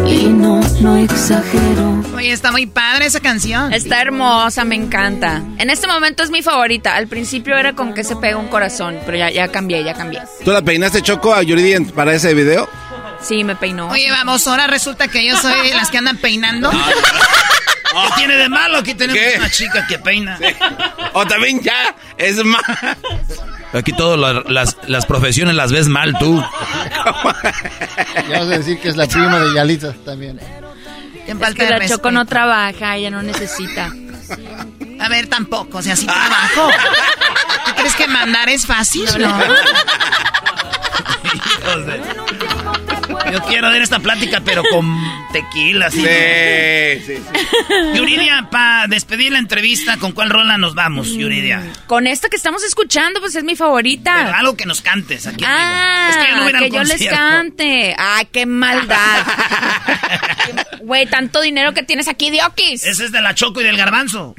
[0.07, 2.03] Y no, no exagero.
[2.15, 3.73] Oye, está muy padre esa canción.
[3.73, 5.41] Está hermosa, me encanta.
[5.57, 6.95] En este momento es mi favorita.
[6.95, 10.21] Al principio era con que se pega un corazón, pero ya, ya cambié, ya cambié.
[10.43, 12.69] ¿Tú la peinaste, Choco, a Yuridia para ese video?
[13.21, 13.87] Sí, me peinó.
[13.87, 16.69] Oye, vamos, ahora resulta que yo soy las que andan peinando.
[17.93, 18.79] ¿Qué tiene de malo?
[18.79, 20.37] Aquí tenemos una chica que peina.
[21.13, 22.61] O también ya, es más.
[23.73, 26.43] Aquí todas las, las profesiones las ves mal tú.
[28.29, 30.39] Ya vas a decir que es la prima de Yalita también.
[31.27, 33.91] Es que la Choco no trabaja, ella no necesita.
[34.99, 36.69] A ver, tampoco, o sea, sí trabajo.
[37.65, 39.05] ¿Tú crees que mandar es fácil?
[39.19, 39.37] No.
[43.33, 44.85] Yo quiero ver esta plática, pero con
[45.31, 46.01] tequila, ¿sí?
[46.01, 47.23] Sí, sí,
[47.95, 51.63] Yuridia, para despedir la entrevista, ¿con cuál rola nos vamos, Yuridia?
[51.87, 54.13] Con esta que estamos escuchando, pues es mi favorita.
[54.17, 55.43] Pero algo que nos cantes aquí.
[55.47, 57.95] Ah, es que yo, no voy a que yo les cante.
[57.97, 59.25] Ay, qué maldad.
[60.81, 62.83] Güey, tanto dinero que tienes aquí, Diokis.
[62.83, 64.35] Ese es de la Choco y del Garbanzo.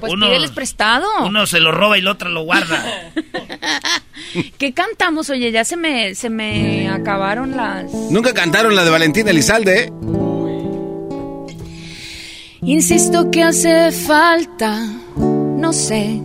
[0.00, 1.06] Pues pídeles prestado.
[1.24, 2.84] Uno se lo roba y el otro lo guarda.
[4.58, 5.30] ¿Qué cantamos?
[5.30, 7.92] Oye, ya se me, se me acabaron las...
[7.92, 9.92] Nunca cantaron la de Valentín Elizalde, ¿eh?
[12.64, 14.86] Insisto que hace falta,
[15.16, 16.20] no sé,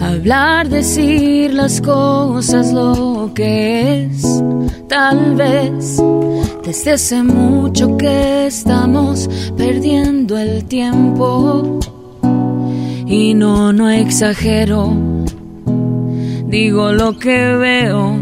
[0.00, 4.42] hablar, decir las cosas lo que es.
[4.88, 6.00] Tal vez
[6.64, 11.80] desde hace mucho que estamos perdiendo el tiempo.
[13.12, 14.96] Y no, no exagero,
[16.46, 18.18] digo lo que veo.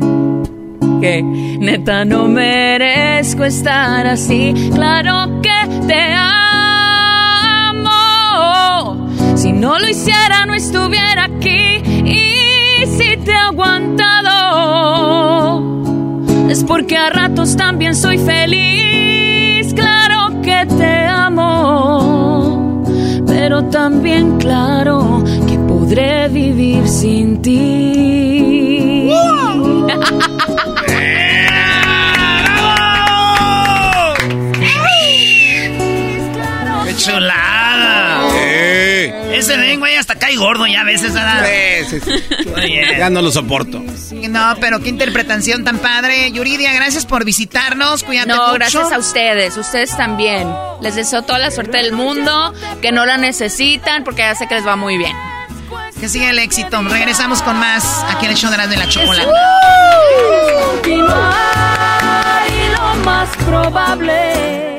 [1.00, 4.52] Que neta no merezco estar así.
[4.74, 7.86] Claro que te amo.
[9.36, 11.76] Si no lo hiciera, no estuviera aquí.
[12.04, 14.32] Y si te he aguantado,
[16.50, 19.72] es porque a ratos también soy feliz.
[19.72, 22.19] Claro que te amo.
[23.50, 29.10] Pero también claro que podré vivir sin ti.
[36.84, 37.49] ¡Qué chulada!
[39.40, 41.44] Ese den, güey, hasta cae gordo ya a veces, ¿verdad?
[41.88, 42.74] Sí, sí, sí.
[42.98, 43.82] Ya no lo soporto.
[44.28, 46.30] No, pero qué interpretación tan padre.
[46.32, 48.02] Yuridia, gracias por visitarnos.
[48.04, 48.52] Cuídate No, mucho.
[48.54, 50.48] gracias a ustedes, ustedes también.
[50.82, 52.52] Les deseo toda la suerte del mundo,
[52.82, 55.16] que no la necesitan, porque ya sé que les va muy bien.
[55.98, 56.80] Que siga el éxito.
[56.82, 59.28] Regresamos con más aquí en el show de la de la chocolate.
[60.86, 60.96] Y
[62.72, 64.78] lo más probable.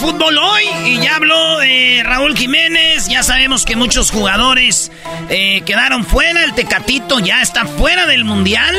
[0.00, 3.08] Es fútbol hoy y ya habló de Raúl Jiménez.
[3.08, 4.90] Ya sabemos que muchos jugadores
[5.28, 6.44] eh, quedaron fuera.
[6.44, 8.74] El Tecatito ya está fuera del mundial.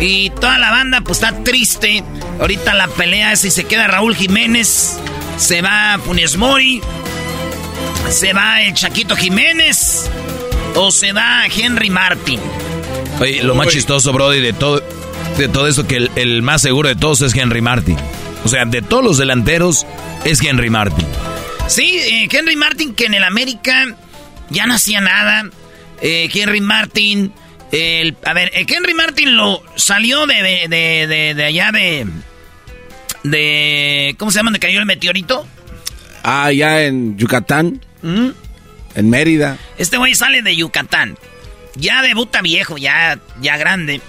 [0.00, 2.02] Y toda la banda pues está triste.
[2.40, 4.98] Ahorita la pelea es si se queda Raúl Jiménez.
[5.36, 6.80] Se va Funes Mori.
[8.08, 10.10] Se va el Chaquito Jiménez.
[10.74, 12.40] O se va Henry Martin.
[13.20, 14.82] Oye, lo más chistoso, Brody, de todo,
[15.36, 17.96] de todo esto, que el, el más seguro de todos es Henry Martin.
[18.44, 19.86] O sea, de todos los delanteros
[20.24, 21.06] es Henry Martin.
[21.68, 23.96] Sí, eh, Henry Martin que en el América
[24.48, 25.48] ya no hacía nada.
[26.02, 27.32] Eh, Henry Martin
[27.72, 32.06] El, a ver, Henry Martin lo salió de, de, de, de allá de,
[33.22, 34.14] de...
[34.18, 34.50] ¿Cómo se llama?
[34.50, 35.46] ¿De cayó el meteorito?
[36.22, 37.84] Ah, ya en Yucatán.
[38.02, 39.56] En Mérida.
[39.78, 41.16] Este güey sale de Yucatán.
[41.76, 44.00] Ya debuta viejo, ya, ya grande.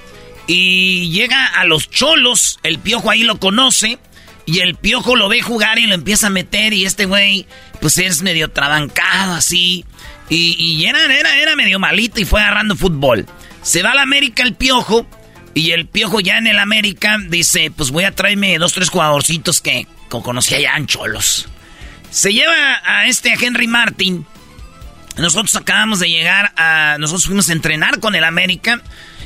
[0.48, 2.60] Y llega a los cholos.
[2.64, 4.00] El piojo ahí lo conoce.
[4.46, 6.74] Y el piojo lo ve jugar y lo empieza a meter.
[6.74, 7.46] Y este güey,
[7.80, 9.86] pues es medio trabancado así.
[10.30, 13.28] Y, y era, era, era medio malito y fue agarrando fútbol.
[13.62, 15.06] Se va a la América el piojo.
[15.54, 19.62] Y el piojo ya en el América dice: Pues voy a traerme dos, tres jugadorcitos
[19.62, 21.48] que conocía ya en cholos.
[22.10, 24.26] Se lleva a este Henry Martin.
[25.18, 26.98] Nosotros acabamos de llegar a.
[27.00, 28.82] Nosotros fuimos a entrenar con el América.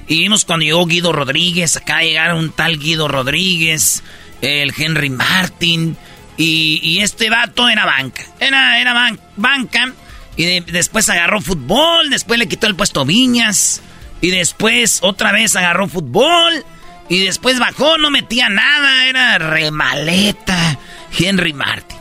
[0.08, 1.78] Y vimos cuando llegó Guido Rodríguez.
[1.78, 4.04] Acá llegaron un tal Guido Rodríguez.
[4.46, 5.98] El Henry Martin.
[6.38, 8.24] Y, este vato era banca.
[8.40, 9.94] Era, era banca.
[10.38, 12.10] Y después agarró fútbol.
[12.10, 13.82] Después le quitó el puesto Viñas.
[14.22, 16.64] Y después otra vez agarró fútbol.
[17.10, 19.08] Y después bajó, no metía nada.
[19.08, 20.78] Era remaleta.
[21.18, 21.98] Henry Martin.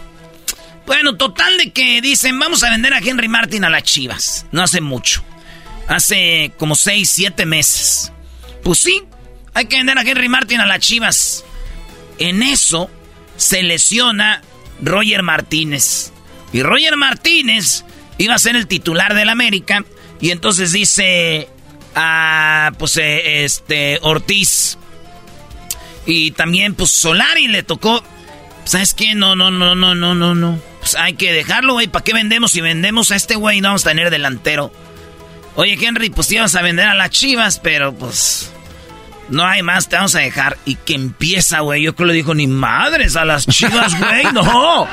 [0.86, 4.46] Bueno, total de que dicen, vamos a vender a Henry Martin a las Chivas.
[4.52, 5.22] No hace mucho.
[5.88, 8.12] Hace como 6, 7 meses.
[8.62, 9.02] Pues sí,
[9.54, 11.44] hay que vender a Henry Martin a las Chivas.
[12.18, 12.90] En eso
[13.36, 14.42] se lesiona
[14.80, 16.12] Roger Martínez.
[16.52, 17.84] Y Roger Martínez
[18.18, 19.84] iba a ser el titular del América.
[20.20, 21.48] Y entonces dice
[21.94, 24.78] a pues eh, este Ortiz.
[26.06, 28.02] Y también pues Solari le tocó.
[28.64, 29.14] ¿Sabes qué?
[29.14, 30.60] No, no, no, no, no, no, no.
[30.80, 31.88] Pues hay que dejarlo, güey.
[31.88, 32.52] ¿Para qué vendemos?
[32.52, 34.72] Si vendemos a este güey, no vamos a tener delantero.
[35.56, 38.53] Oye, Henry, pues te ibas a vender a las chivas, pero pues.
[39.28, 40.58] No hay más, te vamos a dejar.
[40.64, 41.82] Y que empieza, güey.
[41.82, 44.24] Yo creo que le dijo, ni madres a las chivas, güey.
[44.32, 44.86] No.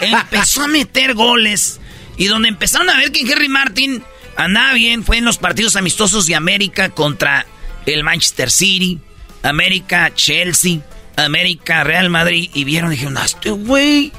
[0.00, 1.80] Empezó a meter goles.
[2.16, 4.02] Y donde empezaron a ver que Henry Martin
[4.36, 7.46] andaba bien fue en los partidos amistosos de América contra
[7.86, 9.00] el Manchester City,
[9.42, 10.80] América, Chelsea,
[11.16, 12.50] América, Real Madrid.
[12.52, 14.12] Y vieron, dijeron, este güey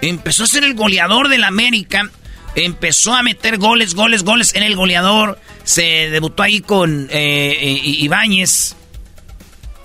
[0.00, 2.10] Empezó a ser el goleador del América.
[2.54, 5.38] Empezó a meter goles, goles, goles en el goleador.
[5.64, 8.76] Se debutó ahí con eh, eh, Ibáñez.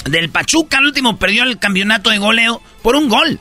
[0.05, 3.39] Del Pachuca, al último perdió el campeonato de goleo por un gol.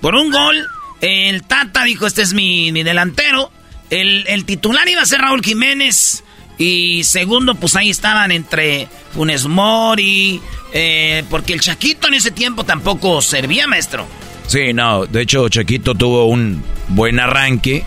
[0.00, 0.66] Por un gol.
[1.00, 3.50] El Tata dijo, este es mi, delantero.
[3.90, 6.24] El, titular iba a ser Raúl Jiménez.
[6.56, 10.40] Y segundo, pues ahí estaban entre Funes Mori.
[10.72, 14.06] Eh, porque el Chaquito en ese tiempo tampoco servía, maestro.
[14.46, 17.84] Sí, no, de hecho Chiquito tuvo un buen arranque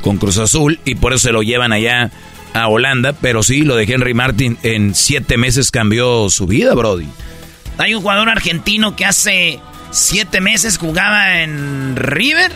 [0.00, 2.10] con Cruz Azul y por eso se lo llevan allá
[2.54, 7.06] a Holanda, pero sí, lo de Henry Martin en siete meses cambió su vida, Brody.
[7.78, 12.52] Hay un jugador argentino que hace siete meses jugaba en River.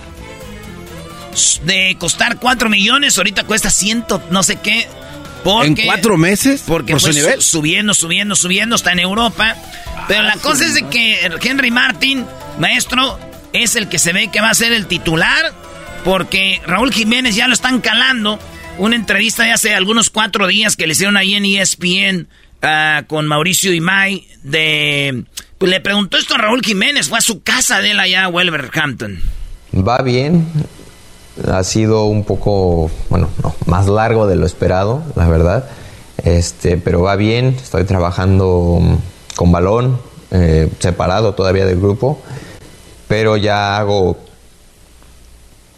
[1.65, 4.89] De costar cuatro millones, ahorita cuesta ciento no sé qué.
[5.63, 6.65] ¿En cuatro meses?
[6.67, 9.55] Porque ¿Por fue subiendo, subiendo, subiendo, está en Europa.
[10.09, 12.27] Pero la cosa es de que Henry Martin,
[12.59, 13.19] maestro,
[13.53, 15.53] es el que se ve que va a ser el titular.
[16.05, 18.39] Porque Raúl Jiménez ya lo están calando.
[18.79, 22.29] Una entrevista de hace algunos cuatro días que le hicieron ahí en ESPN
[22.63, 24.27] ah, con Mauricio Imay.
[24.43, 25.25] De,
[25.59, 27.09] pues le preguntó esto a Raúl Jiménez.
[27.09, 29.21] Fue a su casa de él allá a Wolverhampton.
[29.75, 30.47] Va bien.
[31.51, 35.69] Ha sido un poco, bueno, no, más largo de lo esperado, la verdad.
[36.25, 37.57] Este, pero va bien.
[37.63, 38.99] Estoy trabajando
[39.37, 40.01] con balón,
[40.31, 42.21] eh, separado todavía del grupo,
[43.07, 44.19] pero ya hago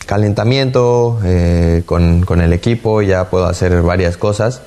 [0.06, 4.62] calentamiento eh, con, el equipo, ya puedo hacer varias cosas,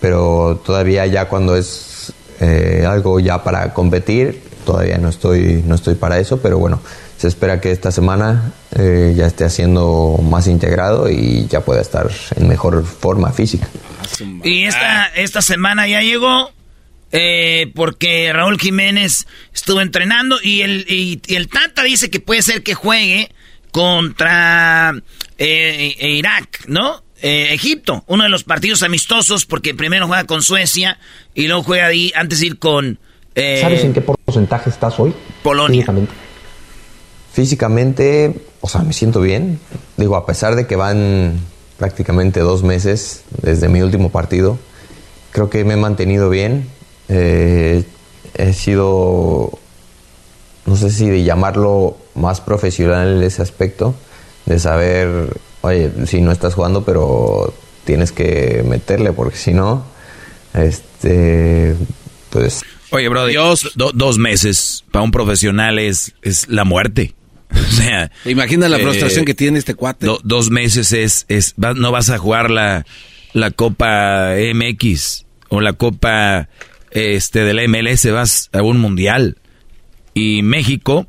[0.00, 5.94] pero todavía ya cuando es eh, algo ya para competir, todavía no estoy, no estoy
[5.94, 6.80] para eso, pero bueno,
[7.16, 12.48] se espera que esta semana ya esté haciendo más integrado y ya pueda estar en
[12.48, 13.68] mejor forma física.
[14.42, 16.50] Y esta, esta semana ya llegó
[17.12, 22.62] eh, porque Raúl Jiménez estuvo entrenando y el, y, el Tata dice que puede ser
[22.62, 23.30] que juegue
[23.72, 24.94] contra
[25.38, 27.02] eh, Irak, ¿no?
[27.22, 30.98] Eh, Egipto, uno de los partidos amistosos, porque primero juega con Suecia
[31.34, 32.98] y luego juega ahí antes de ir con...
[33.34, 35.14] ¿Sabes en qué porcentaje estás hoy?
[35.42, 35.76] Polonia.
[35.76, 36.12] Físicamente.
[37.32, 39.60] Físicamente, o sea, me siento bien.
[39.96, 41.38] Digo, a pesar de que van
[41.78, 44.58] prácticamente dos meses desde mi último partido,
[45.30, 46.68] creo que me he mantenido bien
[47.12, 47.84] eh,
[48.34, 49.50] he sido,
[50.64, 53.96] no sé si de llamarlo más profesional en ese aspecto,
[54.46, 57.54] de saber, oye, si no estás jugando, pero
[57.84, 59.84] tienes que meterle, porque si no,
[60.54, 61.76] este,
[62.30, 62.62] pues...
[62.92, 67.14] Oye, bro, Dios, dos meses para un profesional es, es la muerte.
[67.52, 70.06] O sea, imagina la frustración eh, que tiene este cuate.
[70.22, 72.86] dos meses es, es no vas a jugar la,
[73.32, 76.48] la Copa MX o la Copa
[76.92, 79.38] este de la MLS vas a un mundial.
[80.14, 81.06] Y México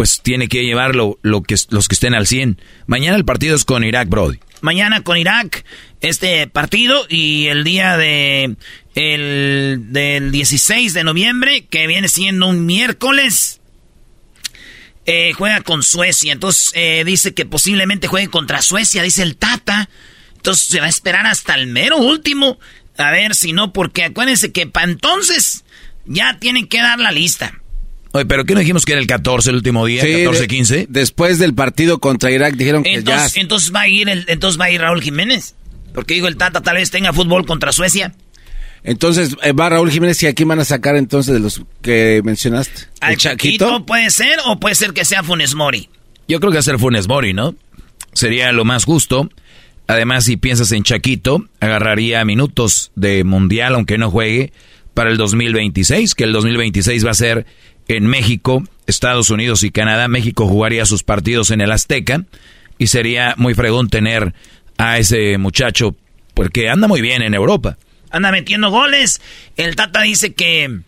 [0.00, 2.58] pues tiene que llevarlo lo que los que estén al 100.
[2.86, 4.38] Mañana el partido es con Irak, Brody.
[4.62, 5.62] Mañana con Irak
[6.00, 8.56] este partido y el día de
[8.94, 13.60] el del 16 de noviembre que viene siendo un miércoles
[15.04, 16.32] eh, juega con Suecia.
[16.32, 19.90] Entonces eh, dice que posiblemente juegue contra Suecia, dice el Tata.
[20.34, 22.58] Entonces se va a esperar hasta el mero último.
[22.96, 25.62] A ver si no, porque acuérdense que para entonces
[26.06, 27.59] ya tienen que dar la lista.
[28.12, 30.02] Oye, pero ¿qué no dijimos que era el 14 el último día?
[30.02, 30.86] 14-15.
[30.88, 33.40] Después del partido contra Irak dijeron que entonces, ya.
[33.40, 35.54] Entonces va a ir el, entonces va a ir Raúl Jiménez.
[35.94, 38.14] Porque digo el Tata tal vez tenga fútbol contra Suecia.
[38.82, 42.88] Entonces eh, va Raúl Jiménez y aquí van a sacar entonces de los que mencionaste.
[43.00, 43.84] ¿Al Chaquito?
[43.84, 45.88] puede ser o puede ser que sea Funes Mori?
[46.26, 47.54] Yo creo que va a ser Funes Mori, ¿no?
[48.12, 49.28] Sería lo más justo.
[49.86, 54.52] Además, si piensas en Chaquito, agarraría minutos de mundial, aunque no juegue,
[54.94, 57.46] para el 2026, que el 2026 va a ser
[57.96, 60.08] en México, Estados Unidos y Canadá.
[60.08, 62.24] México jugaría sus partidos en el Azteca
[62.78, 64.34] y sería muy fregón tener
[64.78, 65.94] a ese muchacho
[66.34, 67.76] porque anda muy bien en Europa.
[68.10, 69.20] Anda metiendo goles.
[69.56, 70.80] El Tata dice que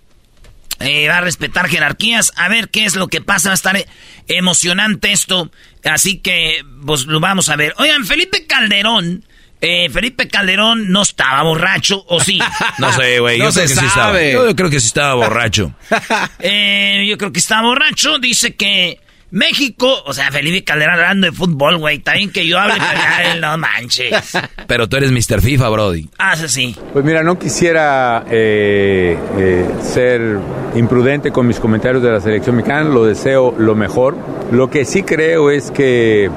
[0.81, 2.33] eh, va a respetar jerarquías.
[2.37, 3.51] A ver qué es lo que pasa.
[3.51, 3.87] Va a estar
[4.29, 5.51] emocionante esto.
[5.85, 7.74] Así que, pues lo vamos a ver.
[7.79, 9.24] Oigan, Felipe Calderón.
[9.65, 12.41] Eh, Felipe Calderón no estaba borracho, ¿o sí?
[12.79, 13.39] No sé, güey.
[13.39, 14.21] yo, creo que sí estaba.
[14.21, 15.73] Yo creo que sí estaba borracho.
[16.41, 18.19] Eh, yo creo que estaba borracho.
[18.19, 18.99] Dice que
[19.33, 22.01] México, o sea, Felipe Calderón hablando de fútbol, güey.
[22.01, 22.75] También que yo hable,
[23.17, 24.37] pero no manches.
[24.67, 25.41] Pero tú eres Mr.
[25.41, 26.11] FIFA, Brody.
[26.19, 26.77] Ah, sí, sí.
[26.93, 30.39] Pues mira, no quisiera eh, eh, ser
[30.75, 32.91] imprudente con mis comentarios de la selección mexicana.
[32.91, 34.19] Lo deseo lo mejor.
[34.51, 36.31] Lo que sí creo es que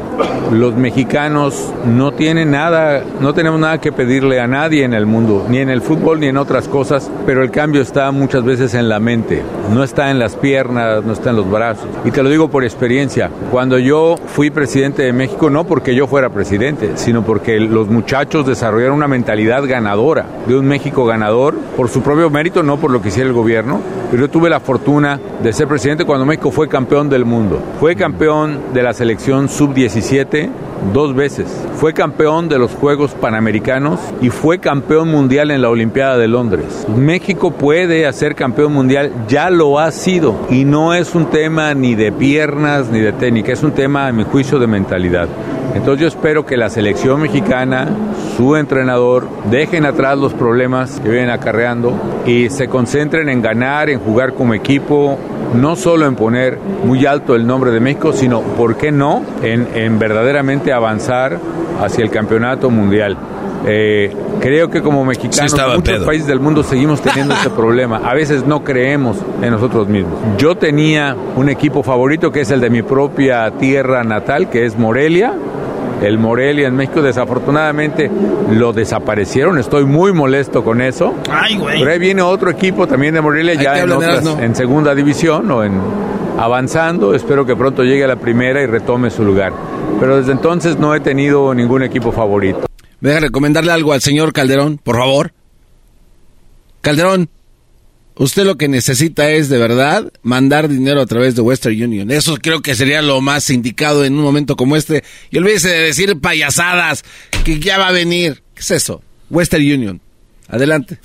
[0.54, 5.46] los mexicanos no tienen nada, no tenemos nada que pedirle a nadie en el mundo,
[5.50, 8.88] ni en el fútbol ni en otras cosas, pero el cambio está muchas veces en
[8.88, 9.44] la mente.
[9.74, 11.90] No está en las piernas, no está en los brazos.
[12.06, 12.85] Y te lo digo por experiencia
[13.52, 18.46] cuando yo fui presidente de México, no porque yo fuera presidente, sino porque los muchachos
[18.46, 23.02] desarrollaron una mentalidad ganadora, de un México ganador, por su propio mérito, no por lo
[23.02, 23.82] que hiciera el gobierno.
[24.12, 27.60] Pero yo tuve la fortuna de ser presidente cuando México fue campeón del mundo.
[27.80, 30.50] Fue campeón de la selección sub-17
[30.94, 31.48] dos veces.
[31.76, 36.86] Fue campeón de los Juegos Panamericanos y fue campeón mundial en la Olimpiada de Londres.
[36.96, 40.36] México puede hacer campeón mundial, ya lo ha sido.
[40.50, 44.12] Y no es un tema ni de piernas ni de técnica, es un tema, a
[44.12, 45.30] mi juicio, de mentalidad.
[45.74, 47.88] Entonces yo espero que la selección mexicana,
[48.38, 51.94] su entrenador, dejen atrás los problemas que vienen acarreando
[52.26, 55.18] y se concentren en ganar, en jugar como equipo,
[55.54, 60.00] no solo en poner muy alto el nombre de México, sino, ¿por qué no?, en,
[60.00, 61.40] verdaderamente avanzar
[61.82, 63.18] hacia el campeonato mundial.
[63.68, 67.98] Eh, creo que como mexicanos, muchos países del mundo seguimos teniendo ese problema.
[68.04, 70.20] A veces no creemos en nosotros mismos.
[70.38, 74.78] Yo tenía un equipo favorito que es el de mi propia tierra natal, que es
[74.78, 75.34] Morelia
[76.02, 77.02] el Morelia en México.
[77.02, 78.10] Desafortunadamente
[78.52, 79.58] lo desaparecieron.
[79.58, 81.14] Estoy muy molesto con eso.
[81.26, 83.92] Pero ahí viene otro equipo también de Morelia ya en,
[84.44, 85.80] en segunda división o en
[86.38, 87.14] avanzando.
[87.16, 89.54] Espero que pronto llegue a la primera y retome su lugar.
[90.00, 92.66] Pero desde entonces no he tenido ningún equipo favorito.
[93.00, 95.32] ¿Me deja recomendarle algo al señor Calderón, por favor?
[96.82, 97.30] Calderón,
[98.18, 102.12] Usted lo que necesita es de verdad mandar dinero a través de Western Union.
[102.12, 105.04] Eso creo que sería lo más indicado en un momento como este.
[105.32, 107.04] Y olvídese de decir payasadas,
[107.44, 108.42] que ya va a venir.
[108.54, 109.04] ¿Qué es eso?
[109.30, 110.02] Western Union.
[110.48, 111.00] Adelante.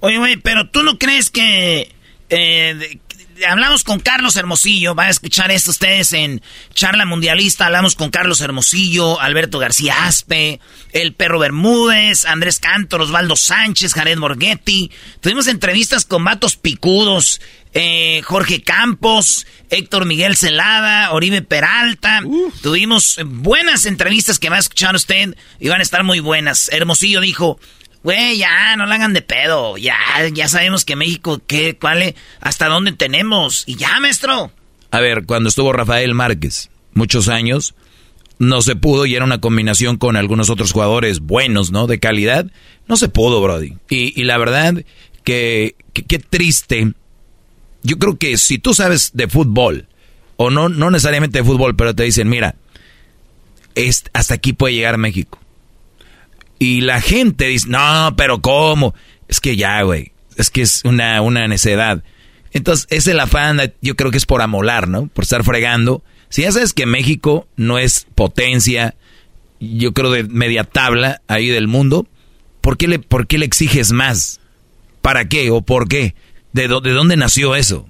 [0.00, 1.92] Oye, güey, pero tú no crees que
[2.30, 2.98] eh,
[3.48, 6.42] hablamos con Carlos Hermosillo, van a escuchar esto ustedes en
[6.74, 10.60] Charla Mundialista, hablamos con Carlos Hermosillo, Alberto García Aspe,
[10.92, 14.90] el Perro Bermúdez, Andrés Cantor, Osvaldo Sánchez, Jared Morghetti,
[15.20, 17.40] tuvimos entrevistas con vatos picudos,
[17.72, 22.22] eh, Jorge Campos, Héctor Miguel Celada, Oribe Peralta,
[22.62, 26.68] tuvimos buenas entrevistas que va a escuchar usted y van a estar muy buenas.
[26.72, 27.58] Hermosillo dijo,
[28.04, 29.78] Güey, ya, no la hagan de pedo.
[29.78, 29.96] Ya,
[30.30, 33.64] ya sabemos que México, ¿qué, cuál, hasta dónde tenemos?
[33.66, 34.52] Y ya, maestro.
[34.90, 37.74] A ver, cuando estuvo Rafael Márquez, muchos años,
[38.38, 41.86] no se pudo y era una combinación con algunos otros jugadores buenos, ¿no?
[41.86, 42.50] De calidad.
[42.88, 43.78] No se pudo, Brody.
[43.88, 44.84] Y, y la verdad
[45.24, 46.92] que, qué triste.
[47.82, 49.88] Yo creo que si tú sabes de fútbol,
[50.36, 52.54] o no, no necesariamente de fútbol, pero te dicen, mira,
[53.74, 55.38] es, hasta aquí puede llegar México
[56.58, 58.94] y la gente dice, no, pero ¿cómo?
[59.28, 60.12] Es que ya, güey.
[60.36, 62.02] Es que es una, una necedad.
[62.52, 65.08] Entonces, es el afán, yo creo que es por amolar, ¿no?
[65.08, 66.02] Por estar fregando.
[66.28, 68.94] Si ya sabes que México no es potencia,
[69.60, 72.06] yo creo de media tabla ahí del mundo,
[72.60, 74.40] ¿por qué le, por qué le exiges más?
[75.02, 76.14] ¿Para qué o por qué?
[76.52, 77.88] ¿De, de dónde nació eso?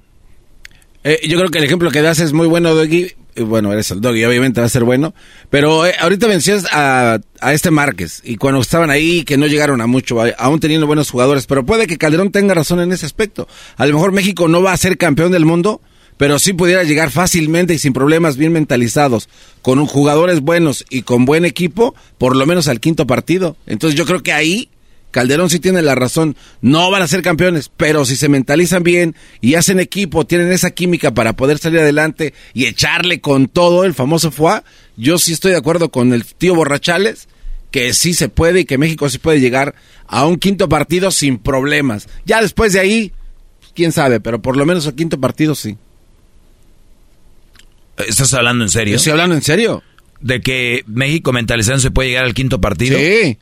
[1.03, 3.13] Eh, yo creo que el ejemplo que das es muy bueno, Doggy.
[3.35, 5.13] Eh, Bueno, eres el Doggy, obviamente va a ser bueno.
[5.49, 8.21] Pero eh, ahorita mencionas a, a este Márquez.
[8.23, 11.45] Y cuando estaban ahí, que no llegaron a mucho, aún teniendo buenos jugadores.
[11.45, 13.47] Pero puede que Calderón tenga razón en ese aspecto.
[13.77, 15.81] A lo mejor México no va a ser campeón del mundo,
[16.17, 19.27] pero sí pudiera llegar fácilmente y sin problemas, bien mentalizados,
[19.61, 23.57] con jugadores buenos y con buen equipo, por lo menos al quinto partido.
[23.67, 24.69] Entonces yo creo que ahí
[25.15, 29.15] Calderón sí tiene la razón, no van a ser campeones, pero si se mentalizan bien
[29.39, 33.93] y hacen equipo, tienen esa química para poder salir adelante y echarle con todo el
[33.93, 34.65] famoso FUA,
[34.97, 37.29] yo sí estoy de acuerdo con el tío Borrachales,
[37.71, 39.75] que sí se puede y que México sí puede llegar
[40.05, 42.09] a un quinto partido sin problemas.
[42.25, 43.13] Ya después de ahí,
[43.73, 45.77] quién sabe, pero por lo menos al quinto partido sí.
[48.05, 48.97] ¿Estás hablando en serio?
[48.97, 49.81] Estoy hablando en serio.
[50.19, 52.99] De que México mentalizando se puede llegar al quinto partido.
[52.99, 53.37] Sí.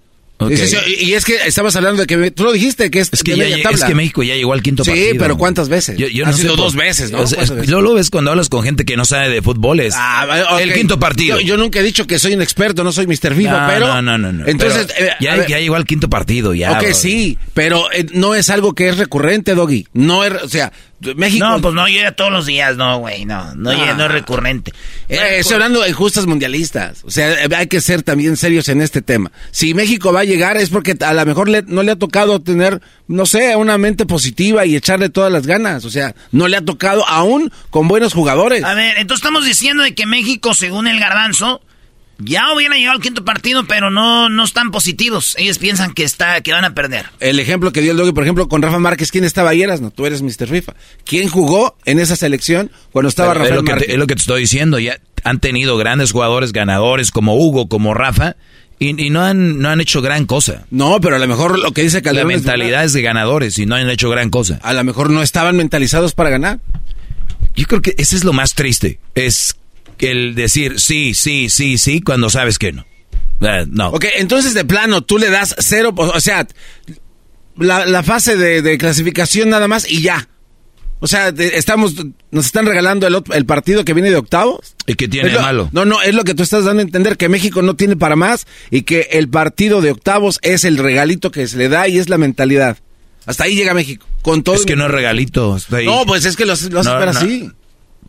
[0.50, 3.10] Sí, sí, sí, y es que estabas hablando de que tú lo dijiste que es,
[3.12, 3.78] Es que, ya, tabla.
[3.78, 5.16] es que México ya llegó al quinto Sí, partido.
[5.20, 5.98] pero ¿cuántas veces?
[5.98, 7.24] Yo, yo Ha no sé sido dos veces, ¿no?
[7.24, 9.80] Es- lo ves cuando hablas con gente que no sabe de fútbol.
[9.80, 11.40] Es Ah, el quinto partido.
[11.40, 13.36] Yo, yo nunca he dicho que soy un experto, no soy Mr.
[13.36, 13.88] FIFA, no, pero...
[13.88, 14.48] no, no, no, no.
[14.48, 16.72] Entonces, Pero eh, ya, ver, ya llegó al quinto partido, ya.
[16.74, 16.94] ok, bro.
[16.94, 19.88] sí, pero eh, no es algo que es recurrente, Doggy.
[19.94, 20.72] No es, o sea,
[21.16, 21.46] México...
[21.48, 23.76] No, pues no llega todos los días, no, güey, no, no, Ah.
[23.76, 24.72] llega, no es recurrente.
[25.10, 27.04] Eh, estoy hablando de justas mundialistas.
[27.04, 29.32] O sea, hay que ser también serios en este tema.
[29.52, 32.42] Si México va a llegar es porque a lo mejor le- no le ha tocado
[32.42, 35.86] tener, no sé, una mente positiva y echarle todas las ganas.
[35.86, 38.64] O sea, no le ha tocado aún con buenos jugadores.
[38.64, 41.62] A ver, entonces estamos diciendo de que México, según el garbanzo,
[42.24, 45.36] ya hubiera llegado al quinto partido, pero no, no están positivos.
[45.38, 47.06] Ellos piensan que está, que van a perder.
[47.20, 49.54] El ejemplo que dio el Doggy, por ejemplo, con Rafa Márquez, ¿quién estaba?
[49.54, 50.48] Eras, no, tú eres Mr.
[50.48, 50.74] FIFA.
[51.06, 53.88] ¿Quién jugó en esa selección cuando estaba Pero es, Márquez?
[53.88, 54.80] te, es lo que te estoy diciendo.
[54.80, 58.36] Ya han tenido grandes jugadores ganadores como Hugo, como Rafa,
[58.80, 60.66] y, y no, han, no han hecho gran cosa.
[60.70, 63.58] No, pero a lo mejor lo que dice La Calderón es mentalidad es de ganadores
[63.60, 64.60] y no han hecho gran cosa.
[64.64, 66.60] A lo mejor no estaban mentalizados para ganar.
[67.56, 69.00] Yo creo que ese es lo más triste.
[69.16, 69.56] Es
[70.00, 72.86] el decir sí, sí, sí, sí, cuando sabes que no.
[73.42, 73.90] Eh, no.
[73.90, 76.48] Ok, entonces de plano tú le das cero, o sea,
[77.58, 80.28] la, la fase de, de clasificación nada más y ya.
[81.00, 81.96] O sea, estamos,
[82.32, 84.74] nos están regalando el, partido que viene de octavos.
[84.88, 85.70] ¿Y qué tiene lo- malo?
[85.74, 88.16] No, no, es lo que tú estás dando a entender, que México no tiene para
[88.16, 92.00] más y que el partido de octavos es el regalito que se le da y
[92.00, 92.78] es la mentalidad.
[93.26, 94.08] Hasta ahí llega México.
[94.22, 95.58] Con todo Es que no es regalito.
[95.72, 95.86] ahí.
[95.86, 96.92] No, pues es que lo, lo no.
[97.10, 97.52] así.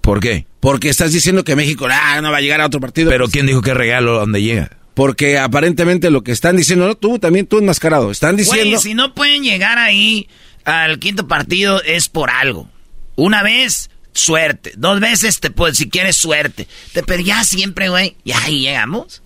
[0.04, 0.46] ¿Por qué?
[0.60, 3.10] Porque estás diciendo que México ah, no va a llegar a otro partido.
[3.10, 4.70] Pero ¿quién dijo que regalo donde llega?
[4.92, 8.68] Porque aparentemente lo que están diciendo, no, tú también, tú enmascarado, están diciendo...
[8.68, 10.28] Güey, si no pueden llegar ahí
[10.66, 12.68] al quinto partido es por algo.
[13.16, 14.74] Una vez, suerte.
[14.76, 16.68] Dos veces, te puedes, si quieres, suerte.
[16.92, 19.22] Te, pero ya siempre, güey, ya ahí llegamos.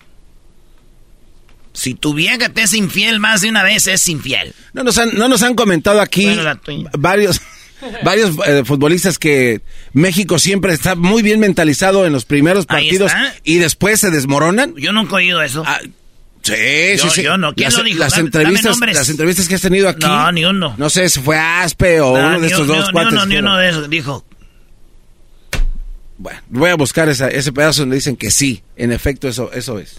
[1.73, 4.55] Si tu vieja te es infiel más de una vez, es infiel.
[4.71, 6.59] No nos han, no nos han comentado aquí Bueno,
[6.97, 7.41] varios,
[8.03, 9.61] varios eh, futbolistas que
[9.93, 13.11] México siempre está muy bien mentalizado en los primeros partidos
[13.43, 14.73] y después se desmoronan.
[14.77, 15.63] Yo nunca he oído eso.
[16.41, 16.53] Sí,
[16.97, 17.23] Yo- sí, sí.
[17.23, 17.53] yo no.
[17.53, 17.99] ¿Quién las, lo dijo?
[17.99, 18.95] Las Dame- entrevistas, dame nombres.
[18.97, 20.05] las entrevistas que has tenido aquí.
[20.05, 20.73] No, ni uno.
[20.77, 23.25] No sé si fue Aspe o Ah, uno de ni estos un- dos ni, uno,
[23.25, 23.89] ni uno de esos.
[23.89, 24.25] Dijo,
[26.17, 29.79] Bueno, voy a buscar esa- ese pedazo donde dicen que sí, en efecto eso, eso
[29.79, 29.97] es.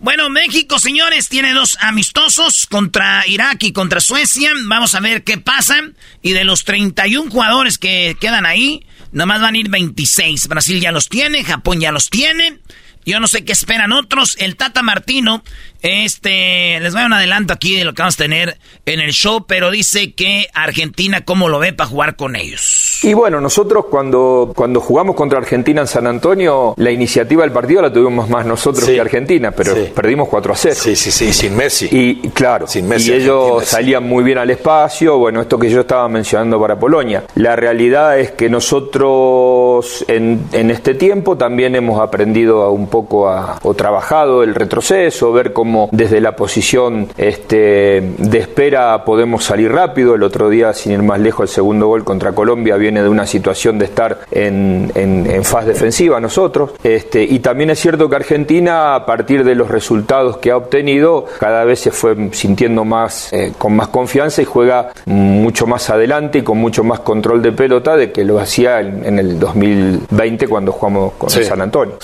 [0.00, 4.52] Bueno, México, señores, tiene dos amistosos contra Irak y contra Suecia.
[4.66, 5.74] Vamos a ver qué pasa.
[6.22, 10.46] Y de los 31 jugadores que quedan ahí, nada más van a ir 26.
[10.46, 12.60] Brasil ya los tiene, Japón ya los tiene.
[13.04, 14.36] Yo no sé qué esperan otros.
[14.38, 15.42] El Tata Martino,
[15.82, 19.12] este, les voy a un adelanto aquí de lo que vamos a tener en el
[19.12, 23.00] show, pero dice que Argentina, ¿cómo lo ve para jugar con ellos?
[23.02, 27.82] Y bueno, nosotros cuando, cuando jugamos contra Argentina en San Antonio, la iniciativa del partido
[27.82, 28.94] la tuvimos más nosotros Sí.
[28.94, 29.92] que Argentina, pero Sí.
[29.94, 30.74] perdimos 4 a 0.
[30.78, 31.88] Sí, sí, sí, sin Messi.
[31.90, 33.70] Y claro, Messi, y ellos Argentina, sí.
[33.70, 37.24] salían muy bien al espacio, bueno, esto que yo estaba mencionando para Polonia.
[37.36, 43.28] La realidad es que nosotros en, en este tiempo también hemos aprendido a un poco
[43.28, 49.70] a, o trabajado el retroceso, ver cómo desde la posición este, de espera podemos salir
[49.72, 50.14] rápido.
[50.14, 53.26] El otro día, sin ir más lejos, el segundo gol contra Colombia viene de una
[53.26, 56.70] situación de estar en, en, en fase defensiva nosotros.
[56.82, 61.26] Este, y también es cierto que Argentina, a partir de los resultados que ha obtenido,
[61.38, 66.38] cada vez se fue sintiendo más eh, con más confianza y juega mucho más adelante
[66.38, 70.48] y con mucho más control de pelota de que lo hacía en, en el 2020
[70.48, 71.44] cuando jugamos con Sí.
[71.44, 71.96] San Antonio.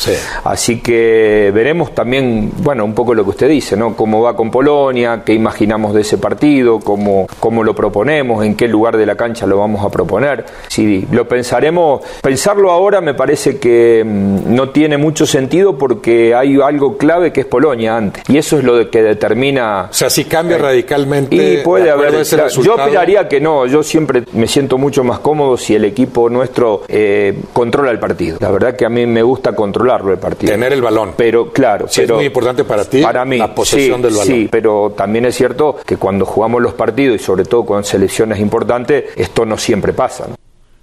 [0.45, 3.95] Así que veremos también, bueno, un poco lo que usted dice, ¿no?
[3.95, 8.67] Cómo va con Polonia, qué imaginamos de ese partido, cómo, cómo lo proponemos, en qué
[8.67, 10.45] lugar de la cancha lo vamos a proponer.
[10.69, 16.59] Si lo pensaremos, pensarlo ahora me parece que mm, no tiene mucho sentido porque hay
[16.61, 18.25] algo clave que es Polonia antes.
[18.29, 19.89] Y eso es lo que determina...
[19.91, 21.37] O sea, si cambia radicalmente.
[21.37, 22.15] Y puede haber.
[22.17, 23.67] ese yo opinaría que no.
[23.67, 28.39] Yo siempre me siento mucho más cómodo si el equipo nuestro eh, controla el partido.
[28.41, 30.53] La verdad que a mí me gusta controlarlo el partido.
[30.53, 31.13] Tener el balón.
[31.17, 34.27] Pero claro, es muy importante para ti para mí la posesión sí, del balón.
[34.27, 38.39] Sí, pero también es cierto que cuando jugamos los partidos y sobre todo con selecciones
[38.41, 40.27] importantes, esto no siempre pasa.
[40.29, 40.37] ¿no?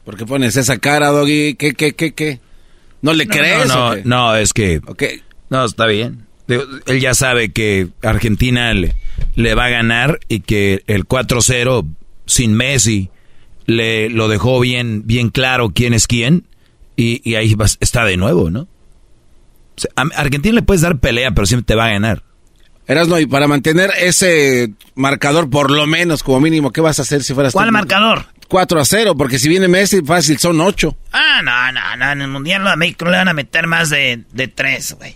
[0.06, 1.56] ¿Por qué pones esa cara, Doggy?
[1.56, 2.40] ¿Qué, qué, qué, qué?
[3.02, 3.68] ¿No le crees?
[3.68, 4.02] No, o no, qué?
[4.06, 4.82] no, es que...
[5.50, 6.26] No, está bien.
[6.48, 8.96] Él ya sabe que Argentina le,
[9.36, 11.86] le va a ganar y que el 4-0
[12.26, 13.10] sin Messi
[13.66, 16.46] le lo dejó bien, bien claro quién es quién
[16.98, 18.62] y, y ahí vas- está de nuevo, ¿no?
[18.62, 18.68] O
[19.78, 22.24] sea, a Argentina le puedes dar pelea, pero siempre te va a ganar.
[22.92, 27.24] Erasno, y para mantener ese marcador, por lo menos, como mínimo, ¿qué vas a hacer
[27.24, 28.26] si fueras ¿Cuál marcador?
[28.48, 30.98] 4 a 0, porque si viene Messi, fácil, son 8.
[31.14, 32.12] Ah, no, no, no.
[32.12, 35.16] En el Mundial a México le van a meter más de, de tres, güey.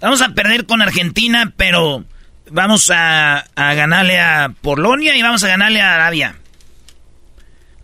[0.00, 2.04] Vamos a perder con Argentina, pero
[2.50, 6.36] vamos a, a ganarle a Polonia y vamos a ganarle a Arabia.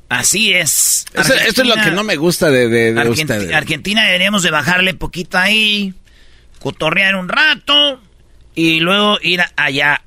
[0.08, 1.04] Así es.
[1.14, 3.52] Eso- esto es lo que no me gusta de, de, de Argenti- ustedes.
[3.54, 5.94] Argentina deberíamos de bajarle poquito ahí,
[6.60, 8.00] cotorrear un rato
[8.54, 10.02] y luego ir a- allá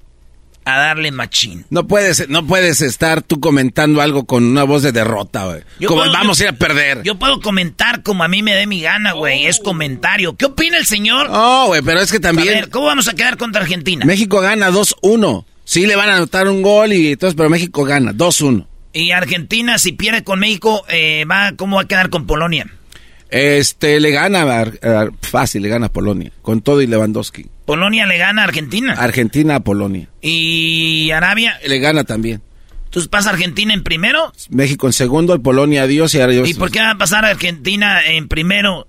[0.63, 1.65] a darle machín.
[1.71, 5.61] No puedes, no puedes estar tú comentando algo con una voz de derrota, güey.
[5.87, 7.01] Como puedo- vamos a yo- ir a perder.
[7.03, 9.47] Yo puedo comentar como a mí me dé mi gana, güey.
[9.47, 10.35] Es comentario.
[10.37, 11.29] ¿Qué opina el señor?
[11.31, 12.49] No, güey, pero es que también...
[12.49, 14.05] A ver, ¿cómo vamos a quedar contra Argentina?
[14.05, 15.45] México gana 2-1.
[15.65, 18.67] Sí le van a anotar un gol y todo, pero México gana 2-1.
[18.93, 22.67] Y Argentina, si pierde con México, eh, va, ¿cómo va a quedar con Polonia?
[23.31, 26.31] Este, le gana, ar- fácil, le gana a Polonia.
[26.41, 27.47] Con todo y Lewandowski.
[27.65, 28.93] Polonia le gana a Argentina.
[28.93, 30.09] Argentina a Polonia.
[30.21, 31.57] Y Arabia.
[31.65, 32.41] Le gana también.
[32.85, 34.33] Entonces pasa Argentina en primero.
[34.49, 36.49] México en segundo, y Polonia adiós y adiós.
[36.49, 38.85] ¿Y por qué va a pasar Argentina en primero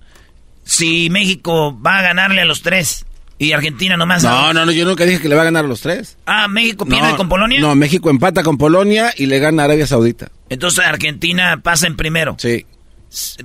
[0.65, 3.05] si México va a ganarle a los tres?
[3.39, 4.25] Y Argentina nomás.
[4.25, 6.17] a No, no, no, yo nunca dije que le va a ganar a los tres.
[6.25, 7.61] Ah, México pierde No, con Polonia.
[7.61, 10.29] No, México empata con Polonia y le gana a Arabia Saudita.
[10.49, 12.35] Entonces Argentina pasa en primero.
[12.39, 12.65] Sí.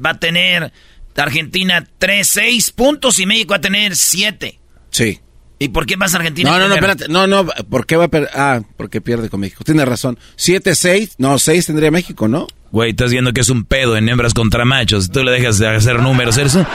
[0.05, 0.73] Va a tener
[1.17, 4.59] Argentina 3, 6 puntos y México va a tener 7.
[4.91, 5.21] Sí.
[5.61, 6.51] ¿Y por qué pasa Argentina?
[6.51, 7.09] No, no, no, espérate.
[7.09, 8.31] No, no, ¿por qué va a perder?
[8.35, 9.65] Ah, porque pierde con México.
[9.65, 10.17] Tienes razón.
[10.37, 12.47] 7-6, no, 6 tendría México, ¿no?
[12.71, 15.11] Güey, estás viendo que es un pedo en hembras contra machos.
[15.11, 16.37] Tú le dejas de hacer números.
[16.39, 16.67] Eres, un-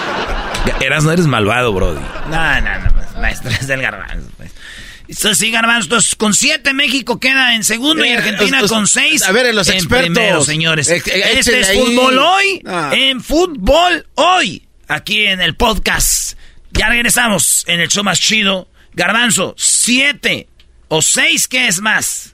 [0.81, 2.01] eras, no eres malvado, brody.
[2.29, 4.27] No, no, no, pues, maestro, es del garbanzo.
[4.35, 4.51] pues.
[5.09, 9.21] Sí, garbanzo, con 7 México queda en segundo y Eh, Argentina os- os- con 6
[9.23, 10.09] a ver, los en expertos.
[10.13, 10.89] primero, señores.
[10.89, 11.77] Ex- eh, este es ahí.
[11.79, 12.91] Fútbol Hoy, Ah.
[12.93, 16.37] en Fútbol Hoy, aquí en el podcast.
[16.71, 18.67] Ya regresamos en el show más chido.
[18.93, 20.47] Garbanzo, 7
[20.87, 22.33] o 6, ¿qué es más?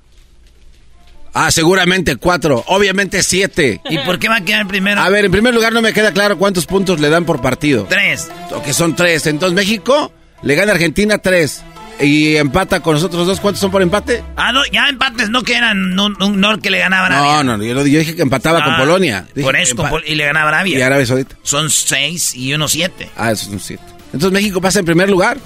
[1.34, 3.82] Ah, seguramente 4, obviamente 7.
[3.90, 5.00] ¿Y por qué va a quedar primero?
[5.02, 7.86] A ver, en primer lugar no me queda claro cuántos puntos le dan por partido.
[7.90, 8.30] 3.
[8.52, 9.28] O que son 3.
[9.28, 11.62] Entonces México le gana a Argentina 3.
[12.02, 13.40] Y empata con nosotros dos.
[13.40, 14.24] ¿Cuántos son por empate?
[14.38, 17.44] Ah, no, ya empates, no que eran un, un- no que le ganaba No, Arabia.
[17.44, 19.26] no, no, yo, yo dije que empataba con Ah, Polonia.
[19.36, 20.80] Dije Por eso, con empa- Pol- y le ganaba Arabia.
[20.80, 21.36] Y Arabia Saudita.
[21.44, 23.10] Son 6 y 1 7.
[23.18, 23.84] Ah, eso es un 7.
[24.14, 25.38] Entonces México pasa en primer lugar.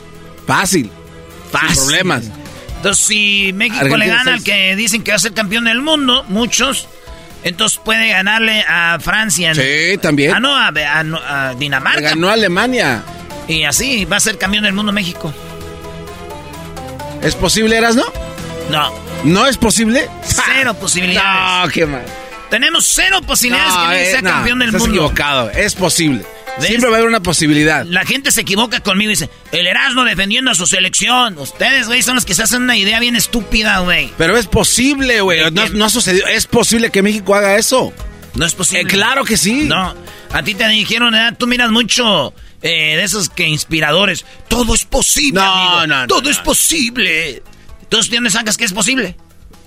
[0.46, 0.90] Fácil.
[1.52, 1.70] Fácil.
[1.76, 2.24] Sin problemas.
[2.78, 4.44] Entonces, si México le gana al seis.
[4.44, 6.88] que dicen que va a ser campeón del mundo, muchos,
[7.44, 9.56] entonces puede ganarle a Francia.
[9.56, 10.34] Sí, también.
[10.36, 12.00] Ah, no, a, a- a Dinamarca.
[12.00, 13.04] Le ganó a Alemania.
[13.48, 15.34] Y así va a ser campeón del mundo México.
[17.24, 18.04] ¿Es posible, Eras, no?
[18.70, 18.94] No,
[19.24, 20.10] ¿No es posible?
[20.24, 21.66] cero posibilidades.
[21.66, 22.04] No, qué mal.
[22.50, 24.96] Tenemos cero posibilidades que eh, sea no, campeón del estás mundo.
[24.96, 25.50] equivocado.
[25.52, 26.24] Es posible.
[26.60, 26.68] ¿Ves?
[26.68, 27.84] Siempre va a haber una posibilidad.
[27.86, 31.38] La gente se equivoca conmigo y dice, el Erasmo defendiendo a su selección.
[31.40, 34.12] Ustedes, güey, son los que se hacen una idea bien estúpida, güey.
[34.18, 35.50] Pero es posible, güey.
[35.52, 36.28] No, no ha sucedido.
[36.28, 37.92] Es posible que México haga eso.
[38.36, 38.82] No es posible.
[38.82, 39.64] Eh, claro que sí.
[39.66, 39.96] No,
[40.32, 41.32] a ti te dijeron, ¿eh?
[41.38, 42.34] tú miras mucho
[42.64, 44.26] eh, de esos que inspiradores.
[44.48, 45.88] Todo es posible, No, amigo.
[45.88, 46.30] no, no, Todo no.
[46.30, 47.44] es posible.
[47.84, 49.16] Entonces, ¿de dónde sacas que es posible?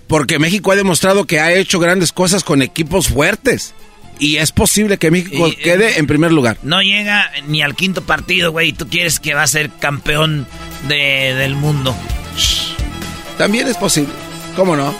[0.08, 3.74] Porque México ha demostrado que ha hecho grandes cosas con equipos fuertes.
[4.18, 6.56] Y es posible que México Y, eh, quede en primer lugar.
[6.62, 8.68] No llega ni al quinto partido, güey.
[8.70, 10.46] y Tú quieres que va a ser campeón
[10.88, 11.94] de- del mundo.
[13.36, 14.12] También es posible.
[14.56, 14.94] ¿Cómo no?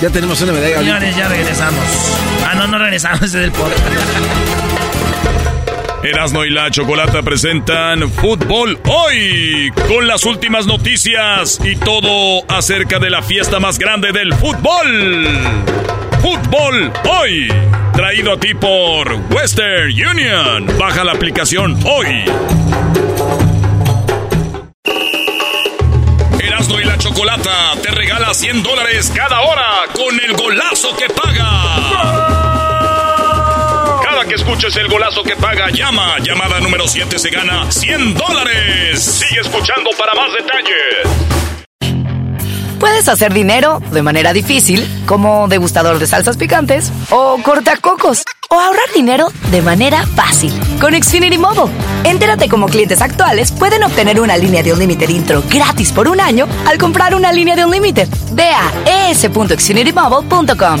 [0.00, 0.78] Ya tenemos una medalla.
[0.78, 1.84] Señores, ya regresamos.
[2.46, 4.65] Ah, no, no regresamos desde el podcast.
[6.06, 13.10] Erasmo y la Chocolata presentan Fútbol Hoy con las últimas noticias y todo acerca de
[13.10, 15.26] la fiesta más grande del fútbol.
[16.22, 17.48] Fútbol Hoy.
[17.92, 20.78] Traído a ti por Western Union.
[20.78, 22.24] Baja la aplicación hoy.
[26.38, 32.45] Erasmo y la Chocolata te regala 100 dólares cada hora con el golazo que paga.
[34.28, 36.18] Que escuches el golazo que paga, llama.
[36.18, 39.00] Llamada número 7 se gana 100 dólares.
[39.00, 41.26] Sigue escuchando para más detalles.
[42.80, 48.92] Puedes hacer dinero de manera difícil, como degustador de salsas picantes, o cortacocos, o ahorrar
[48.94, 51.72] dinero de manera fácil con Xfinity Mobile.
[52.04, 56.20] Entérate cómo clientes actuales pueden obtener una línea de un límite intro gratis por un
[56.20, 58.08] año al comprar una línea de un límite.
[58.32, 60.80] Ve a es.xfinitymobile.com.